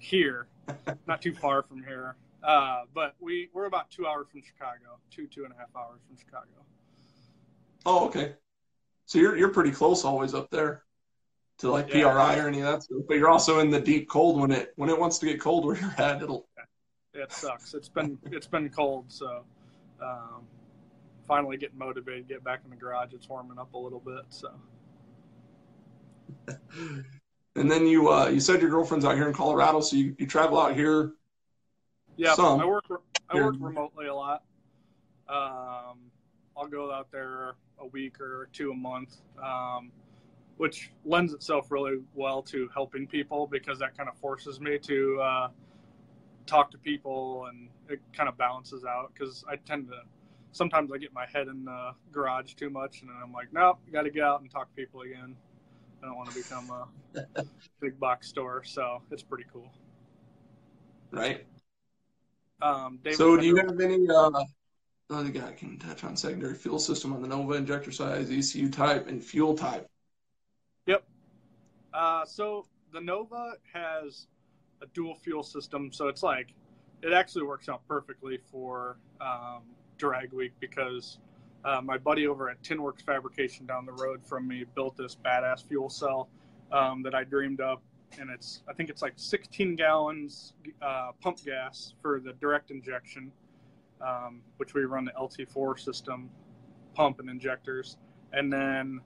here. 0.00 0.48
not 1.06 1.22
too 1.22 1.34
far 1.34 1.62
from 1.62 1.82
here. 1.84 2.16
Uh, 2.42 2.82
but 2.94 3.14
we 3.20 3.48
we're 3.54 3.66
about 3.66 3.90
two 3.90 4.06
hours 4.08 4.26
from 4.32 4.42
Chicago. 4.42 4.98
Two 5.10 5.28
two 5.28 5.44
and 5.44 5.52
a 5.54 5.56
half 5.56 5.68
hours 5.76 6.00
from 6.08 6.16
Chicago. 6.18 6.48
Oh, 7.86 8.06
okay. 8.06 8.34
So 9.06 9.18
you're 9.20 9.36
you're 9.36 9.50
pretty 9.50 9.70
close 9.70 10.04
always 10.04 10.34
up 10.34 10.50
there 10.50 10.82
to 11.58 11.70
like 11.70 11.94
Yeah. 11.94 12.12
PRI 12.12 12.38
or 12.38 12.48
any 12.48 12.58
of 12.58 12.66
that 12.66 12.82
stuff. 12.82 13.02
But 13.06 13.18
you're 13.18 13.30
also 13.30 13.60
in 13.60 13.70
the 13.70 13.80
deep 13.80 14.08
cold 14.08 14.40
when 14.40 14.50
it 14.50 14.72
when 14.74 14.90
it 14.90 14.98
wants 14.98 15.18
to 15.18 15.26
get 15.26 15.40
cold 15.40 15.64
where 15.64 15.76
you're 15.76 15.94
at. 15.98 16.20
It'll 16.22 16.48
It 17.12 17.30
sucks. 17.30 17.72
It's 17.72 17.88
been 17.88 18.18
it's 18.32 18.48
been 18.48 18.68
cold, 18.68 19.04
so 19.12 19.44
um, 20.02 20.42
finally 21.26 21.56
getting 21.56 21.78
motivated, 21.78 22.28
to 22.28 22.34
get 22.34 22.44
back 22.44 22.60
in 22.64 22.70
the 22.70 22.76
garage. 22.76 23.12
It's 23.12 23.28
warming 23.28 23.58
up 23.58 23.74
a 23.74 23.78
little 23.78 24.00
bit. 24.00 24.24
So 24.30 24.50
And 27.56 27.70
then 27.70 27.86
you 27.86 28.10
uh, 28.10 28.28
you 28.28 28.40
said 28.40 28.60
your 28.60 28.70
girlfriend's 28.70 29.04
out 29.04 29.14
here 29.14 29.28
in 29.28 29.32
Colorado, 29.32 29.80
so 29.80 29.96
you, 29.96 30.16
you 30.18 30.26
travel 30.26 30.58
out 30.60 30.74
here. 30.74 31.12
Yeah, 32.16 32.34
Some. 32.34 32.60
I 32.60 32.66
work. 32.66 32.84
I 33.30 33.36
work 33.36 33.54
remotely 33.60 34.06
a 34.06 34.14
lot. 34.14 34.42
Um, 35.28 36.10
I'll 36.56 36.66
go 36.68 36.92
out 36.92 37.10
there 37.12 37.54
a 37.78 37.86
week 37.86 38.20
or 38.20 38.48
two 38.52 38.72
a 38.72 38.74
month, 38.74 39.16
um, 39.42 39.92
which 40.56 40.90
lends 41.04 41.32
itself 41.32 41.70
really 41.70 41.98
well 42.14 42.42
to 42.42 42.68
helping 42.74 43.06
people 43.06 43.46
because 43.46 43.78
that 43.78 43.96
kind 43.96 44.08
of 44.08 44.16
forces 44.18 44.60
me 44.60 44.78
to 44.78 45.20
uh, 45.20 45.48
talk 46.46 46.70
to 46.72 46.78
people 46.78 47.46
and 47.46 47.68
it 47.88 48.00
kind 48.12 48.28
of 48.28 48.36
balances 48.36 48.84
out 48.84 49.12
because 49.14 49.44
I 49.48 49.56
tend 49.56 49.88
to 49.88 50.00
sometimes 50.54 50.92
I 50.92 50.98
get 50.98 51.12
my 51.12 51.26
head 51.26 51.48
in 51.48 51.64
the 51.64 51.90
garage 52.12 52.54
too 52.54 52.70
much 52.70 53.02
and 53.02 53.10
then 53.10 53.16
I'm 53.22 53.32
like, 53.32 53.52
nope, 53.52 53.80
got 53.92 54.02
to 54.02 54.10
get 54.10 54.22
out 54.22 54.40
and 54.40 54.50
talk 54.50 54.68
to 54.68 54.74
people 54.74 55.02
again. 55.02 55.36
I 56.02 56.06
don't 56.06 56.16
want 56.16 56.30
to 56.30 56.36
become 56.36 56.70
a 56.70 57.44
big 57.80 57.98
box 57.98 58.28
store, 58.28 58.62
so 58.64 59.02
it's 59.10 59.22
pretty 59.22 59.44
cool. 59.52 59.70
Right. 61.10 61.46
Um, 62.62 62.98
David 63.02 63.18
So, 63.18 63.36
do 63.36 63.46
you 63.46 63.56
have 63.56 63.80
any? 63.80 64.06
Uh, 64.08 64.30
other 65.10 65.30
guy 65.30 65.52
can 65.52 65.78
touch 65.78 66.02
on 66.02 66.16
secondary 66.16 66.54
fuel 66.54 66.78
system 66.78 67.12
on 67.12 67.20
the 67.20 67.28
Nova 67.28 67.54
injector 67.54 67.90
size, 67.90 68.30
ECU 68.30 68.70
type, 68.70 69.06
and 69.06 69.22
fuel 69.22 69.54
type. 69.54 69.86
Yep. 70.86 71.04
Uh, 71.92 72.24
so 72.24 72.66
the 72.92 73.00
Nova 73.00 73.52
has 73.72 74.26
a 74.82 74.86
dual 74.94 75.14
fuel 75.14 75.42
system, 75.42 75.90
so 75.92 76.08
it's 76.08 76.22
like 76.22 76.54
it 77.02 77.12
actually 77.12 77.44
works 77.44 77.68
out 77.68 77.86
perfectly 77.86 78.38
for 78.50 78.98
um, 79.20 79.62
drag 79.98 80.32
week 80.32 80.52
because 80.60 81.18
uh, 81.64 81.80
my 81.82 81.96
buddy 81.96 82.26
over 82.26 82.50
at 82.50 82.62
Tinworks 82.62 83.02
Fabrication 83.02 83.66
down 83.66 83.86
the 83.86 83.92
road 83.92 84.24
from 84.24 84.46
me 84.46 84.64
built 84.74 84.96
this 84.96 85.16
badass 85.24 85.64
fuel 85.66 85.88
cell 85.88 86.28
um, 86.72 87.02
that 87.02 87.14
I 87.14 87.24
dreamed 87.24 87.60
up, 87.60 87.82
and 88.18 88.30
it's 88.30 88.62
I 88.68 88.74
think 88.74 88.90
it's 88.90 89.02
like 89.02 89.14
16 89.16 89.76
gallons 89.76 90.52
uh, 90.82 91.12
pump 91.20 91.42
gas 91.44 91.94
for 92.02 92.20
the 92.20 92.32
direct 92.34 92.70
injection, 92.70 93.32
um, 94.00 94.42
which 94.58 94.74
we 94.74 94.84
run 94.84 95.04
the 95.04 95.12
LT4 95.12 95.78
system 95.78 96.28
pump 96.94 97.18
and 97.20 97.30
injectors, 97.30 97.96
and 98.32 98.52
then 98.52 99.00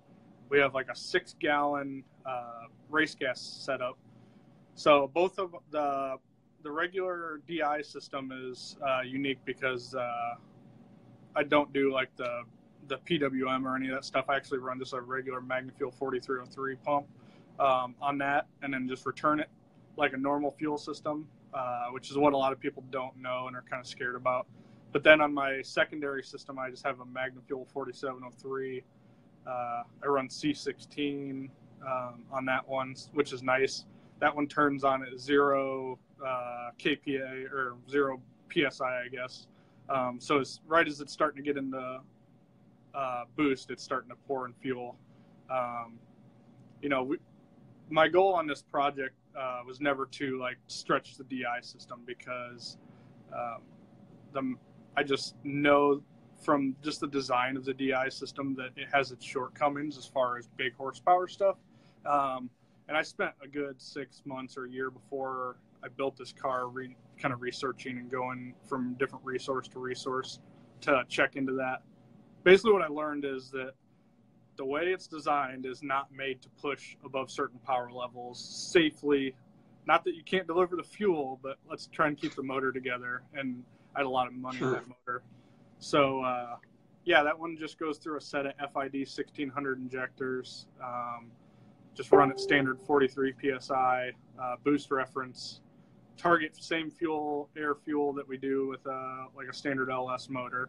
we 0.48 0.58
have 0.58 0.74
like 0.74 0.88
a 0.90 0.96
six 0.96 1.34
gallon 1.38 2.02
uh, 2.26 2.64
race 2.90 3.14
gas 3.14 3.40
setup. 3.40 3.98
So 4.74 5.10
both 5.12 5.38
of 5.38 5.54
the 5.70 6.16
the 6.64 6.70
regular 6.70 7.40
DI 7.46 7.82
system 7.82 8.32
is 8.32 8.76
uh, 8.86 9.02
unique 9.02 9.38
because 9.44 9.94
uh, 9.94 10.34
I 11.38 11.44
don't 11.44 11.72
do 11.72 11.92
like 11.92 12.14
the 12.16 12.42
the 12.88 12.96
PWM 12.98 13.64
or 13.64 13.76
any 13.76 13.88
of 13.88 13.94
that 13.94 14.04
stuff. 14.04 14.24
I 14.28 14.36
actually 14.36 14.58
run 14.58 14.78
just 14.78 14.92
a 14.92 15.00
regular 15.00 15.40
MagnaFuel 15.40 15.94
4303 15.94 16.76
pump 16.76 17.06
um, 17.60 17.94
on 18.00 18.18
that, 18.18 18.46
and 18.62 18.72
then 18.72 18.88
just 18.88 19.06
return 19.06 19.40
it 19.40 19.48
like 19.96 20.14
a 20.14 20.16
normal 20.16 20.50
fuel 20.50 20.78
system, 20.78 21.28
uh, 21.52 21.88
which 21.90 22.10
is 22.10 22.16
what 22.16 22.32
a 22.32 22.36
lot 22.36 22.52
of 22.52 22.58
people 22.58 22.82
don't 22.90 23.16
know 23.18 23.46
and 23.46 23.54
are 23.54 23.64
kind 23.70 23.78
of 23.78 23.86
scared 23.86 24.16
about. 24.16 24.46
But 24.90 25.04
then 25.04 25.20
on 25.20 25.34
my 25.34 25.60
secondary 25.62 26.22
system, 26.22 26.58
I 26.58 26.70
just 26.70 26.84
have 26.84 27.00
a 27.00 27.04
MagnaFuel 27.04 27.68
4703 27.68 28.82
uh, 29.46 29.82
I 30.02 30.06
run 30.06 30.28
C16 30.28 31.48
um, 31.86 32.24
on 32.32 32.44
that 32.46 32.66
one, 32.68 32.94
which 33.14 33.32
is 33.32 33.42
nice. 33.42 33.84
That 34.20 34.34
one 34.34 34.46
turns 34.46 34.84
on 34.84 35.02
at 35.02 35.18
zero 35.18 35.98
uh, 36.24 36.70
kPa 36.78 37.50
or 37.52 37.76
zero 37.88 38.20
psi, 38.52 39.02
I 39.04 39.08
guess. 39.08 39.46
Um, 39.88 40.18
so 40.20 40.38
it's 40.38 40.60
right 40.66 40.86
as 40.86 41.00
it's 41.00 41.12
starting 41.12 41.42
to 41.42 41.46
get 41.46 41.56
into 41.56 42.00
uh, 42.94 43.24
boost, 43.36 43.70
it's 43.70 43.82
starting 43.82 44.10
to 44.10 44.16
pour 44.26 44.46
in 44.46 44.52
fuel. 44.54 44.96
Um, 45.50 45.98
you 46.82 46.88
know, 46.88 47.02
we, 47.02 47.18
my 47.90 48.08
goal 48.08 48.34
on 48.34 48.46
this 48.46 48.62
project 48.62 49.14
uh, 49.38 49.60
was 49.66 49.80
never 49.80 50.06
to 50.06 50.38
like 50.38 50.58
stretch 50.66 51.16
the 51.16 51.24
DI 51.24 51.60
system 51.62 52.00
because 52.06 52.76
um, 53.32 53.62
the 54.32 54.54
I 54.96 55.02
just 55.02 55.36
know 55.44 56.02
from 56.42 56.76
just 56.82 57.00
the 57.00 57.06
design 57.06 57.56
of 57.56 57.64
the 57.64 57.74
DI 57.74 58.08
system 58.08 58.54
that 58.56 58.70
it 58.76 58.88
has 58.92 59.10
its 59.10 59.24
shortcomings 59.24 59.96
as 59.96 60.06
far 60.06 60.38
as 60.38 60.48
big 60.56 60.74
horsepower 60.76 61.28
stuff. 61.28 61.56
Um, 62.06 62.50
and 62.88 62.96
I 62.96 63.02
spent 63.02 63.32
a 63.42 63.48
good 63.48 63.80
six 63.80 64.22
months 64.24 64.56
or 64.56 64.64
a 64.64 64.70
year 64.70 64.90
before 64.90 65.56
I 65.82 65.88
built 65.88 66.16
this 66.16 66.32
car, 66.32 66.68
re- 66.68 66.96
kind 67.18 67.34
of 67.34 67.42
researching 67.42 67.98
and 67.98 68.10
going 68.10 68.54
from 68.68 68.94
different 68.94 69.24
resource 69.24 69.68
to 69.68 69.78
resource 69.78 70.40
to 70.82 71.02
check 71.08 71.36
into 71.36 71.52
that. 71.54 71.82
Basically, 72.44 72.72
what 72.72 72.82
I 72.82 72.88
learned 72.88 73.24
is 73.24 73.50
that 73.50 73.72
the 74.56 74.64
way 74.64 74.86
it's 74.86 75.06
designed 75.06 75.66
is 75.66 75.82
not 75.82 76.10
made 76.12 76.42
to 76.42 76.48
push 76.60 76.96
above 77.04 77.30
certain 77.30 77.58
power 77.60 77.90
levels 77.92 78.38
safely. 78.72 79.34
Not 79.86 80.04
that 80.04 80.14
you 80.14 80.22
can't 80.24 80.46
deliver 80.46 80.76
the 80.76 80.82
fuel, 80.82 81.38
but 81.42 81.56
let's 81.68 81.86
try 81.86 82.08
and 82.08 82.16
keep 82.16 82.34
the 82.34 82.42
motor 82.42 82.72
together. 82.72 83.22
And 83.34 83.62
I 83.94 84.00
had 84.00 84.06
a 84.06 84.10
lot 84.10 84.26
of 84.26 84.34
money 84.34 84.58
Sure. 84.58 84.68
in 84.68 84.74
that 84.74 84.88
motor. 84.88 85.22
So 85.78 86.20
uh, 86.22 86.56
yeah, 87.04 87.22
that 87.22 87.38
one 87.38 87.56
just 87.56 87.78
goes 87.78 87.98
through 87.98 88.18
a 88.18 88.20
set 88.20 88.46
of 88.46 88.52
FIC 88.58 89.06
1600 89.06 89.78
injectors. 89.80 90.66
Um, 90.82 91.30
just 91.94 92.12
run 92.12 92.30
at 92.30 92.38
standard 92.38 92.78
43 92.80 93.34
psi, 93.58 94.12
uh, 94.40 94.54
boost 94.62 94.90
reference, 94.90 95.60
target 96.18 96.52
same 96.62 96.90
fuel, 96.90 97.48
air 97.56 97.74
fuel 97.74 98.12
that 98.12 98.28
we 98.28 98.36
do 98.36 98.68
with 98.68 98.84
a, 98.86 99.26
like 99.36 99.46
a 99.48 99.54
standard 99.54 99.90
LS 99.90 100.28
motor 100.28 100.68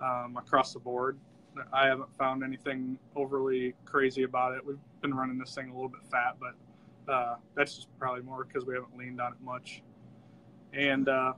um, 0.00 0.36
across 0.38 0.72
the 0.72 0.78
board. 0.78 1.18
I 1.72 1.86
haven't 1.86 2.14
found 2.16 2.42
anything 2.42 2.98
overly 3.14 3.74
crazy 3.84 4.22
about 4.22 4.54
it. 4.54 4.64
We've 4.64 4.78
been 5.02 5.14
running 5.14 5.38
this 5.38 5.54
thing 5.54 5.70
a 5.70 5.74
little 5.74 5.88
bit 5.88 6.00
fat, 6.10 6.36
but 6.40 7.12
uh, 7.12 7.36
that's 7.54 7.76
just 7.76 7.88
probably 7.98 8.22
more 8.22 8.44
because 8.44 8.64
we 8.64 8.74
haven't 8.74 8.96
leaned 8.96 9.20
on 9.20 9.32
it 9.32 9.40
much. 9.42 9.82
And 10.72 11.08
uh, 11.08 11.34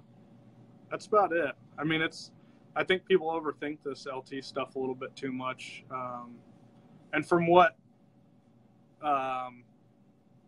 that's 0.90 1.06
about 1.06 1.32
it. 1.32 1.54
I 1.78 1.84
mean, 1.84 2.00
it's 2.00 2.30
I 2.74 2.84
think 2.84 3.06
people 3.06 3.28
overthink 3.28 3.78
this 3.84 4.06
LT 4.06 4.44
stuff 4.44 4.76
a 4.76 4.78
little 4.78 4.94
bit 4.94 5.14
too 5.16 5.32
much. 5.32 5.84
Um, 5.90 6.36
and 7.12 7.26
from 7.26 7.46
what 7.46 7.76
um, 9.02 9.64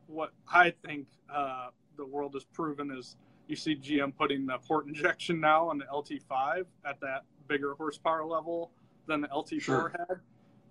what 0.06 0.32
I 0.50 0.72
think 0.84 1.06
uh, 1.32 1.68
the 1.98 2.06
world 2.06 2.32
has 2.34 2.44
proven 2.44 2.90
is 2.96 3.16
you 3.48 3.56
see 3.56 3.76
GM 3.76 4.16
putting 4.16 4.46
the 4.46 4.56
port 4.66 4.86
injection 4.86 5.38
now 5.40 5.68
on 5.68 5.76
the 5.78 5.84
LT5 5.86 6.64
at 6.86 6.98
that 7.00 7.24
bigger 7.48 7.74
horsepower 7.74 8.24
level 8.24 8.70
than 9.06 9.20
the 9.20 9.28
LT4 9.28 9.60
Sure. 9.60 9.92
had. 10.08 10.18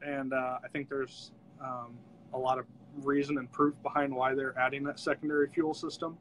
And 0.07 0.33
uh, 0.33 0.57
I 0.63 0.67
think 0.71 0.89
there's 0.89 1.31
um, 1.61 1.93
a 2.33 2.37
lot 2.37 2.57
of 2.57 2.65
reason 3.01 3.37
and 3.37 3.51
proof 3.51 3.75
behind 3.83 4.13
why 4.15 4.33
they're 4.33 4.57
adding 4.57 4.83
that 4.85 4.99
secondary 4.99 5.47
fuel 5.49 5.73
system. 5.73 6.17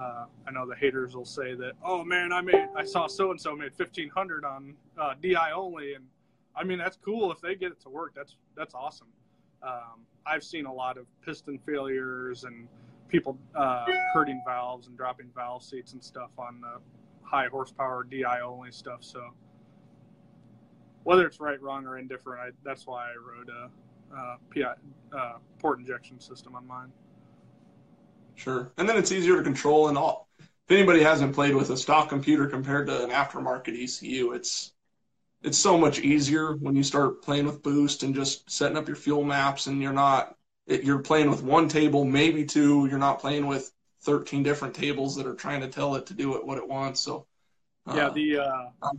Uh, 0.00 0.24
I 0.46 0.50
know 0.52 0.66
the 0.66 0.76
haters 0.76 1.14
will 1.14 1.24
say 1.24 1.54
that, 1.54 1.72
oh 1.84 2.04
man, 2.04 2.32
I 2.32 2.40
made, 2.40 2.68
I 2.76 2.84
saw 2.84 3.06
so 3.06 3.32
and 3.32 3.40
so 3.40 3.54
made 3.54 3.72
1500 3.76 4.44
on 4.44 4.74
uh, 4.98 5.14
DI 5.20 5.50
only, 5.52 5.94
and 5.94 6.04
I 6.56 6.64
mean 6.64 6.78
that's 6.78 6.96
cool 6.96 7.30
if 7.32 7.40
they 7.40 7.54
get 7.56 7.72
it 7.72 7.80
to 7.82 7.88
work. 7.90 8.12
That's 8.14 8.36
that's 8.56 8.74
awesome. 8.74 9.08
Um, 9.62 10.06
I've 10.24 10.44
seen 10.44 10.64
a 10.66 10.72
lot 10.72 10.96
of 10.96 11.06
piston 11.26 11.58
failures 11.58 12.44
and 12.44 12.66
people 13.10 13.38
uh, 13.54 13.86
hurting 14.14 14.40
valves 14.46 14.86
and 14.86 14.96
dropping 14.96 15.30
valve 15.34 15.62
seats 15.62 15.92
and 15.92 16.02
stuff 16.02 16.30
on 16.38 16.60
the 16.60 16.80
high 17.22 17.46
horsepower 17.46 18.04
DI 18.04 18.40
only 18.40 18.70
stuff. 18.70 19.02
So 19.02 19.30
whether 21.04 21.26
it's 21.26 21.40
right, 21.40 21.60
wrong, 21.60 21.86
or 21.86 21.98
indifferent, 21.98 22.40
I, 22.40 22.50
that's 22.64 22.86
why 22.86 23.06
I 23.06 23.14
wrote 23.16 23.48
a, 23.48 23.70
uh 24.14 24.36
PI, 24.54 24.74
uh, 25.16 25.38
port 25.58 25.78
injection 25.78 26.18
system 26.20 26.54
on 26.54 26.66
mine. 26.66 26.92
Sure. 28.34 28.72
And 28.78 28.88
then 28.88 28.96
it's 28.96 29.12
easier 29.12 29.36
to 29.36 29.42
control 29.42 29.88
and 29.88 29.98
all. 29.98 30.28
If 30.38 30.76
anybody 30.76 31.02
hasn't 31.02 31.34
played 31.34 31.54
with 31.54 31.70
a 31.70 31.76
stock 31.76 32.08
computer 32.08 32.46
compared 32.46 32.86
to 32.86 33.04
an 33.04 33.10
aftermarket 33.10 33.80
ECU, 33.82 34.32
it's 34.32 34.72
it's 35.42 35.58
so 35.58 35.78
much 35.78 36.00
easier 36.00 36.54
when 36.56 36.76
you 36.76 36.82
start 36.82 37.22
playing 37.22 37.46
with 37.46 37.62
boost 37.62 38.02
and 38.02 38.14
just 38.14 38.50
setting 38.50 38.76
up 38.76 38.86
your 38.86 38.96
fuel 38.96 39.24
maps 39.24 39.66
and 39.68 39.80
you're 39.80 39.92
not 39.92 40.36
it, 40.66 40.84
you're 40.84 41.00
playing 41.00 41.30
with 41.30 41.42
one 41.42 41.68
table, 41.68 42.04
maybe 42.04 42.44
two, 42.44 42.86
you're 42.86 42.98
not 42.98 43.20
playing 43.20 43.46
with 43.46 43.72
13 44.02 44.42
different 44.42 44.74
tables 44.74 45.16
that 45.16 45.26
are 45.26 45.34
trying 45.34 45.60
to 45.60 45.68
tell 45.68 45.94
it 45.96 46.06
to 46.06 46.14
do 46.14 46.36
it 46.36 46.46
what 46.46 46.58
it 46.58 46.66
wants. 46.68 47.00
So 47.00 47.26
yeah, 47.94 48.06
uh, 48.06 48.10
the 48.10 48.38
uh, 48.38 48.90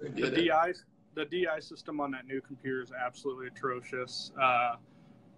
the 0.00 0.26
it. 0.26 0.48
DI 0.48 0.72
the 1.14 1.24
DI 1.26 1.60
system 1.60 2.00
on 2.00 2.10
that 2.12 2.26
new 2.26 2.40
computer 2.40 2.82
is 2.82 2.92
absolutely 2.92 3.48
atrocious. 3.48 4.32
Uh, 4.40 4.76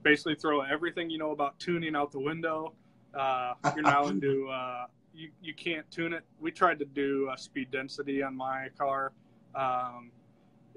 basically, 0.02 0.34
throw 0.34 0.60
everything 0.62 1.10
you 1.10 1.18
know 1.18 1.32
about 1.32 1.58
tuning 1.58 1.96
out 1.96 2.12
the 2.12 2.20
window. 2.20 2.72
Uh, 3.12 3.54
you're 3.74 3.84
now 3.84 4.06
into 4.06 4.48
uh, 4.52 4.86
you 5.12 5.30
you 5.42 5.54
can't 5.54 5.88
tune 5.90 6.12
it. 6.12 6.24
We 6.40 6.50
tried 6.50 6.78
to 6.80 6.84
do 6.84 7.30
a 7.32 7.38
speed 7.38 7.70
density 7.70 8.22
on 8.22 8.36
my 8.36 8.68
car. 8.78 9.12
Um, 9.54 10.10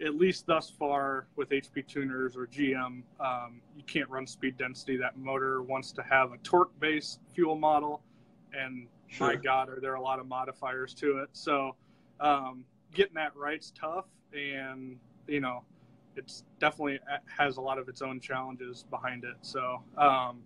at 0.03 0.15
least 0.15 0.45
thus 0.45 0.69
far 0.69 1.27
with 1.35 1.49
HP 1.49 1.87
tuners 1.87 2.35
or 2.35 2.47
GM, 2.47 3.01
um, 3.19 3.61
you 3.75 3.83
can't 3.85 4.09
run 4.09 4.27
speed 4.27 4.57
density. 4.57 4.97
That 4.97 5.17
motor 5.17 5.61
wants 5.63 5.91
to 5.93 6.03
have 6.03 6.33
a 6.33 6.37
torque 6.37 6.77
based 6.79 7.19
fuel 7.33 7.55
model, 7.55 8.01
and 8.53 8.87
my 9.19 9.35
God, 9.35 9.69
are 9.69 9.79
there 9.79 9.95
a 9.95 10.01
lot 10.01 10.19
of 10.19 10.27
modifiers 10.27 10.93
to 10.95 11.19
it? 11.19 11.29
So 11.33 11.75
um, 12.19 12.63
getting 12.93 13.15
that 13.15 13.35
right's 13.35 13.71
tough, 13.71 14.05
and 14.33 14.97
you 15.27 15.39
know, 15.39 15.63
it's 16.15 16.43
definitely 16.59 16.99
has 17.25 17.57
a 17.57 17.61
lot 17.61 17.77
of 17.77 17.89
its 17.89 18.01
own 18.01 18.19
challenges 18.19 18.85
behind 18.89 19.23
it. 19.23 19.35
So, 19.41 19.81
um, 19.97 20.41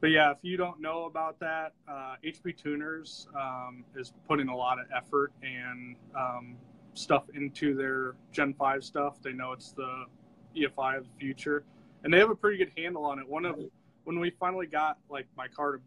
but 0.00 0.08
yeah, 0.08 0.30
if 0.30 0.38
you 0.42 0.56
don't 0.56 0.80
know 0.80 1.04
about 1.04 1.40
that, 1.40 1.72
uh, 1.90 2.14
HP 2.24 2.56
Tuners 2.56 3.28
um, 3.34 3.84
is 3.96 4.12
putting 4.28 4.48
a 4.48 4.56
lot 4.56 4.78
of 4.78 4.86
effort 4.96 5.32
and 5.42 5.96
um, 6.16 6.56
stuff 6.98 7.24
into 7.34 7.74
their 7.74 8.14
Gen 8.32 8.54
Five 8.54 8.84
stuff. 8.84 9.22
They 9.22 9.32
know 9.32 9.52
it's 9.52 9.72
the 9.72 10.04
EFI 10.56 10.98
of 10.98 11.04
the 11.04 11.10
future, 11.18 11.64
and 12.04 12.12
they 12.12 12.18
have 12.18 12.30
a 12.30 12.34
pretty 12.34 12.58
good 12.58 12.72
handle 12.76 13.04
on 13.04 13.18
it. 13.18 13.28
One 13.28 13.44
of 13.44 13.58
when 14.04 14.18
we 14.18 14.30
finally 14.30 14.66
got 14.66 14.98
like 15.08 15.26
my 15.36 15.48
car 15.48 15.80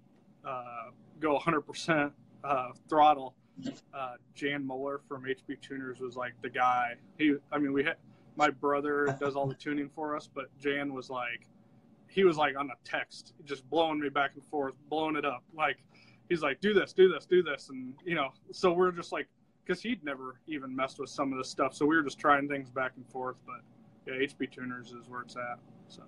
to 0.43 0.49
uh, 0.49 0.91
go 1.19 1.37
100% 1.37 2.11
uh, 2.43 2.67
throttle, 2.89 3.35
uh, 3.93 4.13
Jan 4.35 4.65
Muller 4.65 5.01
from 5.07 5.23
HP 5.23 5.59
Tuners 5.61 5.99
was 5.99 6.15
like 6.15 6.33
the 6.41 6.49
guy. 6.49 6.95
He, 7.17 7.35
I 7.51 7.57
mean, 7.57 7.73
we 7.73 7.83
had 7.83 7.95
my 8.35 8.49
brother 8.49 9.15
does 9.19 9.35
all 9.35 9.47
the 9.47 9.55
tuning 9.55 9.89
for 9.93 10.15
us, 10.15 10.29
but 10.33 10.45
Jan 10.59 10.93
was 10.93 11.09
like, 11.09 11.47
he 12.07 12.23
was 12.23 12.37
like 12.37 12.57
on 12.57 12.69
a 12.69 12.75
text, 12.83 13.33
just 13.45 13.69
blowing 13.69 13.99
me 13.99 14.09
back 14.09 14.31
and 14.35 14.43
forth, 14.45 14.73
blowing 14.89 15.15
it 15.15 15.25
up. 15.25 15.43
Like 15.55 15.77
he's 16.29 16.41
like, 16.41 16.59
do 16.61 16.73
this, 16.73 16.93
do 16.93 17.11
this, 17.11 17.25
do 17.25 17.43
this, 17.43 17.69
and 17.69 17.93
you 18.05 18.15
know, 18.15 18.29
so 18.51 18.71
we're 18.71 18.91
just 18.91 19.11
like 19.11 19.27
because 19.65 19.81
he'd 19.81 20.03
never 20.03 20.39
even 20.47 20.75
messed 20.75 20.99
with 20.99 21.09
some 21.09 21.31
of 21.31 21.37
this 21.37 21.49
stuff, 21.49 21.73
so 21.73 21.85
we 21.85 21.95
were 21.95 22.03
just 22.03 22.19
trying 22.19 22.47
things 22.47 22.69
back 22.69 22.93
and 22.95 23.07
forth. 23.07 23.37
But 23.45 23.61
yeah, 24.05 24.19
HP 24.19 24.51
Tuners 24.51 24.91
is 24.91 25.07
where 25.09 25.21
it's 25.21 25.35
at. 25.35 25.59
So 25.87 26.03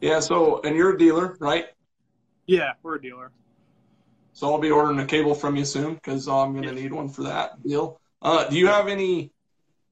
Yeah. 0.00 0.20
So, 0.20 0.60
and 0.62 0.76
you're 0.76 0.94
a 0.94 0.98
dealer, 0.98 1.36
right? 1.40 1.66
yeah, 2.46 2.72
we're 2.82 2.96
a 2.96 3.02
dealer. 3.02 3.30
So 4.32 4.50
I'll 4.50 4.58
be 4.60 4.70
ordering 4.70 5.00
a 5.00 5.04
cable 5.04 5.34
from 5.34 5.56
you 5.56 5.64
soon 5.64 5.94
because 5.94 6.28
I'm 6.28 6.52
going 6.52 6.64
to 6.64 6.72
need 6.72 6.92
one 6.92 7.08
for 7.08 7.24
that 7.24 7.62
deal. 7.62 8.00
Uh, 8.22 8.48
do 8.48 8.56
you 8.56 8.68
have 8.68 8.88
any, 8.88 9.32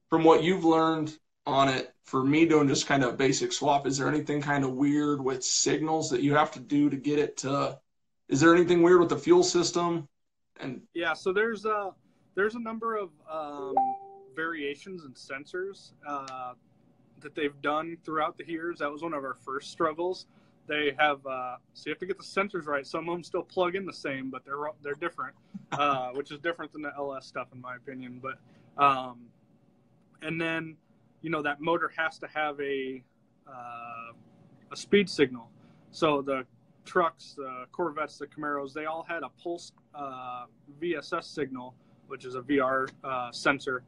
from 0.09 0.23
what 0.23 0.41
you've 0.43 0.65
learned 0.65 1.15
on 1.45 1.69
it, 1.69 1.93
for 2.05 2.23
me 2.23 2.45
doing 2.45 2.67
just 2.67 2.87
kind 2.87 3.03
of 3.03 3.17
basic 3.17 3.51
swap, 3.51 3.85
is 3.85 3.97
there 3.97 4.07
anything 4.07 4.41
kind 4.41 4.63
of 4.63 4.71
weird 4.71 5.21
with 5.21 5.43
signals 5.43 6.09
that 6.09 6.21
you 6.21 6.33
have 6.33 6.51
to 6.53 6.59
do 6.59 6.89
to 6.89 6.95
get 6.95 7.19
it 7.19 7.37
to? 7.37 7.77
Is 8.29 8.39
there 8.39 8.55
anything 8.55 8.81
weird 8.81 9.01
with 9.01 9.09
the 9.09 9.17
fuel 9.17 9.43
system? 9.43 10.07
And 10.59 10.81
Yeah, 10.93 11.13
so 11.13 11.33
there's 11.33 11.65
a 11.65 11.91
there's 12.35 12.55
a 12.55 12.59
number 12.59 12.95
of 12.95 13.09
um, 13.29 13.75
variations 14.35 15.03
and 15.03 15.15
sensors 15.15 15.93
uh, 16.07 16.53
that 17.19 17.35
they've 17.35 17.59
done 17.61 17.97
throughout 18.03 18.37
the 18.37 18.47
years. 18.47 18.79
That 18.79 18.91
was 18.91 19.01
one 19.01 19.13
of 19.13 19.23
our 19.23 19.33
first 19.33 19.71
struggles. 19.71 20.27
They 20.67 20.93
have 20.97 21.25
uh, 21.25 21.55
so 21.73 21.87
you 21.87 21.91
have 21.91 21.99
to 21.99 22.05
get 22.05 22.17
the 22.17 22.23
sensors 22.23 22.65
right. 22.67 22.85
Some 22.85 23.07
of 23.09 23.15
them 23.15 23.23
still 23.23 23.43
plug 23.43 23.75
in 23.75 23.85
the 23.85 23.93
same, 23.93 24.29
but 24.29 24.43
they're 24.45 24.57
they're 24.83 24.93
different, 24.95 25.35
uh, 25.71 26.09
which 26.13 26.31
is 26.31 26.39
different 26.39 26.73
than 26.73 26.81
the 26.81 26.91
LS 26.97 27.25
stuff 27.25 27.47
in 27.53 27.61
my 27.61 27.75
opinion. 27.75 28.21
But 28.21 28.37
um, 28.83 29.27
and 30.21 30.39
then 30.39 30.75
you 31.21 31.29
know 31.29 31.41
that 31.41 31.61
motor 31.61 31.91
has 31.95 32.19
to 32.19 32.27
have 32.27 32.59
a 32.59 33.01
uh, 33.47 34.11
a 34.71 34.75
speed 34.75 35.09
signal. 35.09 35.49
So 35.91 36.21
the 36.21 36.45
trucks, 36.91 37.33
the 37.37 37.65
Corvettes, 37.71 38.17
the 38.17 38.25
Camaros, 38.25 38.73
they 38.73 38.85
all 38.85 39.05
had 39.07 39.21
a 39.23 39.29
pulse 39.43 39.73
uh, 39.93 40.45
VSS 40.81 41.25
signal, 41.25 41.75
which 42.07 42.25
is 42.25 42.35
a 42.35 42.41
VR 42.41 42.89
uh, 43.03 43.31
sensor 43.31 43.83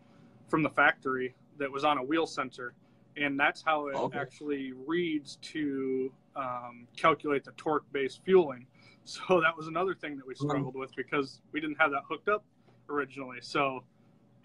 from 0.49 0.61
the 0.61 0.69
factory 0.69 1.33
that 1.57 1.71
was 1.71 1.83
on 1.83 1.97
a 1.97 2.03
wheel 2.03 2.27
sensor, 2.27 2.73
and 3.17 3.39
that's 3.39 3.61
how 3.63 3.87
it 3.87 3.95
Okay. 3.95 4.17
actually 4.19 4.73
reads 4.85 5.37
to 5.41 6.11
um, 6.35 6.87
calculate 6.95 7.43
the 7.43 7.51
torque-based 7.53 8.21
fueling. 8.23 8.67
So 9.05 9.41
that 9.41 9.57
was 9.57 9.65
another 9.65 9.95
thing 9.95 10.17
that 10.17 10.27
we 10.27 10.35
struggled 10.35 10.75
with 10.75 10.95
because 10.95 11.41
we 11.51 11.59
didn't 11.59 11.77
have 11.79 11.89
that 11.91 12.03
hooked 12.07 12.27
up 12.27 12.43
originally. 12.89 13.39
So 13.41 13.83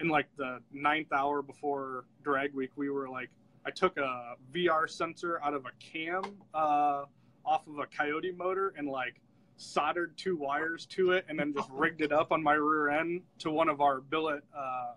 in 0.00 0.08
like 0.08 0.26
the 0.38 0.60
ninth 0.72 1.12
hour 1.12 1.42
before 1.42 2.06
drag 2.22 2.54
week, 2.54 2.70
we 2.74 2.88
were 2.88 3.06
like, 3.10 3.28
I 3.66 3.70
took 3.70 3.98
a 3.98 4.36
VR 4.54 4.88
sensor 4.88 5.38
out 5.44 5.52
of 5.52 5.66
a 5.66 5.72
cam 5.78 6.22
uh, 6.54 7.04
off 7.44 7.66
of 7.66 7.78
a 7.78 7.86
Coyote 7.86 8.32
motor 8.32 8.74
and 8.76 8.88
like 8.88 9.20
soldered 9.56 10.16
two 10.16 10.36
wires 10.36 10.86
to 10.86 11.12
it, 11.12 11.24
and 11.28 11.38
then 11.38 11.52
just 11.54 11.68
rigged 11.72 12.00
it 12.00 12.12
up 12.12 12.32
on 12.32 12.42
my 12.42 12.54
rear 12.54 12.90
end 12.90 13.22
to 13.38 13.50
one 13.50 13.68
of 13.68 13.80
our 13.80 14.00
billet 14.00 14.42
uh, 14.56 14.92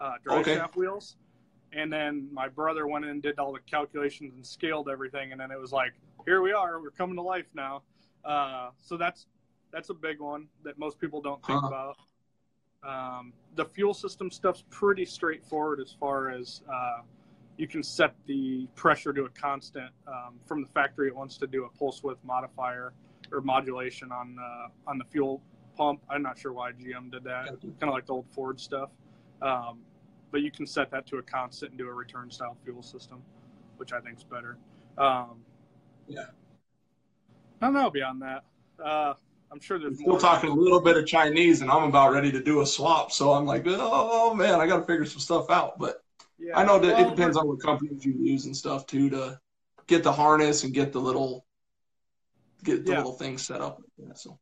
uh, 0.00 0.12
drive 0.22 0.40
Okay. 0.40 0.54
shaft 0.54 0.76
wheels. 0.76 1.16
And 1.72 1.92
then 1.92 2.28
my 2.32 2.48
brother 2.48 2.86
went 2.88 3.04
in 3.04 3.12
and 3.12 3.22
did 3.22 3.38
all 3.38 3.52
the 3.52 3.60
calculations 3.60 4.34
and 4.34 4.44
scaled 4.44 4.88
everything, 4.88 5.30
and 5.32 5.40
then 5.40 5.50
it 5.52 5.60
was 5.60 5.70
like, 5.72 5.92
here 6.24 6.42
we 6.42 6.52
are, 6.52 6.80
we're 6.80 6.90
coming 6.90 7.14
to 7.16 7.22
life 7.22 7.46
now. 7.54 7.82
Uh, 8.24 8.70
so 8.80 8.96
that's 8.96 9.26
that's 9.72 9.88
a 9.90 9.94
big 9.94 10.18
one 10.20 10.48
that 10.64 10.78
most 10.78 10.98
people 11.00 11.20
don't 11.20 11.44
think 11.46 11.60
Huh. 11.60 11.68
about. 11.68 11.96
Um, 12.82 13.32
the 13.54 13.64
fuel 13.64 13.94
system 13.94 14.30
stuff's 14.30 14.64
pretty 14.70 15.04
straightforward 15.04 15.80
as 15.80 15.92
far 15.92 16.30
as 16.30 16.62
uh, 16.72 17.02
you 17.60 17.68
can 17.68 17.82
set 17.82 18.14
the 18.26 18.66
pressure 18.74 19.12
to 19.12 19.24
a 19.24 19.28
constant 19.28 19.90
um, 20.08 20.40
from 20.46 20.62
the 20.62 20.68
factory. 20.68 21.08
It 21.08 21.14
wants 21.14 21.36
to 21.36 21.46
do 21.46 21.66
a 21.66 21.68
pulse 21.68 22.02
width 22.02 22.24
modifier 22.24 22.94
or 23.30 23.42
modulation 23.42 24.10
on 24.10 24.34
uh, 24.40 24.68
on 24.90 24.96
the 24.96 25.04
fuel 25.04 25.42
pump. 25.76 26.00
I'm 26.08 26.22
not 26.22 26.38
sure 26.38 26.54
why 26.54 26.72
GM 26.72 27.12
did 27.12 27.22
that. 27.24 27.48
Kind 27.60 27.82
of 27.82 27.90
like 27.90 28.06
the 28.06 28.14
old 28.14 28.26
Ford 28.30 28.58
stuff. 28.58 28.88
Um, 29.42 29.80
but 30.32 30.40
you 30.40 30.50
can 30.50 30.66
set 30.66 30.90
that 30.90 31.06
to 31.08 31.18
a 31.18 31.22
constant 31.22 31.72
and 31.72 31.78
do 31.78 31.86
a 31.86 31.92
return 31.92 32.30
style 32.30 32.56
fuel 32.64 32.82
system, 32.82 33.22
which 33.76 33.92
I 33.92 34.00
think 34.00 34.16
is 34.16 34.24
better. 34.24 34.56
Um, 34.96 35.42
Yeah. 36.08 36.26
I 37.60 37.66
don't 37.66 37.74
know 37.74 37.90
beyond 37.90 38.22
that. 38.22 38.44
Uh, 38.82 39.12
I'm 39.52 39.60
sure 39.60 39.78
there's 39.78 39.96
still 39.98 40.12
more. 40.12 40.18
talking 40.20 40.48
a 40.48 40.54
little 40.54 40.80
bit 40.80 40.96
of 40.96 41.06
Chinese, 41.06 41.60
and 41.60 41.70
I'm 41.70 41.82
about 41.82 42.12
ready 42.12 42.32
to 42.32 42.42
do 42.42 42.62
a 42.62 42.66
swap. 42.66 43.12
So 43.12 43.32
I'm 43.32 43.44
like, 43.44 43.64
oh 43.66 44.32
man, 44.34 44.60
I 44.60 44.66
got 44.66 44.78
to 44.78 44.84
figure 44.84 45.04
some 45.04 45.20
stuff 45.20 45.50
out. 45.50 45.78
But 45.78 46.02
Yeah. 46.40 46.58
I 46.58 46.64
know 46.64 46.78
that 46.78 46.96
Well, 46.96 47.06
it 47.06 47.10
depends 47.10 47.36
on 47.36 47.46
what 47.46 47.60
companies 47.60 48.04
you 48.04 48.14
use 48.14 48.46
and 48.46 48.56
stuff 48.56 48.86
too 48.86 49.10
to 49.10 49.38
get 49.86 50.02
the 50.02 50.12
harness 50.12 50.64
and 50.64 50.72
get 50.72 50.92
the 50.92 51.00
little 51.00 51.44
get 52.64 52.84
the 52.84 52.92
Yeah. 52.92 52.98
little 52.98 53.12
things 53.12 53.42
set 53.46 53.60
up. 53.60 53.82
Yeah, 53.96 54.12
so 54.14 54.38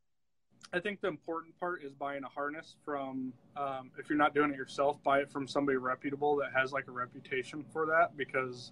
I 0.73 0.79
think 0.79 1.01
the 1.01 1.07
important 1.07 1.57
part 1.59 1.83
is 1.83 1.93
buying 1.93 2.23
a 2.23 2.27
harness 2.27 2.75
from, 2.83 3.33
um, 3.55 3.91
if 3.97 4.09
you're 4.09 4.17
not 4.17 4.35
doing 4.35 4.51
it 4.51 4.57
yourself, 4.57 5.01
buy 5.03 5.19
it 5.19 5.31
from 5.31 5.47
somebody 5.47 5.77
reputable 5.77 6.35
that 6.37 6.51
has 6.53 6.71
like 6.71 6.87
a 6.87 6.91
reputation 6.91 7.63
for 7.63 7.85
that 7.87 8.15
because 8.17 8.71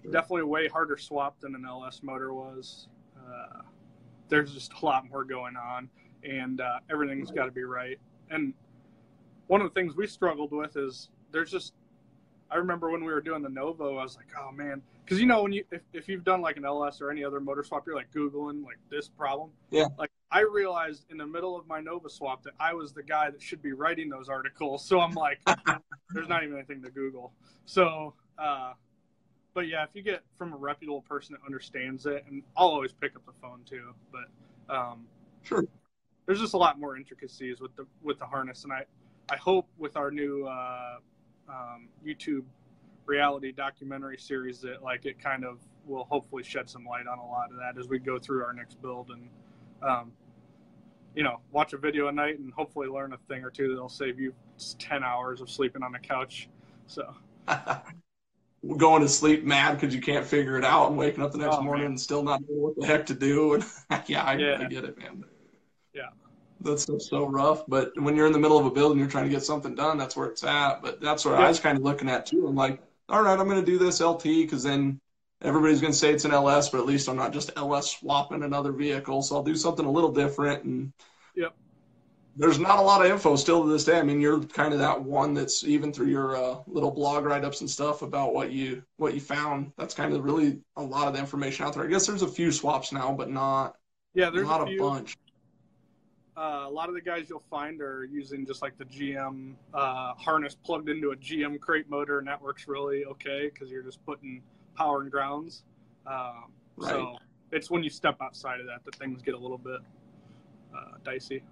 Sure. 0.00 0.10
definitely 0.10 0.42
a 0.42 0.46
way 0.46 0.66
harder 0.68 0.96
swap 0.96 1.38
than 1.40 1.54
an 1.54 1.64
LS 1.64 2.02
motor 2.02 2.32
was. 2.32 2.88
Uh, 3.16 3.62
there's 4.28 4.52
just 4.52 4.72
a 4.72 4.84
lot 4.84 5.08
more 5.08 5.24
going 5.24 5.56
on 5.56 5.88
and 6.24 6.60
uh, 6.60 6.80
everything's 6.90 7.30
got 7.30 7.46
to 7.46 7.52
be 7.52 7.64
right. 7.64 7.98
And 8.30 8.54
one 9.46 9.60
of 9.60 9.68
the 9.72 9.74
things 9.74 9.94
we 9.94 10.06
struggled 10.06 10.52
with 10.52 10.76
is 10.76 11.10
there's 11.30 11.50
just, 11.50 11.74
I 12.50 12.56
remember 12.56 12.90
when 12.90 13.04
we 13.04 13.12
were 13.12 13.20
doing 13.20 13.42
the 13.42 13.48
Nova, 13.48 13.84
I 13.84 14.02
was 14.02 14.16
like, 14.16 14.28
oh 14.40 14.50
man, 14.52 14.82
because 15.04 15.20
you 15.20 15.26
know 15.26 15.42
when 15.42 15.52
you 15.52 15.64
if, 15.70 15.82
if 15.92 16.08
you've 16.08 16.24
done 16.24 16.40
like 16.40 16.56
an 16.56 16.64
LS 16.64 17.00
or 17.00 17.10
any 17.10 17.24
other 17.24 17.40
motor 17.40 17.62
swap, 17.62 17.86
you're 17.86 17.96
like 17.96 18.10
googling 18.12 18.64
like 18.64 18.78
this 18.90 19.08
problem. 19.08 19.50
Yeah. 19.70 19.86
Like 19.98 20.10
I 20.30 20.40
realized 20.40 21.04
in 21.10 21.18
the 21.18 21.26
middle 21.26 21.56
of 21.58 21.66
my 21.66 21.80
Nova 21.80 22.08
swap 22.08 22.42
that 22.44 22.54
I 22.58 22.74
was 22.74 22.92
the 22.92 23.02
guy 23.02 23.30
that 23.30 23.42
should 23.42 23.62
be 23.62 23.72
writing 23.72 24.08
those 24.08 24.28
articles. 24.28 24.84
So 24.84 25.00
I'm 25.00 25.12
like, 25.12 25.40
there's 26.10 26.28
not 26.28 26.42
even 26.42 26.56
anything 26.56 26.82
to 26.82 26.90
Google. 26.90 27.32
So, 27.66 28.14
uh, 28.38 28.72
but 29.54 29.68
yeah, 29.68 29.84
if 29.84 29.90
you 29.94 30.02
get 30.02 30.22
from 30.36 30.52
a 30.52 30.56
reputable 30.56 31.02
person 31.02 31.34
that 31.34 31.44
understands 31.46 32.06
it, 32.06 32.24
and 32.28 32.42
I'll 32.56 32.68
always 32.68 32.92
pick 32.92 33.14
up 33.16 33.26
the 33.26 33.32
phone 33.42 33.60
too. 33.64 33.94
But 34.10 34.74
um, 34.74 35.06
sure. 35.42 35.64
there's 36.26 36.40
just 36.40 36.54
a 36.54 36.58
lot 36.58 36.78
more 36.80 36.96
intricacies 36.96 37.60
with 37.60 37.74
the 37.76 37.86
with 38.02 38.18
the 38.18 38.26
harness, 38.26 38.64
and 38.64 38.72
I 38.72 38.84
I 39.30 39.36
hope 39.36 39.68
with 39.76 39.96
our 39.96 40.10
new 40.10 40.46
uh, 40.46 40.98
um, 41.48 41.88
YouTube 42.06 42.44
reality 43.06 43.52
documentary 43.52 44.18
series 44.18 44.60
that 44.60 44.82
like 44.82 45.06
it 45.06 45.18
kind 45.18 45.44
of 45.44 45.58
will 45.86 46.04
hopefully 46.10 46.42
shed 46.42 46.68
some 46.68 46.84
light 46.84 47.06
on 47.06 47.18
a 47.18 47.26
lot 47.26 47.50
of 47.50 47.56
that 47.56 47.78
as 47.80 47.88
we 47.88 47.98
go 47.98 48.18
through 48.18 48.44
our 48.44 48.52
next 48.52 48.80
build 48.82 49.10
and 49.10 49.28
um, 49.82 50.12
you 51.14 51.22
know 51.22 51.40
watch 51.50 51.72
a 51.72 51.78
video 51.78 52.08
a 52.08 52.12
night 52.12 52.38
and 52.38 52.52
hopefully 52.52 52.86
learn 52.86 53.14
a 53.14 53.16
thing 53.28 53.42
or 53.42 53.50
two 53.50 53.68
that'll 53.70 53.88
save 53.88 54.20
you 54.20 54.34
10 54.78 55.02
hours 55.02 55.40
of 55.40 55.48
sleeping 55.48 55.82
on 55.82 55.90
the 55.92 55.98
couch 55.98 56.48
so 56.86 57.14
going 58.76 59.00
to 59.02 59.08
sleep 59.08 59.44
mad 59.44 59.80
because 59.80 59.94
you 59.94 60.00
can't 60.00 60.26
figure 60.26 60.58
it 60.58 60.64
out 60.64 60.88
and 60.88 60.98
waking 60.98 61.22
up 61.22 61.32
the 61.32 61.38
next 61.38 61.56
Oh, 61.56 61.62
morning 61.62 61.84
man. 61.84 61.90
and 61.92 62.00
still 62.00 62.22
not 62.22 62.40
know 62.42 62.46
what 62.56 62.76
the 62.78 62.86
heck 62.86 63.06
to 63.06 63.14
do. 63.14 63.54
And 63.54 63.64
yeah, 64.06 64.24
I, 64.24 64.34
Yeah. 64.36 64.58
I 64.60 64.64
get 64.64 64.84
it, 64.84 64.98
man. 64.98 65.24
Yeah. 65.94 66.08
That's 66.60 66.84
so, 66.84 66.98
so 66.98 67.26
rough. 67.26 67.64
But 67.68 67.92
when 68.00 68.16
you're 68.16 68.26
in 68.26 68.32
the 68.32 68.38
middle 68.38 68.58
of 68.58 68.66
a 68.66 68.70
build 68.70 68.92
and 68.92 69.00
you're 69.00 69.08
trying 69.08 69.24
to 69.24 69.30
get 69.30 69.44
something 69.44 69.74
done, 69.74 69.98
that's 69.98 70.16
where 70.16 70.28
it's 70.28 70.44
at. 70.44 70.82
But 70.82 71.00
that's 71.00 71.24
what 71.24 71.34
I 71.34 71.48
was 71.48 71.60
kind 71.60 71.78
of 71.78 71.84
looking 71.84 72.08
at 72.08 72.26
too. 72.26 72.46
I'm 72.46 72.56
like, 72.56 72.82
all 73.08 73.22
right, 73.22 73.38
I'm 73.38 73.48
going 73.48 73.64
to 73.64 73.70
do 73.70 73.78
this 73.78 74.00
LT 74.00 74.24
because 74.24 74.64
then 74.64 75.00
everybody's 75.42 75.80
going 75.80 75.92
to 75.92 75.98
say 75.98 76.12
it's 76.12 76.24
an 76.24 76.32
LS, 76.32 76.68
but 76.68 76.78
at 76.78 76.86
least 76.86 77.08
I'm 77.08 77.16
not 77.16 77.32
just 77.32 77.52
LS 77.56 77.92
swapping 77.92 78.42
another 78.42 78.72
vehicle. 78.72 79.22
So 79.22 79.36
I'll 79.36 79.42
do 79.42 79.54
something 79.54 79.86
a 79.86 79.90
little 79.90 80.12
different. 80.12 80.64
And 80.64 80.92
Yep. 81.36 81.54
there's 82.36 82.58
not 82.58 82.78
a 82.78 82.82
lot 82.82 83.04
of 83.04 83.10
info 83.10 83.36
still 83.36 83.62
to 83.62 83.70
this 83.70 83.84
day. 83.84 83.98
I 83.98 84.02
mean, 84.02 84.20
you're 84.20 84.42
kind 84.42 84.72
of 84.72 84.80
that 84.80 85.02
one 85.02 85.34
that's 85.34 85.64
even 85.64 85.92
through 85.92 86.08
your 86.08 86.36
uh, 86.36 86.58
little 86.66 86.90
blog 86.90 87.24
write-ups 87.24 87.60
and 87.60 87.70
stuff 87.70 88.02
about 88.02 88.34
what 88.34 88.50
you 88.50 88.82
what 88.96 89.14
you 89.14 89.20
found. 89.20 89.72
That's 89.76 89.94
kind 89.94 90.12
of 90.12 90.24
really 90.24 90.60
a 90.76 90.82
lot 90.82 91.08
of 91.08 91.14
the 91.14 91.20
information 91.20 91.66
out 91.66 91.74
there. 91.74 91.84
I 91.84 91.88
guess 91.88 92.06
there's 92.06 92.22
a 92.22 92.28
few 92.28 92.50
swaps 92.50 92.92
now, 92.92 93.12
but 93.12 93.30
not 93.30 93.76
yeah 94.14 94.30
there's 94.30 94.46
not 94.46 94.60
a 94.60 94.66
a, 94.66 94.78
bunch. 94.78 95.16
Uh, 96.38 96.66
a 96.68 96.70
lot 96.70 96.88
of 96.88 96.94
the 96.94 97.00
guys 97.00 97.28
you'll 97.28 97.42
find 97.50 97.80
are 97.80 98.04
using 98.04 98.46
just 98.46 98.62
like 98.62 98.78
the 98.78 98.84
GM 98.84 99.54
uh, 99.74 100.14
harness 100.14 100.54
plugged 100.54 100.88
into 100.88 101.10
a 101.10 101.16
GM 101.16 101.58
crate 101.58 101.90
motor, 101.90 102.18
and 102.20 102.28
that 102.28 102.40
works 102.40 102.68
really 102.68 103.04
okay 103.06 103.50
because 103.52 103.70
you're 103.70 103.82
just 103.82 104.04
putting 104.06 104.40
power 104.76 105.02
and 105.02 105.10
grounds. 105.10 105.64
Um, 106.06 106.52
So 106.80 107.16
it's 107.50 107.70
when 107.70 107.82
you 107.82 107.90
step 107.90 108.18
outside 108.22 108.60
of 108.60 108.66
that 108.66 108.84
that 108.84 108.94
things 108.94 109.20
get 109.20 109.34
a 109.34 109.38
little 109.38 109.58
bit 109.58 109.80
uh, 110.74 110.98
dicey. 111.04 111.42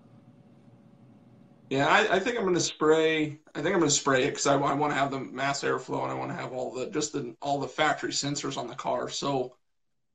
Yeah, 1.68 1.88
I, 1.88 2.16
I 2.16 2.18
think 2.20 2.36
I'm 2.36 2.44
going 2.44 2.54
to 2.54 2.60
spray. 2.60 3.40
I 3.54 3.60
think 3.60 3.74
I'm 3.74 3.80
going 3.80 3.90
to 3.90 3.90
spray 3.90 4.22
it 4.22 4.30
because 4.30 4.46
I, 4.46 4.54
I 4.54 4.74
want 4.74 4.92
to 4.92 4.98
have 4.98 5.10
the 5.10 5.18
mass 5.18 5.64
airflow 5.64 6.04
and 6.04 6.12
I 6.12 6.14
want 6.14 6.30
to 6.30 6.36
have 6.36 6.52
all 6.52 6.72
the 6.72 6.86
just 6.90 7.12
the 7.12 7.34
all 7.42 7.58
the 7.58 7.66
factory 7.66 8.12
sensors 8.12 8.56
on 8.56 8.68
the 8.68 8.76
car. 8.76 9.08
So 9.08 9.56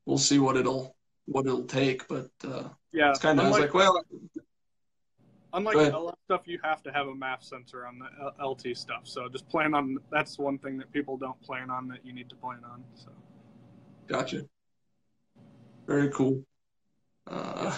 we'll 0.06 0.18
see 0.18 0.40
what 0.40 0.56
it'll 0.56 0.96
what 1.26 1.46
it'll 1.46 1.66
take. 1.66 2.08
But 2.08 2.30
uh, 2.46 2.70
Yeah, 2.94 3.10
it's 3.10 3.20
kind 3.20 3.38
of 3.38 3.50
like, 3.50 3.74
well, 3.74 4.02
unlike 5.54 5.76
the 5.76 5.82
ahead. 5.82 5.94
LS 5.94 6.16
stuff, 6.26 6.42
you 6.46 6.60
have 6.64 6.82
to 6.84 6.92
have 6.92 7.08
a 7.08 7.14
MAF 7.14 7.44
sensor 7.44 7.86
on 7.86 8.00
the 8.00 8.46
LT 8.46 8.76
stuff. 8.76 9.02
So 9.04 9.28
just 9.30 9.48
plan 9.50 9.74
on 9.74 9.98
that's 10.12 10.38
one 10.38 10.58
thing 10.58 10.78
that 10.78 10.92
people 10.92 11.18
don't 11.18 11.40
plan 11.42 11.70
on 11.70 11.88
that 11.90 12.06
you 12.06 12.14
need 12.14 12.30
to 12.30 12.36
plan 12.36 12.60
on. 12.64 12.84
So 12.96 13.10
Gotcha. 14.08 14.46
Very 15.88 16.10
cool. 16.10 16.44
Uh, 17.28 17.76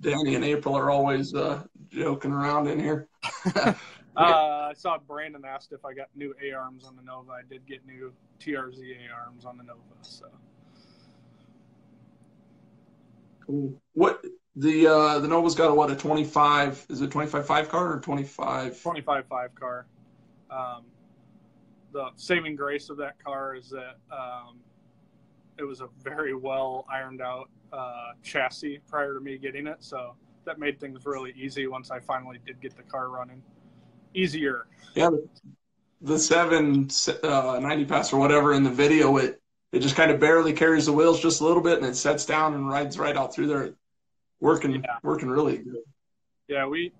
Danny 0.00 0.34
and 0.34 0.44
April 0.44 0.74
are 0.76 0.90
always 0.90 1.34
uh, 1.34 1.64
joking 1.88 2.32
around 2.32 2.68
in 2.68 2.78
here. 2.78 3.08
uh, 3.56 3.74
I 4.16 4.72
saw 4.76 4.98
Brandon 4.98 5.44
asked 5.44 5.72
if 5.72 5.84
I 5.84 5.92
got 5.92 6.08
new 6.14 6.34
A 6.42 6.52
arms 6.52 6.84
on 6.84 6.96
the 6.96 7.02
Nova. 7.02 7.32
I 7.32 7.42
did 7.48 7.66
get 7.66 7.84
new 7.84 8.12
TRZ 8.40 8.78
A 8.78 9.12
arms 9.12 9.44
on 9.44 9.56
the 9.56 9.64
Nova. 9.64 9.80
So 10.02 10.26
cool. 13.44 13.80
What 13.94 14.24
the 14.56 14.86
uh, 14.86 15.18
the 15.18 15.28
Nova's 15.28 15.54
got 15.54 15.70
a 15.70 15.74
what 15.74 15.90
a 15.90 15.96
twenty 15.96 16.24
five? 16.24 16.84
Is 16.88 17.00
it 17.00 17.10
twenty 17.10 17.28
five 17.28 17.46
five 17.46 17.68
car 17.68 17.94
or 17.94 18.00
twenty 18.00 18.24
five? 18.24 18.80
Twenty 18.82 19.00
five 19.00 19.26
five 19.26 19.54
car. 19.54 19.86
Um, 20.50 20.84
the 21.92 22.10
saving 22.16 22.56
grace 22.56 22.90
of 22.90 22.96
that 22.98 23.22
car 23.22 23.56
is 23.56 23.70
that 23.70 23.96
um, 24.12 24.58
it 25.58 25.64
was 25.64 25.80
a 25.80 25.88
very 26.02 26.34
well 26.34 26.86
ironed 26.90 27.20
out 27.20 27.48
uh, 27.72 28.12
chassis 28.22 28.80
prior 28.88 29.14
to 29.14 29.20
me 29.20 29.38
getting 29.38 29.66
it, 29.66 29.78
so 29.80 30.14
that 30.44 30.58
made 30.58 30.78
things 30.78 31.04
really 31.06 31.32
easy 31.36 31.66
once 31.66 31.90
I 31.90 32.00
finally 32.00 32.38
did 32.44 32.60
get 32.60 32.76
the 32.76 32.82
car 32.82 33.08
running. 33.08 33.42
Easier. 34.14 34.66
Yeah, 34.94 35.10
the 36.00 36.18
seven 36.18 36.88
uh, 37.24 37.58
ninety 37.60 37.84
pass 37.84 38.12
or 38.12 38.18
whatever 38.18 38.52
in 38.52 38.62
the 38.62 38.70
video, 38.70 39.16
it 39.16 39.40
it 39.72 39.80
just 39.80 39.96
kind 39.96 40.12
of 40.12 40.20
barely 40.20 40.52
carries 40.52 40.86
the 40.86 40.92
wheels 40.92 41.20
just 41.20 41.40
a 41.40 41.44
little 41.44 41.62
bit, 41.62 41.78
and 41.78 41.86
it 41.86 41.96
sets 41.96 42.24
down 42.24 42.54
and 42.54 42.68
rides 42.68 42.98
right 42.98 43.16
out 43.16 43.34
through 43.34 43.48
there, 43.48 43.74
working 44.44 44.74
yeah. 44.74 44.98
working 45.02 45.28
really 45.28 45.58
good. 45.58 45.82
Yeah, 46.48 46.66
we 46.66 46.92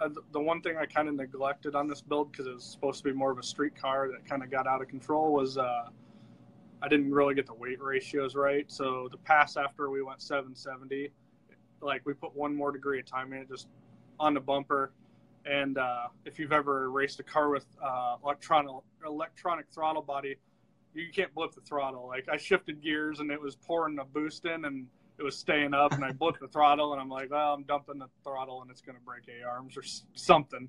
uh, 0.00 0.08
the 0.32 0.40
one 0.40 0.62
thing 0.62 0.76
I 0.76 0.86
kind 0.86 1.08
of 1.08 1.14
neglected 1.14 1.74
on 1.74 1.86
this 1.86 2.00
build 2.00 2.32
because 2.32 2.46
it 2.46 2.54
was 2.54 2.64
supposed 2.64 2.98
to 2.98 3.04
be 3.04 3.12
more 3.12 3.30
of 3.30 3.38
a 3.38 3.42
street 3.42 3.76
car 3.76 4.08
that 4.10 4.28
kind 4.28 4.42
of 4.42 4.50
got 4.50 4.66
out 4.66 4.80
of 4.80 4.88
control 4.88 5.32
was 5.32 5.58
uh, 5.58 5.88
I 6.80 6.88
didn't 6.88 7.12
really 7.12 7.34
get 7.34 7.46
the 7.46 7.54
weight 7.54 7.80
ratios 7.82 8.34
right. 8.34 8.64
So 8.68 9.08
the 9.10 9.18
pass 9.18 9.56
after 9.56 9.90
we 9.90 10.02
went 10.02 10.22
770, 10.22 11.10
like 11.82 12.02
we 12.06 12.14
put 12.14 12.34
one 12.34 12.54
more 12.54 12.72
degree 12.72 13.00
of 13.00 13.06
time 13.06 13.32
in 13.32 13.40
it 13.40 13.48
just 13.48 13.68
on 14.18 14.34
the 14.34 14.40
bumper. 14.40 14.92
And 15.44 15.78
uh, 15.78 16.08
if 16.24 16.38
you've 16.38 16.52
ever 16.52 16.90
raced 16.90 17.20
a 17.20 17.22
car 17.22 17.50
with 17.50 17.66
uh, 17.84 18.16
electronic 18.24 18.70
electronic 19.04 19.66
throttle 19.72 20.02
body, 20.02 20.36
you 20.94 21.08
can't 21.12 21.34
blip 21.34 21.52
the 21.54 21.60
throttle. 21.60 22.06
Like 22.06 22.28
I 22.30 22.38
shifted 22.38 22.82
gears 22.82 23.20
and 23.20 23.30
it 23.30 23.40
was 23.40 23.56
pouring 23.56 23.98
a 23.98 24.04
boost 24.04 24.46
in 24.46 24.64
and 24.64 24.86
it 25.18 25.22
was 25.24 25.36
staying 25.36 25.74
up 25.74 25.92
and 25.92 26.04
I 26.04 26.12
blipped 26.12 26.38
the 26.40 26.48
throttle 26.48 26.92
and 26.92 27.00
I'm 27.00 27.08
like, 27.08 27.30
well, 27.30 27.52
I'm 27.54 27.64
dumping 27.64 27.98
the 27.98 28.08
throttle 28.22 28.62
and 28.62 28.70
it's 28.70 28.80
going 28.80 28.96
to 28.96 29.04
break 29.04 29.24
A 29.28 29.46
arms 29.46 29.76
or 29.76 29.82
something. 30.14 30.68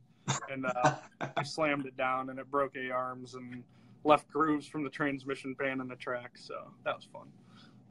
And 0.51 0.65
uh, 0.65 0.95
I 1.37 1.43
slammed 1.43 1.85
it 1.85 1.95
down 1.95 2.29
and 2.29 2.39
it 2.39 2.49
broke 2.49 2.75
A 2.75 2.89
arms 2.89 3.35
and 3.35 3.63
left 4.03 4.27
grooves 4.29 4.67
from 4.67 4.83
the 4.83 4.89
transmission 4.89 5.55
pan 5.55 5.81
in 5.81 5.87
the 5.87 5.95
track. 5.95 6.31
So 6.35 6.71
that 6.83 6.95
was 6.95 7.07
fun. 7.11 7.27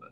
But, 0.01 0.11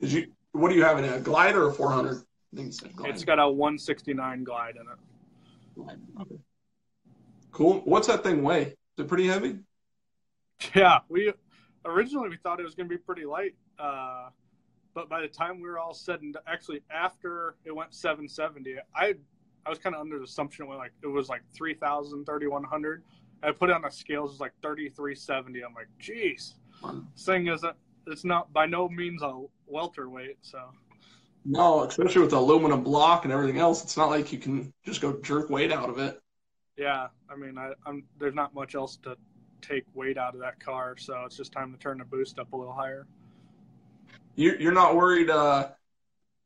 Did 0.00 0.12
you? 0.12 0.32
What 0.52 0.70
do 0.70 0.74
you 0.74 0.84
have 0.84 0.98
in 0.98 1.04
it? 1.04 1.14
A 1.14 1.20
glide 1.20 1.54
or 1.54 1.68
a 1.68 1.72
400? 1.72 2.16
I 2.52 2.56
think 2.56 2.68
it's, 2.68 2.82
it's 3.04 3.24
got 3.24 3.38
a 3.38 3.48
169 3.48 4.44
glide 4.44 4.76
in 4.76 4.82
it. 4.82 5.96
Okay. 6.20 6.40
Cool. 7.52 7.82
What's 7.84 8.06
that 8.08 8.22
thing 8.22 8.42
weigh? 8.42 8.62
Is 8.62 8.74
it 8.98 9.08
pretty 9.08 9.26
heavy? 9.26 9.58
Yeah, 10.74 10.98
we 11.08 11.32
originally 11.86 12.28
we 12.28 12.36
thought 12.36 12.60
it 12.60 12.64
was 12.64 12.74
going 12.74 12.88
to 12.88 12.94
be 12.94 12.98
pretty 12.98 13.24
light. 13.24 13.54
Uh, 13.78 14.28
but 14.94 15.08
by 15.08 15.20
the 15.20 15.28
time 15.28 15.60
we 15.60 15.68
were 15.68 15.78
all 15.78 15.94
said 15.94 16.22
and 16.22 16.36
actually 16.46 16.82
after 16.90 17.56
it 17.64 17.74
went 17.74 17.94
770, 17.94 18.76
I 18.94 19.14
I 19.66 19.70
was 19.70 19.78
kind 19.78 19.94
of 19.94 20.00
under 20.00 20.18
the 20.18 20.24
assumption 20.24 20.64
it 20.64 20.68
went 20.68 20.80
like 20.80 20.92
it 21.02 21.06
was 21.06 21.28
like 21.28 21.42
3,000, 21.54 22.24
3,100. 22.24 23.02
I 23.42 23.52
put 23.52 23.70
it 23.70 23.74
on 23.74 23.82
the 23.82 23.90
scales, 23.90 24.30
it 24.30 24.34
was 24.34 24.40
like 24.40 24.52
3,370. 24.62 25.62
I'm 25.62 25.74
like, 25.74 25.88
geez, 25.98 26.54
this 27.14 27.24
thing 27.24 27.46
isn't, 27.48 27.76
it's 28.06 28.24
not 28.24 28.52
by 28.52 28.66
no 28.66 28.88
means 28.88 29.22
a 29.22 29.42
welterweight. 29.66 30.38
So, 30.42 30.58
no, 31.44 31.84
especially 31.84 32.22
with 32.22 32.30
the 32.30 32.38
aluminum 32.38 32.82
block 32.82 33.24
and 33.24 33.32
everything 33.32 33.58
else, 33.58 33.82
it's 33.82 33.96
not 33.96 34.10
like 34.10 34.32
you 34.32 34.38
can 34.38 34.72
just 34.84 35.00
go 35.00 35.18
jerk 35.20 35.50
weight 35.50 35.72
out 35.72 35.88
of 35.88 35.98
it. 35.98 36.18
Yeah, 36.76 37.08
I 37.30 37.36
mean, 37.36 37.58
I, 37.58 37.72
I'm 37.86 38.04
there's 38.18 38.34
not 38.34 38.54
much 38.54 38.74
else 38.74 38.96
to 39.04 39.16
take 39.62 39.84
weight 39.94 40.16
out 40.16 40.34
of 40.34 40.40
that 40.40 40.58
car, 40.58 40.96
so 40.98 41.22
it's 41.26 41.36
just 41.36 41.52
time 41.52 41.72
to 41.72 41.78
turn 41.78 41.98
the 41.98 42.04
boost 42.04 42.38
up 42.38 42.52
a 42.52 42.56
little 42.56 42.72
higher 42.72 43.06
you're 44.36 44.72
not 44.72 44.96
worried. 44.96 45.30
Uh, 45.30 45.68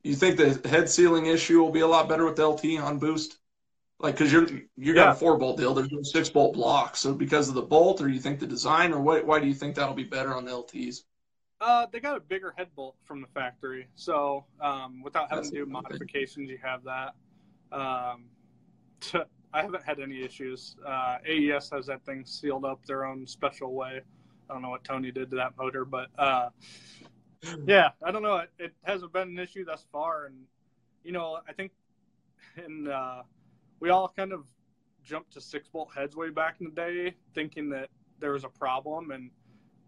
you 0.03 0.15
think 0.15 0.37
the 0.37 0.69
head 0.69 0.89
sealing 0.89 1.25
issue 1.25 1.61
will 1.61 1.71
be 1.71 1.79
a 1.79 1.87
lot 1.87 2.07
better 2.07 2.25
with 2.25 2.37
LT 2.37 2.79
on 2.79 2.99
boost? 2.99 3.37
Like, 3.99 4.15
because 4.15 4.31
you're 4.31 4.47
you 4.75 4.93
got 4.93 5.05
yeah. 5.05 5.11
a 5.11 5.15
four 5.15 5.37
bolt 5.37 5.57
deal, 5.57 5.73
there's 5.73 5.91
no 5.91 6.03
six 6.03 6.29
bolt 6.29 6.53
block. 6.53 6.97
So 6.97 7.13
because 7.13 7.47
of 7.47 7.55
the 7.55 7.61
bolt, 7.61 8.01
or 8.01 8.09
you 8.09 8.19
think 8.19 8.39
the 8.39 8.47
design, 8.47 8.93
or 8.93 8.99
what? 8.99 9.25
Why 9.25 9.39
do 9.39 9.47
you 9.47 9.53
think 9.53 9.75
that'll 9.75 9.95
be 9.95 10.03
better 10.03 10.35
on 10.35 10.45
the 10.45 10.51
LTs? 10.51 11.03
Uh, 11.61 11.87
they 11.91 11.99
got 12.01 12.17
a 12.17 12.19
bigger 12.19 12.53
head 12.57 12.67
bolt 12.75 12.95
from 13.03 13.21
the 13.21 13.27
factory, 13.27 13.87
so 13.95 14.45
um, 14.61 15.01
without 15.01 15.29
having 15.29 15.43
That's 15.43 15.51
to 15.51 15.63
do 15.63 15.65
modifications, 15.65 16.49
you 16.49 16.59
have 16.61 16.83
that. 16.83 17.15
Um, 17.71 18.25
I 19.53 19.61
haven't 19.61 19.83
had 19.83 20.01
any 20.01 20.21
issues. 20.21 20.75
Uh, 20.85 21.17
AES 21.25 21.69
has 21.69 21.85
that 21.85 22.05
thing 22.05 22.25
sealed 22.25 22.65
up 22.65 22.85
their 22.85 23.05
own 23.05 23.25
special 23.25 23.73
way. 23.73 24.01
I 24.49 24.53
don't 24.53 24.61
know 24.61 24.69
what 24.69 24.83
Tony 24.83 25.11
did 25.11 25.29
to 25.29 25.37
that 25.37 25.53
motor, 25.57 25.85
but 25.85 26.09
uh, 26.19 26.49
yeah, 27.65 27.89
I 28.03 28.11
don't 28.11 28.23
know. 28.23 28.37
It, 28.37 28.49
it, 28.59 28.73
hasn't 28.83 29.13
been 29.13 29.29
an 29.29 29.39
issue 29.39 29.65
thus 29.65 29.85
far, 29.91 30.25
and 30.25 30.35
you 31.03 31.11
know, 31.11 31.39
I 31.47 31.53
think, 31.53 31.71
and 32.57 32.87
uh, 32.87 33.23
we 33.79 33.89
all 33.89 34.13
kind 34.15 34.33
of 34.33 34.45
jumped 35.03 35.33
to 35.33 35.41
six 35.41 35.67
bolt 35.67 35.89
heads 35.95 36.15
way 36.15 36.29
back 36.29 36.57
in 36.59 36.65
the 36.67 36.71
day, 36.71 37.15
thinking 37.33 37.69
that 37.69 37.89
there 38.19 38.31
was 38.31 38.43
a 38.43 38.49
problem, 38.49 39.11
and 39.11 39.29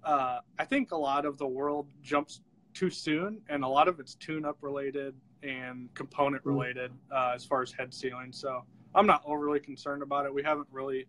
uh, 0.03 0.39
I 0.59 0.65
think 0.65 0.91
a 0.91 0.97
lot 0.97 1.25
of 1.25 1.37
the 1.37 1.47
world 1.47 1.87
jumps 2.01 2.41
too 2.73 2.89
soon, 2.89 3.41
and 3.49 3.63
a 3.63 3.67
lot 3.67 3.87
of 3.87 3.99
it's 3.99 4.15
tune-up 4.15 4.57
related 4.61 5.15
and 5.43 5.93
component 5.93 6.43
mm. 6.43 6.51
related 6.51 6.91
uh, 7.11 7.31
as 7.33 7.43
far 7.45 7.61
as 7.61 7.71
head 7.71 7.93
sealing. 7.93 8.31
So 8.31 8.63
I'm 8.93 9.07
not 9.07 9.21
overly 9.25 9.59
concerned 9.59 10.03
about 10.03 10.25
it. 10.25 10.33
We 10.33 10.43
haven't 10.43 10.67
really, 10.71 11.07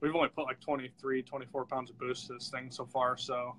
we've 0.00 0.14
only 0.14 0.28
put 0.28 0.44
like 0.44 0.60
23, 0.60 1.22
24 1.22 1.66
pounds 1.66 1.90
of 1.90 1.98
boost 1.98 2.26
to 2.28 2.34
this 2.34 2.48
thing 2.48 2.70
so 2.70 2.86
far, 2.86 3.16
so 3.16 3.56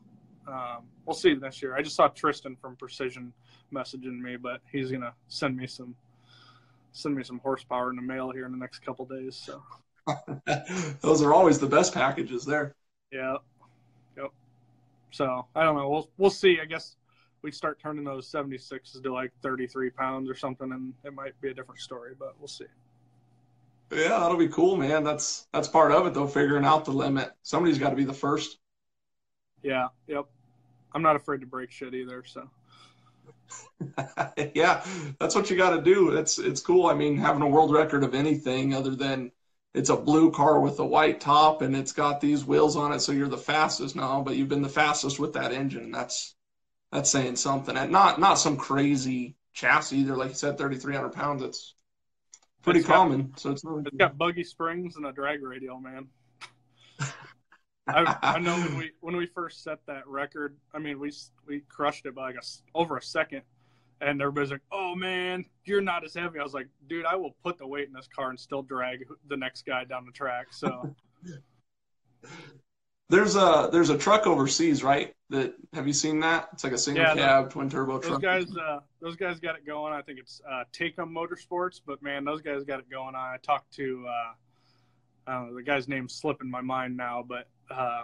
um, 0.47 0.83
we'll 1.05 1.15
see 1.15 1.33
next 1.33 1.61
year. 1.61 1.75
I 1.75 1.81
just 1.81 1.95
saw 1.95 2.07
Tristan 2.07 2.55
from 2.55 2.75
Precision 2.75 3.33
messaging 3.73 4.19
me, 4.19 4.37
but 4.37 4.61
he's 4.71 4.91
gonna 4.91 5.13
send 5.27 5.57
me 5.57 5.67
some 5.67 5.95
send 6.91 7.15
me 7.15 7.23
some 7.23 7.39
horsepower 7.39 7.89
in 7.89 7.95
the 7.95 8.01
mail 8.01 8.31
here 8.31 8.45
in 8.45 8.51
the 8.51 8.57
next 8.57 8.79
couple 8.79 9.05
days. 9.05 9.35
So 9.35 9.61
those 11.01 11.21
are 11.21 11.33
always 11.33 11.59
the 11.59 11.67
best 11.67 11.93
packages 11.93 12.45
there. 12.45 12.75
Yeah. 13.11 13.37
Yep. 14.17 14.31
So 15.11 15.45
I 15.55 15.63
don't 15.63 15.75
know. 15.75 15.89
We'll 15.89 16.09
we'll 16.17 16.29
see. 16.29 16.59
I 16.61 16.65
guess 16.65 16.95
we 17.41 17.51
start 17.51 17.79
turning 17.79 18.03
those 18.03 18.29
76s 18.31 19.01
to 19.01 19.13
like 19.13 19.31
33 19.43 19.91
pounds 19.91 20.29
or 20.29 20.35
something, 20.35 20.71
and 20.71 20.93
it 21.03 21.13
might 21.13 21.39
be 21.41 21.49
a 21.49 21.53
different 21.53 21.79
story, 21.79 22.13
but 22.17 22.33
we'll 22.39 22.47
see. 22.47 22.65
Yeah, 23.91 24.19
that'll 24.19 24.37
be 24.37 24.47
cool, 24.47 24.77
man. 24.77 25.03
That's 25.03 25.47
that's 25.53 25.67
part 25.67 25.91
of 25.91 26.07
it 26.07 26.13
though, 26.13 26.27
figuring 26.27 26.65
out 26.65 26.85
the 26.85 26.91
limit. 26.91 27.31
Somebody's 27.43 27.77
got 27.77 27.91
to 27.91 27.95
be 27.95 28.03
the 28.03 28.13
first. 28.13 28.57
Yeah. 29.61 29.87
Yep. 30.07 30.25
I'm 30.95 31.01
not 31.01 31.17
afraid 31.17 31.41
to 31.41 31.45
break 31.45 31.71
shit 31.71 31.93
either. 31.93 32.23
So. 32.25 32.49
yeah, 34.55 34.83
that's 35.19 35.35
what 35.35 35.49
you 35.49 35.57
got 35.57 35.75
to 35.75 35.81
do. 35.81 36.15
It's 36.15 36.39
it's 36.39 36.61
cool. 36.61 36.87
I 36.87 36.93
mean, 36.93 37.17
having 37.17 37.41
a 37.41 37.47
world 37.47 37.71
record 37.71 38.03
of 38.03 38.15
anything 38.15 38.73
other 38.73 38.95
than 38.95 39.31
it's 39.73 39.89
a 39.89 39.97
blue 39.97 40.31
car 40.31 40.61
with 40.61 40.79
a 40.79 40.85
white 40.85 41.19
top 41.19 41.61
and 41.61 41.75
it's 41.75 41.91
got 41.91 42.21
these 42.21 42.45
wheels 42.45 42.77
on 42.77 42.93
it, 42.93 43.01
so 43.01 43.11
you're 43.11 43.27
the 43.27 43.37
fastest 43.37 43.97
now. 43.97 44.21
But 44.21 44.37
you've 44.37 44.47
been 44.47 44.61
the 44.61 44.69
fastest 44.69 45.19
with 45.19 45.33
that 45.33 45.51
engine. 45.51 45.91
That's 45.91 46.33
that's 46.93 47.09
saying 47.09 47.35
something. 47.35 47.75
And 47.75 47.91
not 47.91 48.17
not 48.17 48.35
some 48.35 48.55
crazy 48.55 49.35
chassis 49.53 49.97
either. 49.97 50.15
Like 50.15 50.29
you 50.29 50.35
said, 50.35 50.57
3,300 50.57 51.09
pounds. 51.09 51.43
It's 51.43 51.73
pretty 52.61 52.79
it's 52.79 52.87
common. 52.87 53.27
Got, 53.27 53.39
so 53.39 53.51
it's, 53.51 53.63
it's 53.65 53.97
got 53.97 54.17
buggy 54.17 54.45
springs 54.45 54.95
and 54.95 55.05
a 55.05 55.11
drag 55.11 55.43
radial, 55.43 55.81
man. 55.81 56.07
I, 57.88 58.17
I, 58.21 58.39
know 58.39 58.55
when 58.55 58.77
we 58.77 58.91
when 59.01 59.15
we 59.15 59.25
first 59.25 59.63
set 59.63 59.79
that 59.88 60.07
record, 60.07 60.55
I 60.73 60.79
mean 60.79 60.99
we 60.99 61.11
we 61.47 61.61
crushed 61.69 62.05
it 62.05 62.15
by 62.15 62.31
like 62.31 62.36
a, 62.36 62.77
over 62.77 62.97
a 62.97 63.01
second, 63.01 63.41
and 64.01 64.21
everybody's 64.21 64.51
like, 64.51 64.61
"Oh 64.71 64.95
man, 64.95 65.45
you're 65.65 65.81
not 65.81 66.03
as 66.03 66.13
heavy." 66.13 66.39
I 66.39 66.43
was 66.43 66.53
like, 66.53 66.67
"Dude, 66.88 67.05
I 67.05 67.15
will 67.15 67.36
put 67.43 67.57
the 67.57 67.67
weight 67.67 67.88
in 67.88 67.93
this 67.93 68.07
car 68.07 68.29
and 68.29 68.39
still 68.39 68.61
drag 68.61 69.05
the 69.27 69.38
next 69.38 69.65
guy 69.65 69.83
down 69.83 70.05
the 70.05 70.11
track." 70.11 70.47
So 70.51 70.95
there's 73.09 73.36
a 73.36 73.69
there's 73.71 73.89
a 73.89 73.97
truck 73.97 74.25
overseas, 74.27 74.83
right? 74.83 75.13
That 75.29 75.55
have 75.73 75.88
you 75.88 75.93
seen 75.93 76.19
that? 76.21 76.49
It's 76.53 76.63
like 76.63 76.73
a 76.73 76.77
single 76.77 77.03
yeah, 77.03 77.15
cab 77.15 77.49
twin 77.51 77.69
turbo 77.69 77.99
those 77.99 78.09
truck. 78.09 78.21
Those 78.21 78.45
guys, 78.45 78.57
uh, 78.57 78.79
those 79.01 79.15
guys 79.15 79.39
got 79.39 79.55
it 79.55 79.65
going. 79.65 79.93
I 79.93 80.01
think 80.01 80.19
it's 80.19 80.41
uh, 80.49 80.63
Tecum 80.73 81.11
Motorsports, 81.11 81.81
but 81.86 82.01
man, 82.01 82.25
those 82.25 82.41
guys 82.41 82.63
got 82.63 82.79
it 82.79 82.89
going. 82.89 83.15
I 83.15 83.38
talked 83.41 83.73
to. 83.75 84.05
Uh, 84.07 84.33
I 85.27 85.45
know, 85.45 85.55
the 85.55 85.63
guy's 85.63 85.88
name's 85.88 86.13
slipping 86.13 86.49
my 86.49 86.61
mind 86.61 86.95
now, 86.95 87.25
but 87.27 87.47
uh, 87.70 88.03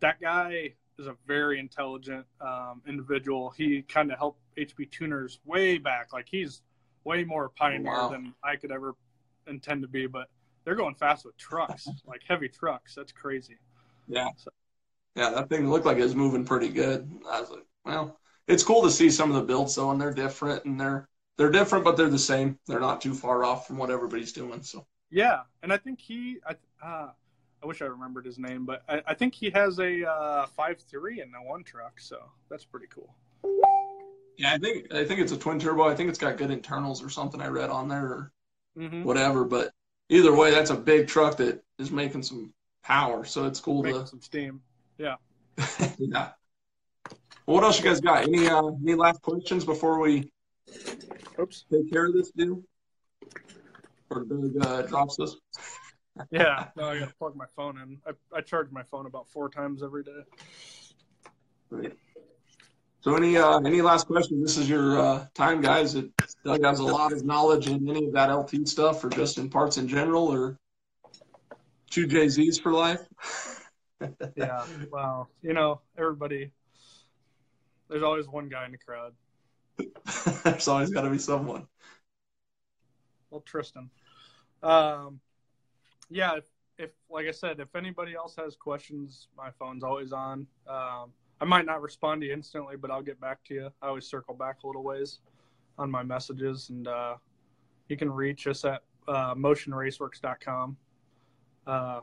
that 0.00 0.20
guy 0.20 0.74
is 0.98 1.06
a 1.06 1.16
very 1.26 1.58
intelligent 1.58 2.26
um, 2.40 2.82
individual. 2.86 3.50
He 3.50 3.82
kind 3.82 4.10
of 4.10 4.18
helped 4.18 4.40
HP 4.56 4.90
tuners 4.90 5.40
way 5.44 5.78
back. 5.78 6.12
Like 6.12 6.26
he's 6.28 6.62
way 7.04 7.24
more 7.24 7.50
pioneer 7.50 7.92
wow. 7.92 8.08
than 8.08 8.34
I 8.42 8.56
could 8.56 8.72
ever 8.72 8.94
intend 9.46 9.82
to 9.82 9.88
be. 9.88 10.06
But 10.06 10.28
they're 10.64 10.74
going 10.74 10.94
fast 10.94 11.24
with 11.24 11.36
trucks, 11.36 11.88
like 12.06 12.22
heavy 12.26 12.48
trucks. 12.48 12.94
That's 12.94 13.12
crazy. 13.12 13.58
Yeah. 14.08 14.28
So. 14.36 14.50
Yeah, 15.14 15.30
that 15.30 15.48
thing 15.48 15.70
looked 15.70 15.86
like 15.86 15.96
it 15.96 16.02
was 16.02 16.14
moving 16.14 16.44
pretty 16.44 16.68
good. 16.68 17.10
I 17.30 17.40
was 17.40 17.50
like, 17.50 17.64
well, 17.86 18.18
it's 18.46 18.62
cool 18.62 18.82
to 18.82 18.90
see 18.90 19.08
some 19.08 19.30
of 19.30 19.36
the 19.36 19.42
builds 19.42 19.74
though, 19.74 19.90
and 19.90 20.00
they're 20.00 20.12
different 20.12 20.64
and 20.66 20.78
they're 20.78 21.08
they're 21.36 21.50
different, 21.50 21.84
but 21.84 21.96
they're 21.96 22.08
the 22.08 22.18
same. 22.18 22.58
They're 22.66 22.80
not 22.80 23.00
too 23.00 23.14
far 23.14 23.44
off 23.44 23.66
from 23.66 23.78
what 23.78 23.90
everybody's 23.90 24.32
doing. 24.32 24.62
So 24.62 24.86
Yeah, 25.10 25.40
and 25.62 25.72
I 25.72 25.76
think 25.78 26.00
he, 26.00 26.38
I, 26.46 26.86
uh, 26.86 27.10
I 27.62 27.66
wish 27.66 27.82
I 27.82 27.86
remembered 27.86 28.26
his 28.26 28.38
name, 28.38 28.64
but 28.64 28.82
I, 28.88 29.02
I 29.08 29.14
think 29.14 29.34
he 29.34 29.50
has 29.50 29.78
a 29.80 30.08
uh, 30.08 30.46
five 30.46 30.78
three 30.78 31.20
in 31.20 31.30
the 31.32 31.38
one 31.38 31.64
truck, 31.64 31.98
so 32.00 32.18
that's 32.48 32.64
pretty 32.64 32.86
cool. 32.88 33.14
yeah, 34.36 34.52
I 34.52 34.58
think 34.58 34.92
I 34.92 35.04
think 35.04 35.20
it's 35.20 35.32
a 35.32 35.36
twin 35.36 35.58
turbo. 35.58 35.84
I 35.88 35.94
think 35.94 36.08
it's 36.10 36.18
got 36.18 36.36
good 36.36 36.50
internals 36.50 37.02
or 37.02 37.08
something. 37.08 37.40
I 37.40 37.48
read 37.48 37.70
on 37.70 37.88
there 37.88 38.04
or 38.06 38.32
Mm-hmm. 38.78 39.04
whatever. 39.04 39.44
But 39.46 39.72
either 40.10 40.34
way, 40.34 40.50
that's 40.50 40.68
a 40.68 40.76
big 40.76 41.08
truck 41.08 41.38
that 41.38 41.64
is 41.78 41.90
making 41.90 42.22
some 42.24 42.52
power. 42.82 43.24
So 43.24 43.46
it's 43.46 43.58
cool 43.58 43.82
Making 43.82 44.02
to 44.02 44.06
some 44.06 44.20
steam. 44.20 44.60
yeah. 44.98 45.14
Yeah. 45.98 46.32
What 47.46 47.64
else 47.64 47.78
you 47.78 47.84
guys 47.86 48.00
got? 48.02 48.24
Any 48.24 48.48
uh, 48.48 48.66
any 48.82 48.94
last 48.94 49.22
questions 49.22 49.64
before 49.64 49.98
we 49.98 50.30
Oops. 51.40 51.64
take 51.72 51.90
care 51.90 52.04
of 52.04 52.12
this 52.12 52.30
deal? 52.32 52.62
Or 54.10 54.24
Doug 54.24 54.52
uh, 54.60 54.82
drops 54.82 55.16
this? 55.16 55.36
Yeah. 56.30 56.68
No, 56.76 56.88
I 56.88 56.98
got 56.98 57.08
to 57.08 57.14
plug 57.14 57.36
my 57.36 57.46
phone 57.54 57.78
in. 57.78 57.98
I, 58.06 58.38
I 58.38 58.40
charge 58.40 58.70
my 58.70 58.82
phone 58.82 59.06
about 59.06 59.28
four 59.28 59.48
times 59.48 59.82
every 59.82 60.02
day. 60.02 60.22
Right. 61.70 61.92
So 63.00 63.14
any 63.14 63.36
uh, 63.36 63.60
any 63.60 63.82
last 63.82 64.06
questions? 64.06 64.42
This 64.42 64.56
is 64.56 64.68
your 64.68 64.98
uh, 64.98 65.26
time, 65.34 65.60
guys. 65.60 65.94
It, 65.94 66.10
Doug 66.44 66.64
has 66.64 66.80
a 66.80 66.84
lot 66.84 67.12
of 67.12 67.24
knowledge 67.24 67.68
in 67.68 67.88
any 67.88 68.06
of 68.06 68.12
that 68.14 68.32
LT 68.32 68.66
stuff, 68.66 69.04
or 69.04 69.08
just 69.08 69.38
in 69.38 69.48
parts 69.48 69.76
in 69.76 69.86
general, 69.86 70.26
or 70.26 70.58
two 71.90 72.06
JZs 72.06 72.60
for 72.60 72.72
life. 72.72 73.00
Yeah. 74.36 74.62
Wow. 74.92 75.28
You 75.40 75.54
know, 75.54 75.80
everybody. 75.96 76.50
There's 77.88 78.02
always 78.02 78.28
one 78.28 78.50
guy 78.50 78.66
in 78.66 78.72
the 78.72 78.78
crowd. 78.78 79.14
There's 80.44 80.68
always 80.68 80.90
got 80.90 81.02
to 81.02 81.10
be 81.10 81.16
someone. 81.16 81.66
Well, 83.30 83.40
Tristan. 83.40 83.88
Um, 84.62 85.20
yeah. 86.08 86.36
If, 86.36 86.44
if, 86.78 86.90
like 87.10 87.26
I 87.26 87.30
said, 87.30 87.60
if 87.60 87.74
anybody 87.74 88.14
else 88.14 88.34
has 88.36 88.56
questions, 88.56 89.28
my 89.36 89.50
phone's 89.58 89.82
always 89.82 90.12
on. 90.12 90.46
Um, 90.68 91.12
I 91.40 91.44
might 91.44 91.66
not 91.66 91.82
respond 91.82 92.20
to 92.22 92.26
you 92.26 92.32
instantly, 92.32 92.76
but 92.76 92.90
I'll 92.90 93.02
get 93.02 93.20
back 93.20 93.44
to 93.44 93.54
you. 93.54 93.70
I 93.82 93.88
always 93.88 94.06
circle 94.06 94.34
back 94.34 94.62
a 94.62 94.66
little 94.66 94.82
ways 94.82 95.20
on 95.78 95.90
my 95.90 96.02
messages, 96.02 96.70
and 96.70 96.88
uh, 96.88 97.16
you 97.88 97.96
can 97.96 98.10
reach 98.10 98.46
us 98.46 98.64
at 98.64 98.82
uh, 99.08 99.34
motionraceworks.com. 99.34 100.76
Uh, 101.66 102.00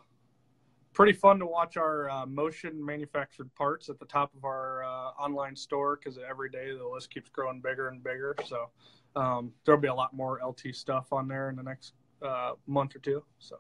pretty 0.93 1.13
fun 1.13 1.39
to 1.39 1.45
watch 1.45 1.77
our 1.77 2.09
uh, 2.09 2.25
motion 2.25 2.83
manufactured 2.83 3.53
parts 3.55 3.89
at 3.89 3.99
the 3.99 4.05
top 4.05 4.31
of 4.35 4.45
our 4.45 4.83
uh, 4.83 5.09
online 5.19 5.55
store 5.55 5.97
because 5.97 6.19
every 6.29 6.49
day 6.49 6.75
the 6.77 6.87
list 6.87 7.11
keeps 7.11 7.29
growing 7.29 7.59
bigger 7.59 7.89
and 7.89 8.03
bigger. 8.03 8.35
So 8.45 8.69
um, 9.15 9.51
there'll 9.65 9.81
be 9.81 9.87
a 9.87 9.93
lot 9.93 10.13
more 10.13 10.39
LT 10.45 10.75
stuff 10.75 11.11
on 11.11 11.27
there 11.27 11.49
in 11.49 11.55
the 11.55 11.63
next 11.63 11.93
uh, 12.21 12.53
month 12.67 12.95
or 12.95 12.99
two. 12.99 13.23
So 13.39 13.57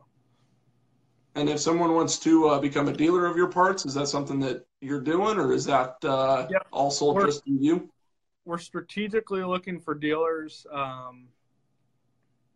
And 1.35 1.49
if 1.49 1.59
someone 1.59 1.93
wants 1.95 2.19
to 2.19 2.47
uh, 2.49 2.59
become 2.59 2.87
a 2.87 2.93
dealer 2.93 3.25
of 3.25 3.35
your 3.35 3.47
parts, 3.47 3.85
is 3.85 3.93
that 3.95 4.07
something 4.07 4.39
that 4.41 4.65
you're 4.81 5.01
doing, 5.01 5.37
or 5.39 5.51
is 5.51 5.65
that 5.65 5.97
uh, 6.05 6.47
Yep. 6.49 6.67
all 6.71 6.91
sold 6.91 7.15
We're- 7.15 7.27
just 7.27 7.43
to 7.45 7.51
you? 7.51 7.89
we're 8.45 8.57
strategically 8.57 9.41
looking 9.41 9.79
for 9.79 9.95
dealers 9.95 10.67
um, 10.69 11.29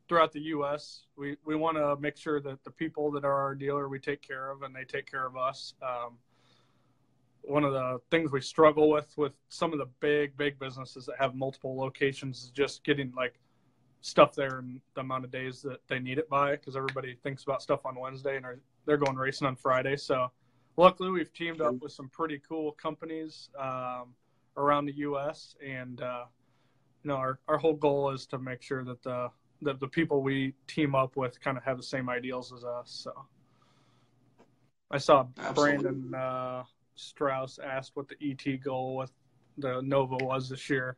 throughout 0.09 0.33
the 0.33 0.41
U.S. 0.55 1.05
We 1.15 1.37
we 1.45 1.55
want 1.55 1.77
to 1.77 1.95
make 1.95 2.17
sure 2.17 2.41
that 2.41 2.61
the 2.65 2.71
people 2.71 3.09
that 3.11 3.23
are 3.23 3.31
our 3.33 3.55
dealer 3.55 3.87
we 3.87 3.97
take 3.97 4.21
care 4.21 4.51
of 4.51 4.63
and 4.63 4.75
they 4.75 4.83
take 4.83 5.09
care 5.09 5.25
of 5.25 5.37
us. 5.37 5.73
Um, 5.81 6.17
one 7.43 7.63
of 7.63 7.71
the 7.71 7.99
things 8.11 8.31
we 8.33 8.41
struggle 8.41 8.89
with 8.89 9.17
with 9.17 9.31
some 9.47 9.71
of 9.71 9.79
the 9.79 9.87
big 10.01 10.35
big 10.35 10.59
businesses 10.59 11.05
that 11.05 11.15
have 11.17 11.33
multiple 11.35 11.77
locations 11.77 12.43
is 12.43 12.49
just 12.51 12.83
getting 12.83 13.13
like 13.15 13.39
stuff 14.07 14.33
there 14.33 14.59
in 14.59 14.79
the 14.95 15.01
amount 15.01 15.25
of 15.25 15.31
days 15.31 15.61
that 15.61 15.79
they 15.87 15.99
need 15.99 16.17
it 16.17 16.29
by 16.29 16.51
because 16.51 16.75
everybody 16.75 17.15
thinks 17.23 17.43
about 17.43 17.61
stuff 17.61 17.85
on 17.85 17.99
Wednesday 17.99 18.37
and 18.37 18.45
are, 18.45 18.59
they're 18.85 18.97
going 18.97 19.17
racing 19.17 19.47
on 19.47 19.55
Friday. 19.55 19.97
So 19.97 20.31
luckily 20.77 21.11
we've 21.11 21.33
teamed 21.33 21.61
up 21.61 21.81
with 21.81 21.91
some 21.91 22.09
pretty 22.09 22.41
cool 22.47 22.71
companies. 22.73 23.49
Um, 23.59 24.13
around 24.57 24.85
the 24.85 24.93
U.S. 24.93 25.55
and 25.65 26.01
uh, 26.01 26.25
you 27.03 27.09
know 27.09 27.15
our, 27.15 27.39
our 27.47 27.57
whole 27.57 27.75
goal 27.75 28.09
is 28.09 28.25
to 28.27 28.39
make 28.39 28.61
sure 28.61 28.83
that 28.83 29.01
the 29.03 29.29
that 29.61 29.79
the 29.79 29.87
people 29.87 30.21
we 30.21 30.53
team 30.67 30.93
up 30.93 31.15
with 31.15 31.39
kind 31.39 31.57
of 31.57 31.63
have 31.63 31.77
the 31.77 31.83
same 31.83 32.09
ideals 32.09 32.51
as 32.51 32.63
us. 32.63 32.91
So 33.03 33.11
I 34.91 34.97
saw 34.97 35.25
Absolutely. 35.37 35.77
Brandon 35.83 36.13
uh, 36.13 36.63
Strauss 36.95 37.59
asked 37.59 37.91
what 37.95 38.07
the 38.07 38.15
ET 38.21 38.61
goal 38.61 38.97
with 38.97 39.11
the 39.57 39.81
Nova 39.81 40.17
was 40.17 40.49
this 40.49 40.69
year. 40.69 40.97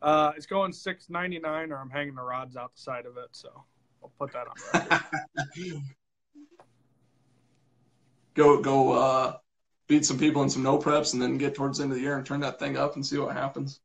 Uh, 0.00 0.32
it's 0.36 0.46
going 0.46 0.72
six 0.72 1.10
ninety 1.10 1.38
nine, 1.38 1.72
or 1.72 1.78
I'm 1.78 1.90
hanging 1.90 2.14
the 2.14 2.22
rods 2.22 2.56
out 2.56 2.74
the 2.74 2.80
side 2.80 3.06
of 3.06 3.16
it. 3.16 3.28
So 3.32 3.48
I'll 4.02 4.12
put 4.18 4.32
that 4.32 4.46
on 4.46 4.54
go 8.34 8.62
go 8.62 8.92
uh, 8.92 9.36
beat 9.88 10.04
some 10.06 10.18
people 10.18 10.42
in 10.42 10.50
some 10.50 10.62
no 10.62 10.78
preps, 10.78 11.12
and 11.12 11.22
then 11.22 11.36
get 11.36 11.54
towards 11.54 11.78
the 11.78 11.84
end 11.84 11.92
of 11.92 11.96
the 11.96 12.02
year 12.02 12.16
and 12.16 12.24
turn 12.24 12.40
that 12.40 12.58
thing 12.58 12.76
up 12.76 12.94
and 12.94 13.04
see 13.04 13.18
what 13.18 13.34
happens. 13.34 13.80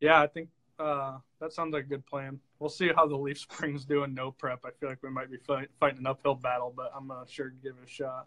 yeah, 0.00 0.20
I 0.20 0.26
think 0.26 0.48
uh, 0.78 1.18
that 1.40 1.52
sounds 1.52 1.74
like 1.74 1.84
a 1.84 1.88
good 1.88 2.06
plan. 2.06 2.40
We'll 2.58 2.70
see 2.70 2.90
how 2.94 3.06
the 3.06 3.16
Leaf 3.16 3.38
Springs 3.38 3.84
do 3.84 4.04
in 4.04 4.14
no 4.14 4.30
prep. 4.30 4.60
I 4.64 4.70
feel 4.80 4.88
like 4.88 5.02
we 5.02 5.10
might 5.10 5.30
be 5.30 5.36
fight, 5.36 5.68
fighting 5.78 5.98
an 5.98 6.06
uphill 6.06 6.34
battle, 6.34 6.72
but 6.74 6.92
I'm 6.96 7.10
uh, 7.10 7.24
sure 7.28 7.50
to 7.50 7.56
give 7.62 7.74
it 7.82 7.88
a 7.88 7.90
shot. 7.90 8.26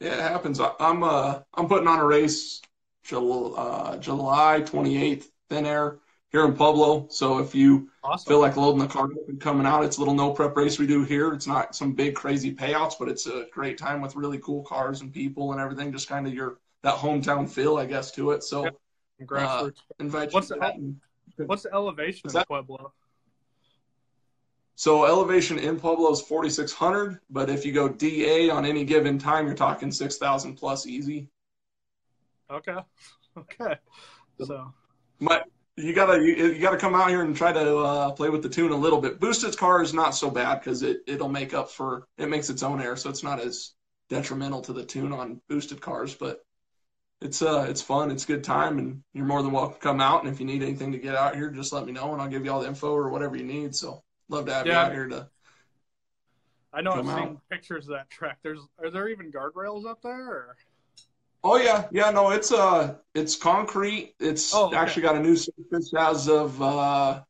Yeah, 0.00 0.14
it 0.14 0.22
happens. 0.22 0.58
I, 0.58 0.72
I'm 0.80 1.04
uh 1.04 1.40
I'm 1.54 1.68
putting 1.68 1.86
on 1.86 2.00
a 2.00 2.04
race 2.04 2.60
Jul- 3.04 3.54
uh, 3.56 3.96
July 3.98 4.62
28th, 4.64 5.26
thin 5.52 5.66
air 5.66 5.98
here 6.30 6.44
in 6.46 6.54
Pueblo. 6.54 7.06
So 7.10 7.38
if 7.38 7.54
you 7.54 7.90
Awesome. 8.02 8.30
feel 8.30 8.40
like 8.40 8.56
loading 8.56 8.80
the 8.80 8.86
car 8.86 9.04
up 9.04 9.28
and 9.28 9.38
coming 9.38 9.66
out, 9.66 9.84
it's 9.84 9.98
a 9.98 10.00
little 10.00 10.14
no 10.14 10.32
prep 10.32 10.56
race 10.56 10.78
we 10.78 10.86
do 10.86 11.04
here. 11.04 11.32
It's 11.34 11.46
not 11.46 11.76
some 11.76 11.92
big 11.92 12.14
crazy 12.14 12.54
payouts, 12.54 12.94
but 12.98 13.08
it's 13.08 13.26
a 13.26 13.46
great 13.52 13.76
time 13.76 14.00
with 14.00 14.16
really 14.16 14.38
cool 14.38 14.62
cars 14.62 15.02
and 15.02 15.12
people 15.12 15.52
and 15.52 15.60
everything. 15.60 15.92
Just 15.92 16.08
kind 16.08 16.26
of 16.26 16.32
your 16.32 16.58
that 16.82 16.94
hometown 16.94 17.48
feel, 17.48 17.76
I 17.76 17.84
guess, 17.86 18.10
to 18.12 18.30
it. 18.32 18.42
So 18.42 18.64
Yep. 18.64 18.76
Grassroots. 19.24 19.78
Uh, 19.78 19.94
invite 20.00 20.32
What's 20.32 20.48
you. 20.50 20.56
the- 20.56 20.60
to 20.62 20.66
that. 20.66 20.74
And- 20.76 21.00
What's 21.36 21.62
the 21.64 21.72
elevation 21.72 22.30
in 22.34 22.44
Pueblo? 22.44 22.92
So 24.74 25.04
elevation 25.04 25.58
in 25.58 25.78
Pueblo 25.78 26.10
is 26.12 26.20
4,600, 26.22 27.20
but 27.30 27.48
if 27.50 27.64
you 27.64 27.72
go 27.72 27.88
DA 27.88 28.50
on 28.50 28.64
any 28.64 28.84
given 28.84 29.18
time, 29.18 29.46
you're 29.46 29.54
talking 29.54 29.90
6,000 29.92 30.54
plus 30.56 30.86
easy. 30.86 31.28
Okay. 32.50 32.78
Okay. 33.38 33.76
So 34.44 34.74
But 35.22 35.44
you 35.76 35.94
gotta 35.94 36.20
you, 36.20 36.34
you 36.34 36.58
gotta 36.58 36.76
come 36.76 36.94
out 36.94 37.08
here 37.08 37.22
and 37.22 37.36
try 37.36 37.52
to 37.52 37.78
uh, 37.78 38.10
play 38.10 38.28
with 38.28 38.42
the 38.42 38.48
tune 38.48 38.72
a 38.72 38.76
little 38.76 39.00
bit. 39.00 39.20
Boosted 39.20 39.56
car 39.56 39.80
is 39.80 39.94
not 39.94 40.16
so 40.16 40.30
bad 40.30 40.56
because 40.56 40.82
it 40.82 40.98
it'll 41.06 41.28
make 41.28 41.54
up 41.54 41.70
for 41.70 42.08
it 42.18 42.28
makes 42.28 42.50
its 42.50 42.62
own 42.62 42.82
air, 42.82 42.96
so 42.96 43.08
it's 43.08 43.22
not 43.22 43.40
as 43.40 43.72
detrimental 44.10 44.60
to 44.62 44.72
the 44.72 44.84
tune 44.84 45.12
on 45.12 45.40
boosted 45.48 45.80
cars. 45.80 46.14
But 46.14 46.44
it's 47.20 47.40
uh 47.40 47.66
it's 47.68 47.80
fun, 47.80 48.10
it's 48.10 48.24
a 48.24 48.26
good 48.26 48.42
time, 48.42 48.78
and 48.78 49.02
you're 49.12 49.24
more 49.24 49.42
than 49.42 49.52
welcome 49.52 49.74
to 49.74 49.80
come 49.80 50.00
out. 50.00 50.24
And 50.24 50.32
if 50.32 50.40
you 50.40 50.46
need 50.46 50.62
anything 50.62 50.90
to 50.90 50.98
get 50.98 51.14
out 51.14 51.36
here, 51.36 51.50
just 51.50 51.72
let 51.72 51.86
me 51.86 51.92
know, 51.92 52.12
and 52.12 52.20
I'll 52.20 52.28
give 52.28 52.44
you 52.44 52.50
all 52.50 52.60
the 52.60 52.68
info 52.68 52.92
or 52.92 53.08
whatever 53.08 53.36
you 53.36 53.44
need. 53.44 53.76
So 53.76 54.02
love 54.28 54.46
to 54.46 54.54
have 54.54 54.66
you 54.66 54.72
out 54.72 54.92
here 54.92 55.06
to. 55.06 55.28
I 56.72 56.80
know 56.80 56.92
I've 56.92 57.06
seen 57.06 57.14
out. 57.14 57.40
pictures 57.48 57.84
of 57.84 57.94
that 57.94 58.10
track. 58.10 58.38
There's 58.42 58.60
are 58.82 58.90
there 58.90 59.08
even 59.08 59.30
guardrails 59.30 59.86
up 59.86 60.02
there? 60.02 60.28
Or? 60.28 60.56
Oh 61.44 61.56
yeah, 61.56 61.88
yeah. 61.90 62.10
No, 62.10 62.30
it's 62.30 62.52
uh, 62.52 62.96
it's 63.14 63.36
concrete. 63.36 64.14
It's 64.20 64.54
Oh, 64.54 64.66
okay. 64.66 64.76
actually 64.76 65.02
got 65.02 65.16
a 65.16 65.20
new 65.20 65.36
surface 65.36 65.92
as 65.98 66.28
of 66.28 66.60
uh, 66.62 67.22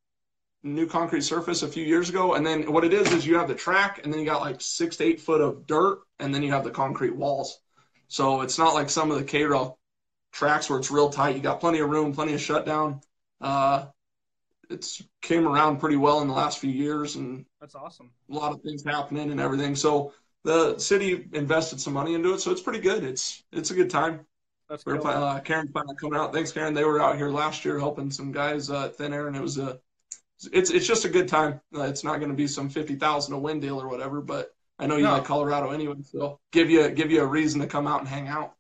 new 0.63 0.87
concrete 0.87 1.23
surface 1.23 1.63
a 1.63 1.69
few 1.69 1.85
years 1.85 2.11
ago. 2.11 2.35
And 2.35 2.47
then 2.47 2.73
what 2.73 2.85
it 2.85 2.93
is 2.93 3.13
is 3.13 3.27
you 3.27 3.37
have 3.39 3.49
the 3.49 3.55
track, 3.55 4.01
and 4.05 4.13
then 4.13 4.21
you 4.21 4.27
got 4.27 4.41
like 4.43 4.61
six 4.61 4.97
to 4.97 5.05
eight 5.05 5.21
foot 5.21 5.41
of 5.41 5.67
dirt, 5.67 6.01
and 6.19 6.35
then 6.35 6.43
you 6.43 6.53
have 6.53 6.65
the 6.65 6.71
concrete 6.71 7.17
walls. 7.17 7.61
So 8.09 8.43
it's 8.43 8.59
not 8.59 8.75
like 8.75 8.91
some 8.91 9.11
of 9.11 9.19
the 9.19 9.25
K 9.25 9.45
rail 9.45 9.79
tracks 10.33 10.71
where 10.71 10.79
it's 10.79 10.91
real 10.91 11.11
tight. 11.11 11.37
You 11.37 11.43
got 11.43 11.61
plenty 11.61 11.81
of 11.81 11.91
room, 11.91 12.15
plenty 12.15 12.35
of 12.35 12.41
shutdown. 12.41 13.01
Uh, 13.41 13.87
it's 14.71 15.03
came 15.23 15.47
around 15.47 15.79
pretty 15.79 15.97
well 15.97 16.21
in 16.21 16.29
the 16.29 16.35
last 16.35 16.59
few 16.59 16.71
years, 16.71 17.17
and 17.17 17.45
That's 17.61 17.75
awesome. 17.75 18.11
a 18.31 18.35
lot 18.35 18.53
of 18.53 18.63
things 18.63 18.85
happening 18.85 19.31
and 19.31 19.41
everything. 19.41 19.77
So 19.77 20.13
the 20.45 20.79
city 20.79 21.29
invested 21.33 21.81
some 21.81 21.93
money 21.93 22.15
into 22.15 22.35
it, 22.35 22.41
so 22.41 22.51
it's 22.51 22.63
pretty 22.63 22.81
good. 22.81 23.05
It's 23.05 23.45
it's 23.53 23.71
a 23.71 23.75
good 23.75 23.91
time. 23.91 24.27
That's 24.69 24.85
We 24.87 24.93
were 24.93 24.99
good. 24.99 25.03
planning, 25.05 25.23
uh, 25.23 25.41
Karen's 25.41 25.71
planning 25.71 25.91
on 25.91 25.97
coming 25.97 26.19
out. 26.19 26.33
Thanks, 26.33 26.53
Karen. 26.53 26.75
They 26.75 26.85
were 26.85 27.01
out 27.01 27.17
here 27.17 27.31
last 27.31 27.65
year 27.65 27.79
helping 27.79 28.11
some 28.11 28.33
guys 28.33 28.71
uh, 28.71 28.87
at 28.87 28.97
Thin 28.97 29.13
Air, 29.13 29.27
and 29.29 29.37
it 29.37 29.43
was 29.43 29.59
a, 29.59 29.81
it's 30.53 30.71
it's 30.71 30.87
just 30.87 31.05
a 31.05 31.09
good 31.09 31.29
time. 31.29 31.61
Uh, 31.77 31.83
it's 31.83 32.05
not 32.05 32.19
going 32.19 32.31
to 32.31 32.37
be 32.37 32.47
some 32.47 32.69
fifty 32.69 32.97
thousand 32.97 33.35
a 33.35 33.39
win 33.39 33.61
deal 33.61 33.81
or 33.81 33.89
whatever, 33.89 34.21
but 34.21 34.55
I 34.79 34.87
know 34.87 34.97
you 34.97 35.05
No. 35.05 35.13
like 35.13 35.25
Colorado 35.25 35.71
anyway, 35.71 35.97
so 36.03 36.41
give 36.53 36.71
you 36.71 36.89
give 36.91 37.11
you 37.11 37.23
a 37.23 37.27
reason 37.27 37.61
to 37.61 37.67
come 37.67 37.87
out 37.87 38.01
and 38.01 38.09
hang 38.09 38.29
out. 38.29 38.55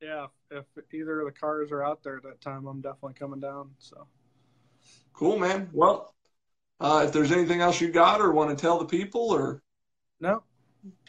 Yeah. 0.00 0.26
If 0.50 0.66
either 0.92 1.20
of 1.20 1.26
the 1.26 1.32
cars 1.32 1.72
are 1.72 1.82
out 1.82 2.02
there 2.02 2.18
at 2.18 2.24
that 2.24 2.40
time, 2.42 2.66
I'm 2.66 2.82
definitely 2.82 3.14
coming 3.14 3.40
down. 3.40 3.70
So 3.78 4.06
Cool, 5.14 5.38
man. 5.38 5.70
Well, 5.72 6.14
uh, 6.80 7.02
if 7.06 7.12
there's 7.12 7.32
anything 7.32 7.60
else 7.60 7.80
you 7.80 7.90
got 7.90 8.20
or 8.20 8.32
want 8.32 8.50
to 8.50 8.60
tell 8.60 8.78
the 8.78 8.84
people, 8.84 9.30
or 9.30 9.62
no, 10.20 10.42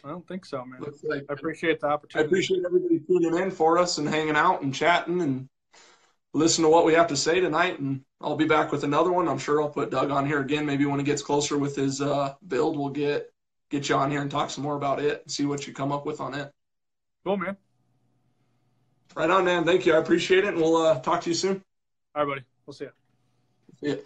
I 0.04 0.08
don't 0.08 0.26
think 0.26 0.44
so, 0.44 0.64
man. 0.64 0.80
like 1.04 1.24
I 1.28 1.32
appreciate 1.32 1.80
the 1.80 1.86
opportunity. 1.86 2.24
I 2.24 2.28
appreciate 2.28 2.62
everybody 2.64 3.00
tuning 3.00 3.36
in 3.36 3.50
for 3.50 3.78
us 3.78 3.98
and 3.98 4.08
hanging 4.08 4.36
out 4.36 4.62
and 4.62 4.74
chatting 4.74 5.20
and 5.20 5.48
listen 6.32 6.62
to 6.64 6.68
what 6.68 6.84
we 6.84 6.92
have 6.94 7.06
to 7.08 7.16
say 7.16 7.40
tonight, 7.40 7.78
and 7.80 8.02
I'll 8.20 8.36
be 8.36 8.44
back 8.44 8.70
with 8.72 8.84
another 8.84 9.12
one. 9.12 9.28
I'm 9.28 9.38
sure 9.38 9.62
I'll 9.62 9.70
put 9.70 9.90
Doug 9.90 10.10
on 10.10 10.26
here 10.26 10.40
again. 10.40 10.66
Maybe 10.66 10.84
when 10.84 10.98
he 10.98 11.04
gets 11.04 11.22
closer 11.22 11.58
with 11.58 11.74
his 11.76 12.00
uh, 12.00 12.34
build, 12.46 12.76
we'll 12.76 12.90
get 12.90 13.30
get 13.70 13.88
you 13.88 13.94
on 13.94 14.10
here 14.10 14.20
and 14.20 14.30
talk 14.30 14.50
some 14.50 14.62
more 14.62 14.76
about 14.76 15.00
it 15.00 15.22
and 15.22 15.30
see 15.30 15.46
what 15.46 15.66
you 15.66 15.72
come 15.72 15.90
up 15.90 16.06
with 16.06 16.20
on 16.20 16.34
it. 16.34 16.52
Cool, 17.24 17.38
man. 17.38 17.56
Right 19.16 19.30
on, 19.30 19.44
man. 19.44 19.64
Thank 19.64 19.86
you. 19.86 19.94
I 19.94 19.98
appreciate 19.98 20.44
it, 20.44 20.48
and 20.48 20.58
we'll 20.58 20.76
uh, 20.76 21.00
talk 21.00 21.22
to 21.22 21.30
you 21.30 21.34
soon. 21.34 21.62
All 22.14 22.24
right, 22.24 22.34
buddy. 22.34 22.46
We'll 22.66 22.74
see 22.74 22.84
you. 22.84 22.90
See 23.80 23.88
ya. 23.88 23.96